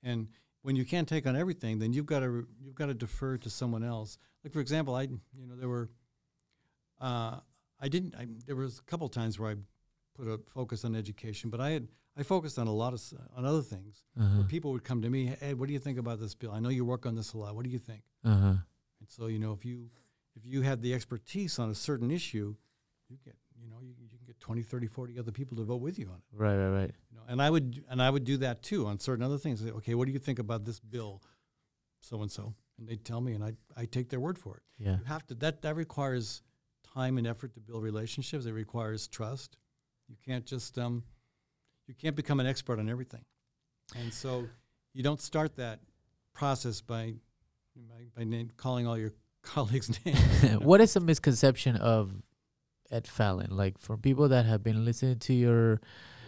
[0.03, 0.27] and
[0.61, 3.49] when you can't take on everything, then you've got to you've got to defer to
[3.49, 4.17] someone else.
[4.43, 5.89] Like for example, I, you know, there were,
[6.99, 7.39] uh,
[7.79, 8.15] I didn't.
[8.15, 9.55] I, there was a couple times where I
[10.15, 13.01] put a focus on education, but I had I focused on a lot of
[13.35, 14.03] on other things.
[14.19, 14.37] uh-huh.
[14.37, 16.51] Where people would come to me, hey, what do you think about this bill?
[16.51, 17.55] I know you work on this a lot.
[17.55, 18.03] What do you think?
[18.23, 18.55] Uh-huh.
[19.03, 19.89] And so, you know, if you
[20.35, 22.55] if you had the expertise on a certain issue,
[23.09, 25.81] you get you know, you, you can get 20, 30, 40 other people to vote
[25.81, 26.23] with you on it.
[26.37, 26.91] Right, right, right.
[27.11, 29.61] You know, and I would and I would do that too on certain other things.
[29.61, 31.21] Say, okay, what do you think about this bill,
[32.01, 32.53] so and so?
[32.77, 34.63] And they tell me, and I I take their word for it.
[34.83, 34.97] Yeah.
[34.97, 36.41] You have to that that requires
[36.93, 38.45] time and effort to build relationships.
[38.45, 39.57] It requires trust.
[40.07, 41.03] You can't just um,
[41.87, 43.23] you can't become an expert on everything,
[43.95, 44.47] and so
[44.93, 45.79] you don't start that
[46.33, 47.13] process by
[47.75, 49.13] by, by name, calling all your
[49.43, 50.59] colleagues names.
[50.61, 52.11] what is a misconception of
[52.93, 53.49] Ed Fallon?
[53.51, 55.81] Like for people that have been listening to your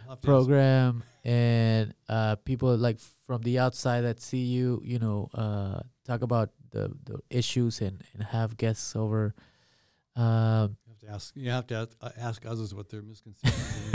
[0.06, 5.30] You'll to program and uh, people like from the outside that see you, you know,
[5.34, 9.34] uh, talk about the, the issues and, and have guests over.
[10.16, 11.34] Um, You have to ask.
[11.36, 13.94] You have to ask, uh, ask others what their misconceptions.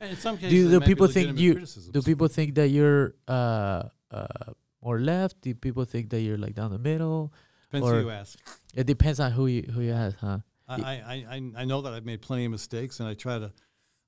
[0.00, 0.06] are.
[0.06, 1.92] In some cases, do do people think you criticisms.
[1.92, 4.52] do people think that you're uh, uh,
[4.82, 5.40] more left?
[5.40, 7.32] Do people think that you're like down the middle?
[7.64, 8.38] Depends or- who you ask.
[8.74, 10.38] It depends on who you who you ask, huh?
[10.68, 13.14] I, Y- I, I, I- I know that I've made plenty of mistakes, and I
[13.14, 13.52] try to,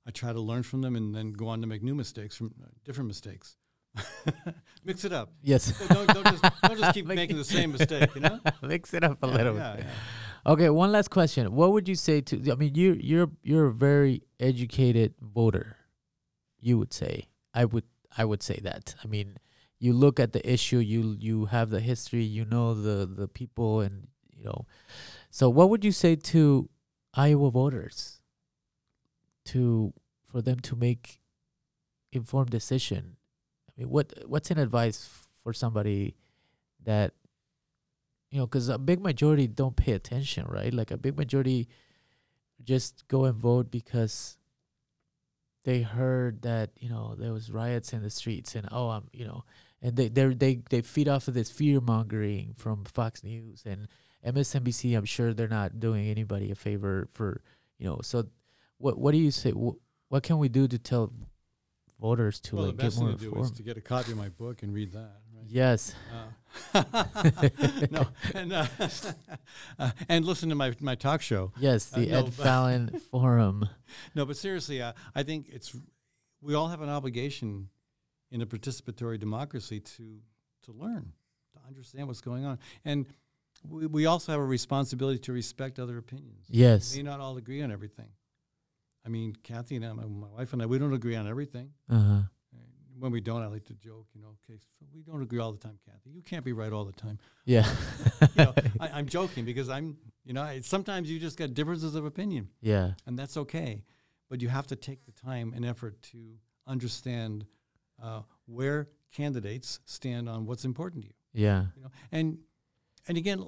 [0.07, 2.53] I try to learn from them, and then go on to make new mistakes from
[2.61, 3.55] uh, different mistakes.
[4.85, 5.31] Mix it up.
[5.41, 5.73] Yes.
[5.87, 8.13] Don't, don't just don't just keep making the same mistake.
[8.15, 8.39] You know.
[8.61, 9.85] Mix it up a Yeah, little yeah, bit.
[9.85, 10.51] yeah.
[10.51, 11.53] Okay, one last question.
[11.53, 12.51] What would you say to?
[12.51, 15.75] I mean, you you're you're a very educated voter.
[16.59, 17.29] You would say.
[17.53, 17.83] I would
[18.17, 18.95] I would say that.
[19.03, 19.37] I mean,
[19.79, 20.77] you look at the issue.
[20.77, 22.23] You you have the history.
[22.23, 24.65] You know the the people, and you know.
[25.29, 26.69] So, what would you say to
[27.13, 28.21] Iowa voters?
[29.45, 29.93] To
[30.31, 31.21] for them to make
[32.11, 33.17] informed decision.
[33.67, 35.09] I mean, what what's an advice
[35.43, 36.15] for somebody
[36.83, 37.13] that
[38.29, 40.73] you know, because a big majority don't pay attention, right?
[40.73, 41.67] Like a big majority
[42.63, 44.37] just go and vote because
[45.63, 49.25] they heard that you know there was riots in the streets and oh I'm you
[49.25, 49.43] know
[49.81, 53.87] and they they they they feed off of this fear mongering from Fox News and
[54.25, 54.97] MSNBC.
[54.97, 57.41] I'm sure they're not doing anybody a favor for
[57.77, 57.99] you know.
[58.01, 58.25] So
[58.77, 59.51] what what do you say?
[59.51, 59.75] What,
[60.09, 61.13] what can we do to tell
[61.99, 63.55] voters to well, the like get more to do is informed?
[63.55, 65.17] to get a copy of my book and read that.
[65.35, 65.45] Right?
[65.47, 65.93] Yes.
[66.73, 66.83] Uh,
[67.91, 68.65] no, and uh,
[69.79, 71.51] uh, and listen to my my talk show.
[71.59, 73.69] Yes, Uh, the no, Ed Fallon Forum.
[74.15, 75.75] No, but seriously, uh, I think it's
[76.41, 77.69] we all have an obligation
[78.31, 80.19] in a participatory democracy to
[80.63, 81.13] to learn,
[81.53, 83.05] to understand what's going on, and
[83.67, 86.45] we, we also have a responsibility to respect other opinions.
[86.49, 86.93] Yes.
[86.93, 88.09] We may not all agree on everything.
[89.05, 91.71] I mean, Kathy and I, my, my wife and I, we don't agree on everything.
[91.89, 92.21] Uh huh.
[92.97, 95.53] When we don't, I like to joke, you know, okay, so we don't agree all
[95.53, 96.09] the time, Kathy.
[96.09, 97.17] You can't be right all the time.
[97.45, 97.65] Yeah.
[98.35, 99.95] You know, I, I'm joking because I'm,
[100.25, 102.91] you know, I, sometimes you just got differences of opinion yeah.
[103.07, 103.85] and that's okay.
[104.29, 106.35] But you have to take the time and effort to
[106.67, 107.45] understand
[108.03, 111.13] uh, where candidates stand on what's important to you.
[111.33, 111.65] Yeah.
[111.77, 112.39] You know, and
[113.09, 113.43] and again,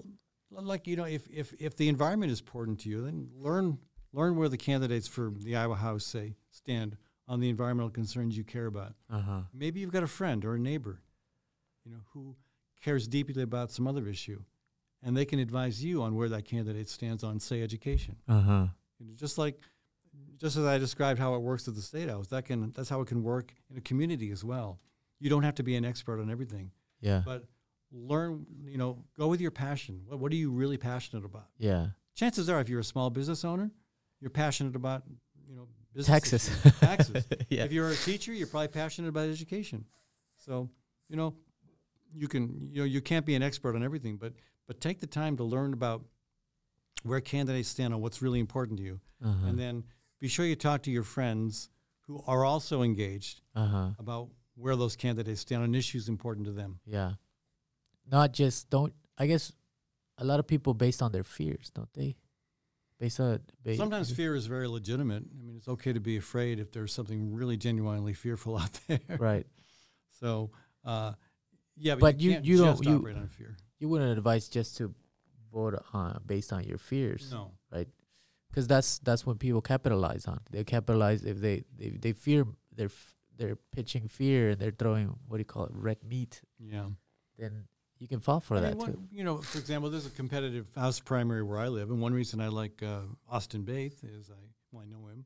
[0.52, 3.78] like you know, if if if the environment is important to you, then learn
[4.12, 6.98] learn where the candidates for the Iowa House say stand
[7.28, 8.94] on the environmental concerns you care about.
[9.10, 9.42] Uh huh.
[9.54, 11.00] Maybe you've got a friend or a neighbor,
[11.86, 12.36] you know, who
[12.84, 14.42] cares deeply about some other issue,
[15.04, 18.18] and they can advise you on where that candidate stands on, say, education.
[18.28, 18.66] Uh huh.
[19.00, 19.60] You know, just like,
[20.38, 23.00] just as I described how it works at the state house, that can that's how
[23.02, 24.80] it can work in a community as well.
[25.20, 27.22] You don't have to be an expert on everything, Yeah.
[27.26, 27.46] but
[27.92, 28.46] learn.
[28.66, 30.02] You know, go with your passion.
[30.06, 31.48] What what are you really passionate about?
[31.58, 31.88] yeah.
[32.14, 33.72] Chances are, if you're a small business owner,
[34.20, 35.04] you're passionate about
[35.48, 36.52] you know business Taxes.
[36.80, 37.26] taxes.
[37.50, 37.64] yeah.
[37.64, 39.86] If you're a teacher, you're probably passionate about education.
[40.38, 40.70] So,
[41.10, 41.34] you know,
[42.14, 44.34] you can you know you can't be an expert on everything, but
[44.68, 46.04] but take the time to learn about
[47.04, 49.48] where candidates stand on what's really important to you, Uh-huh.
[49.48, 49.84] and then
[50.20, 51.70] be sure you talk to your friends
[52.08, 53.90] who are also engaged Uh huh.
[53.98, 56.80] about where those candidates stand on issues important to them.
[56.86, 57.14] Yeah.
[58.10, 58.94] Not just don't.
[59.18, 59.52] I guess
[60.18, 62.16] a lot of people based on their fears, don't they?
[63.00, 65.24] Based on ba- Sometimes fear is very legitimate.
[65.24, 69.00] I mean, it's okay to be afraid if there's something really genuinely fearful out there.
[69.18, 69.48] right.
[70.20, 70.52] So,
[70.86, 71.14] uh,
[71.78, 73.58] yeah, but, But you, you- you don't- you- operate on fear.
[73.80, 74.94] You wouldn't advise just to
[75.52, 77.52] vote on based on your fears, No.
[77.72, 77.88] Right.
[78.50, 80.40] Because that's that's when people capitalize on.
[80.52, 82.46] They capitalize if they they, they fear
[82.76, 86.42] they're f- they're pitching fear and they're throwing what do you call it red meat.
[86.60, 86.90] Yeah.
[87.40, 87.64] Then
[88.02, 89.00] you can fall for I that mean, too.
[89.12, 92.42] you know, for example, there's a competitive house primary where I live, and one reason
[92.42, 94.42] I like uh, Austin Baeth is I
[94.72, 95.26] well, I know him,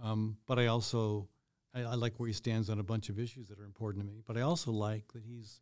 [0.00, 1.28] um, but I also
[1.74, 4.10] I, I like where he stands on a bunch of issues that are important to
[4.10, 4.22] me.
[4.24, 5.60] But I also like that he's,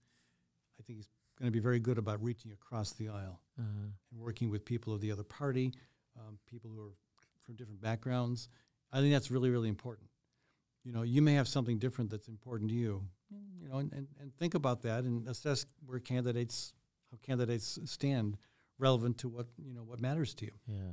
[0.78, 1.08] I think he's
[1.38, 3.62] going to be very good about reaching across the aisle Uh,
[4.10, 5.72] and working with people of the other party,
[6.18, 6.94] um, people who are
[7.46, 8.48] from different backgrounds.
[8.92, 10.10] I think that's really really important.
[10.84, 13.06] You know, you may have something different that's important to you.
[13.62, 16.72] You know, and, and, and think about that and assess where candidates
[17.10, 18.36] how candidates stand
[18.78, 20.52] relevant to what you know what matters to you.
[20.66, 20.92] yeah.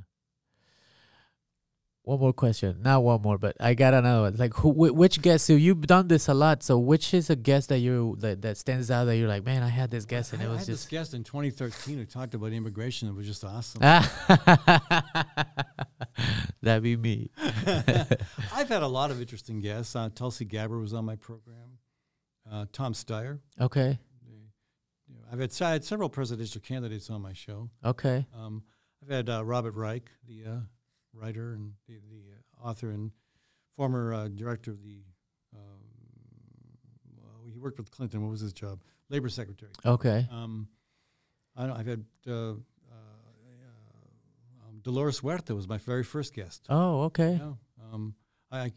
[2.04, 2.78] one more question.
[2.82, 4.36] Not one more, but I got another one.
[4.38, 5.46] Like, who, whi- which guest?
[5.46, 6.64] So you've done this a lot.
[6.64, 9.64] So which is a guest that you that, that stands out that you're like, man,
[9.64, 10.90] I had this guest and I, it was just.
[10.90, 13.10] guest in 2013 who talked about immigration.
[13.10, 13.82] It was just awesome.
[16.62, 17.30] That'd be me.
[18.54, 19.96] I've had a lot of interesting guests.
[19.96, 21.78] Uh, Tulsi Gabbard was on my program.
[22.52, 23.40] Uh, Tom Steyer.
[23.60, 24.00] Okay.
[25.08, 27.70] you know, I've had, I had several presidential candidates on my show.
[27.84, 28.26] Okay.
[28.36, 28.64] Um,
[29.04, 30.60] I've had uh, Robert Reich, the uh,
[31.14, 33.12] writer and the, the uh, author and
[33.76, 35.02] former uh, director of the.
[35.56, 35.80] Um,
[37.18, 38.22] well, he worked with Clinton.
[38.22, 38.82] What was his job?
[39.10, 39.72] Labor secretary.
[39.86, 40.28] Okay.
[40.32, 40.68] Um,
[41.56, 42.54] I don't, I've had uh, uh,
[44.68, 46.66] um, Dolores Huerta was my very first guest.
[46.70, 47.40] Oh, okay.
[47.42, 47.54] Yeah.
[47.94, 48.16] Um,
[48.52, 48.72] I, I,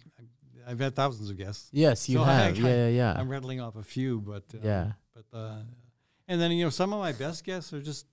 [0.67, 1.69] I've had thousands of guests.
[1.73, 2.55] Yes, you So have.
[2.57, 3.15] I- yeah, yeah, yeah.
[3.17, 4.93] I'm rattling off a few, but um, Yeah.
[5.15, 5.63] But uh,
[6.29, 8.07] and then you know some of my best guests are just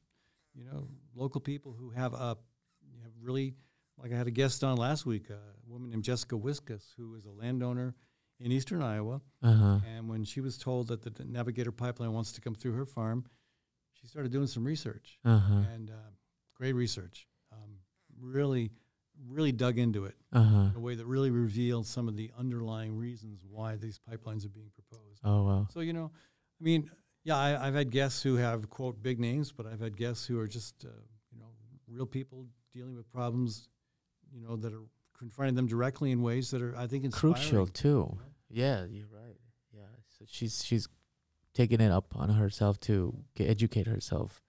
[0.56, 2.38] you know local people who have a
[2.92, 3.54] you have really
[3.98, 5.40] like I had a guest on last week, a
[5.72, 7.96] woman named Jessica Wiskus, who is a landowner
[8.40, 9.80] in eastern Iowa, Uh huh.
[9.88, 13.26] and when she was told that the Navigator pipeline wants to come through her farm,
[13.94, 15.54] she started doing some research Uh huh.
[15.74, 15.94] and uh,
[16.56, 17.28] great research.
[17.52, 17.80] Um,
[18.20, 18.72] really,
[19.28, 20.58] really dug into it Uh huh.
[20.72, 24.50] in a way that really revealed some of the underlying reasons why these pipelines are
[24.50, 25.22] being proposed.
[25.24, 25.68] Oh wow.
[25.74, 26.12] So you know,
[26.60, 26.90] I mean,
[27.24, 30.40] yeah, I, I've had guests who have quote big names, but I've had guests who
[30.40, 30.90] are just uh,
[31.32, 31.48] you know
[31.88, 33.70] real people dealing with problems,
[34.32, 34.84] you know, that are
[35.18, 37.36] confronting them directly in ways that are I think inspiring.
[37.36, 38.18] Crucial too.
[38.50, 39.38] Yeah, you're right.
[39.74, 39.82] Yeah.
[40.18, 40.88] So she's she's
[41.54, 44.42] taking it up on herself to get, educate herself.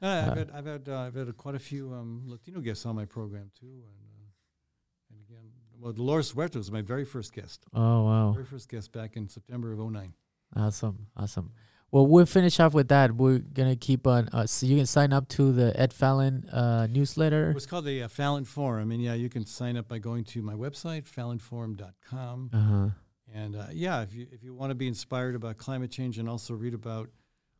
[0.00, 2.86] Uh, Uh, I've had I've had uh, I've had quite a few um, Latino guests
[2.86, 5.50] on my program too, and uh, and again,
[5.80, 8.32] well, Dolores Huerta was my very first guest, Oh wow.
[8.32, 10.12] very first guest back in September of 09.
[10.56, 11.50] Awesome, awesome.
[11.90, 13.12] Well, we'll finish off with that.
[13.16, 14.28] We're gonna keep on.
[14.32, 17.50] Uh, so you can sign up to the Ed Fallon uh, newsletter.
[17.56, 20.42] It's called the uh, Fallon Forum, and yeah, you can sign up by going to
[20.42, 22.50] my website, fallonforum.com.
[22.52, 22.88] Uh huh.
[23.34, 26.28] And uh, yeah, if you if you want to be inspired about climate change and
[26.28, 27.08] also read about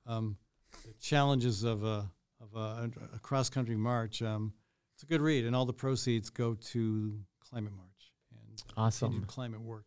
[0.06, 0.36] um,
[0.84, 2.10] the challenges of a
[2.40, 4.52] of a, a cross country march, um,
[4.94, 5.44] it's a good read.
[5.44, 9.24] And all the proceeds go to Climate March and Awesome.
[9.26, 9.84] climate work.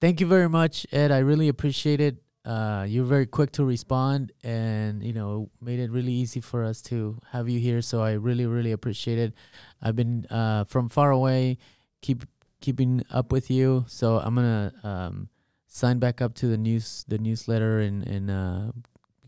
[0.00, 1.12] Thank you very much, Ed.
[1.12, 2.16] I really appreciate it.
[2.44, 6.82] Uh, you're very quick to respond, and you know made it really easy for us
[6.82, 7.80] to have you here.
[7.80, 9.32] So I really, really appreciate it.
[9.80, 11.58] I've been uh, from far away,
[12.00, 12.24] keep
[12.60, 13.84] keeping up with you.
[13.86, 15.28] So I'm gonna um,
[15.68, 18.72] sign back up to the news, the newsletter, and and uh,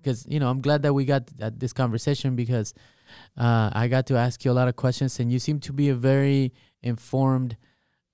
[0.05, 2.75] because you know I'm glad that we got this conversation because
[3.39, 5.89] uh, I got to ask you a lot of questions, and you seem to be
[5.89, 6.53] a very
[6.83, 7.57] informed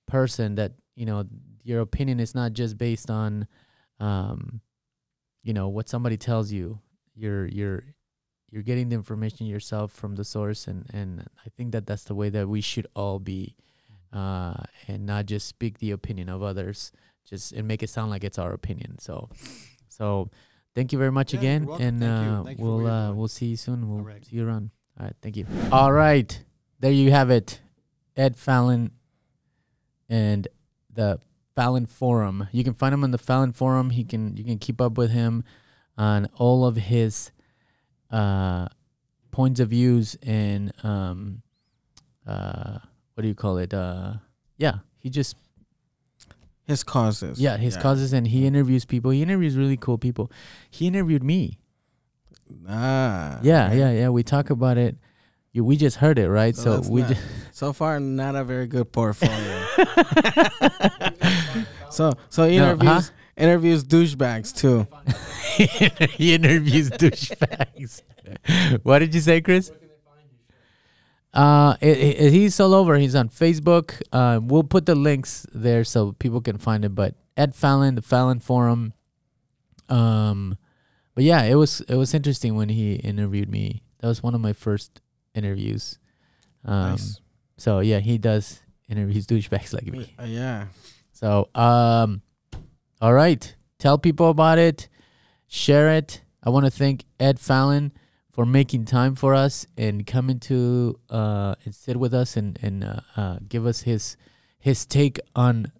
[0.07, 0.55] person.
[0.55, 1.25] That you know
[1.63, 3.47] your opinion is not just based on
[3.99, 4.61] um,
[5.43, 6.79] you know what somebody tells you
[7.15, 7.83] you're you're
[8.49, 12.15] you're getting the information yourself from the source and and i think that that's the
[12.15, 13.55] way that we should all be
[14.13, 14.55] uh,
[14.87, 16.91] and not just speak the opinion of others
[17.27, 19.29] just and make it sound like it's our opinion so
[19.87, 20.29] so
[20.75, 22.07] thank you very much Yeah, again and Thank you.
[22.07, 24.25] uh, Thank you for we'll uh, we'll see you soon we'll right.
[24.25, 24.69] see you around
[24.99, 26.43] all right thank you all right
[26.79, 27.59] there you have it
[28.15, 28.91] ed fallon
[30.09, 30.47] and
[30.93, 31.19] the
[31.55, 32.47] Fallon Forum.
[32.51, 33.89] You can find him on the Fallon Forum.
[33.91, 35.43] He can you can keep up with him
[35.97, 37.31] on all of his
[38.09, 38.67] uh,
[39.31, 41.41] points of views and um,
[42.25, 42.79] uh,
[43.13, 43.73] what do you call it?
[43.73, 44.13] Uh,
[44.57, 45.35] yeah, he just
[46.67, 47.39] His causes.
[47.39, 49.11] yeah his causes and he interviews people.
[49.11, 50.31] He interviews really cool people.
[50.69, 51.57] He interviewed me.
[52.67, 53.39] Ah.
[53.41, 53.79] Yeah, okay.
[53.79, 54.09] yeah, yeah.
[54.09, 54.97] We talk about it.
[55.53, 56.55] You, we just heard it, right?
[56.55, 57.21] So So, we not- just
[57.51, 59.65] So far, not a very good portfolio.
[61.89, 63.13] so so he No, interviews huh?
[63.37, 64.87] interviews douchebags too.
[66.17, 68.01] he interviews douchebags.
[68.83, 69.71] what did you say, Chris?
[71.33, 72.97] Uh, it, it, he's all over.
[72.97, 74.01] He's on Facebook.
[74.11, 76.93] Uh, we'll put the links there so people can find it.
[76.93, 78.93] But Ed Fallon, the Fallon Forum.
[79.87, 80.57] Um,
[81.15, 83.83] but yeah, it was it was interesting when he interviewed me.
[83.99, 85.01] That was one of my first
[85.33, 85.99] interviews.
[86.65, 87.19] Um, nice.
[87.57, 90.13] so yeah, he does interviews douchebags like me.
[90.19, 90.67] Uh, yeah.
[91.13, 92.21] So, um,
[92.99, 93.55] all right.
[93.77, 94.89] Tell people about it.
[95.47, 96.21] Share it.
[96.43, 97.91] I want to thank Ed Fallon
[98.41, 102.83] for making time for us and coming to uh, and sit with us and and
[102.83, 104.17] uh, uh, give us his
[104.57, 105.71] his take on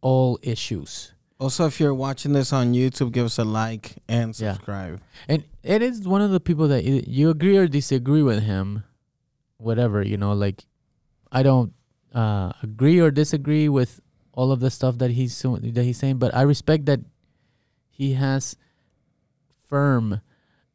[0.00, 1.12] all issues.
[1.38, 4.54] Also, if you're watching this on YouTube, give us a like and Yeah.
[4.54, 5.00] subscribe.
[5.28, 8.82] And it is one of the people that you, you agree or disagree with him,
[9.58, 10.32] whatever you know.
[10.32, 10.64] Like,
[11.30, 11.72] I don't
[12.12, 14.00] uh, agree or disagree with
[14.32, 17.00] all of the stuff that he's that he's saying, but I respect that
[17.88, 18.56] he has
[19.68, 20.20] firm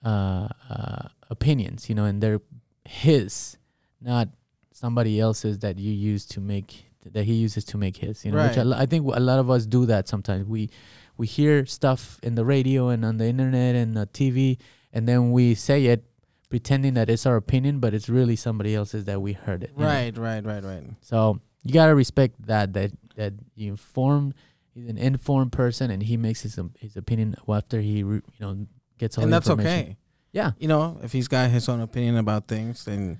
[0.06, 2.42] uh, uh, opinions, you know, and they're
[2.86, 3.58] his,
[4.02, 4.30] not
[4.72, 8.26] somebody else's that you use to make that he uses to make his.
[8.26, 8.82] You know, which I, Right.
[8.82, 10.48] I think a lot of us do that sometimes.
[10.48, 10.70] We
[11.18, 14.58] we hear stuff in the radio and on the internet and the TV,
[14.92, 16.04] and then we say it
[16.50, 19.72] pretending that it's our opinion, but it's really somebody else's that we heard it.
[19.76, 19.88] you know?
[19.88, 20.84] Right, right, right, right.
[21.02, 24.34] So you gotta respect that that that you inform.
[24.74, 28.40] He's an informed person, and he makes his um, his opinion after he re, you
[28.40, 29.98] know gets all And that's okay.
[30.36, 33.20] Yeah, You know, if he's got his own opinion about things, then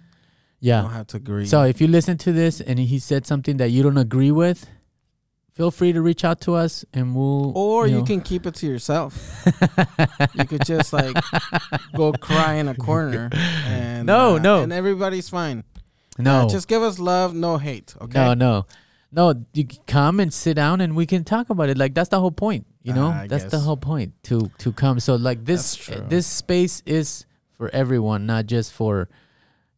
[0.60, 0.78] yeah.
[0.78, 1.46] you don't have to agree.
[1.46, 4.68] So if you listen to this and he said something that you don't agree with,
[5.54, 7.58] feel free to reach out to us and we'll.
[7.58, 8.04] or you know.
[8.04, 9.14] can keep it to yourself.
[10.36, 11.16] you could just like
[11.96, 13.30] go cry in a corner
[13.66, 14.64] and No, uh, no.
[14.64, 15.64] and everybody's fine.
[16.20, 17.96] no, Uh, just give us love, no hate.
[18.02, 18.20] Okay.
[18.20, 18.66] no, no,
[19.12, 19.46] no.
[19.54, 21.78] You come and sit down and we can talk about it.
[21.78, 22.66] Like that's the whole point.
[22.84, 25.00] You know, I that's the whole point to to come.
[25.00, 27.26] So like this That's this space is
[27.58, 29.10] for everyone, not just for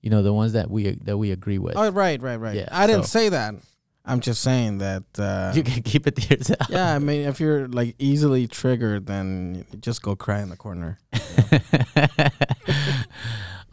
[0.01, 1.75] you know the ones that we that we agree with.
[1.77, 2.55] Oh, right, right, right.
[2.55, 3.55] Yeah, I didn't so- say that.
[4.09, 5.03] I'm just saying that.
[5.19, 6.69] Uh, you can keep it to yourself.
[6.69, 10.97] yeah, I mean, if you're like easily triggered, then just go cry in the corner.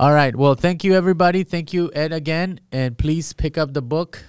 [0.00, 0.34] All right.
[0.34, 1.44] Well, thank you, everybody.
[1.44, 2.58] Thank you, Ed, again.
[2.72, 4.24] And please pick up the book,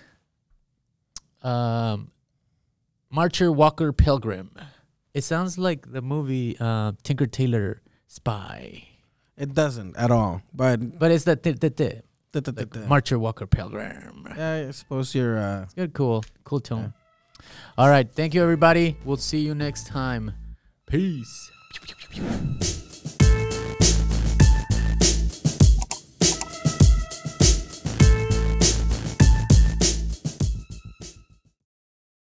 [1.45, 2.11] um,
[3.11, 4.51] Marcher Walker Pilgrim.
[5.13, 8.83] It sounds like the movie uh, Tinker Tailor Spy,
[9.37, 10.41] It doesn't at all.
[10.53, 11.91] But but it's the th- th- th-
[12.33, 14.27] th- th- like th- th- Marcher Walker Pilgrim.
[14.37, 15.37] yeah, I suppose you're.
[15.37, 16.93] Uh, Good, cool, cool tone.
[17.77, 18.09] All right.
[18.09, 18.97] Thank you, everybody.
[19.05, 20.31] We'll see you next time.
[20.87, 21.51] Peace.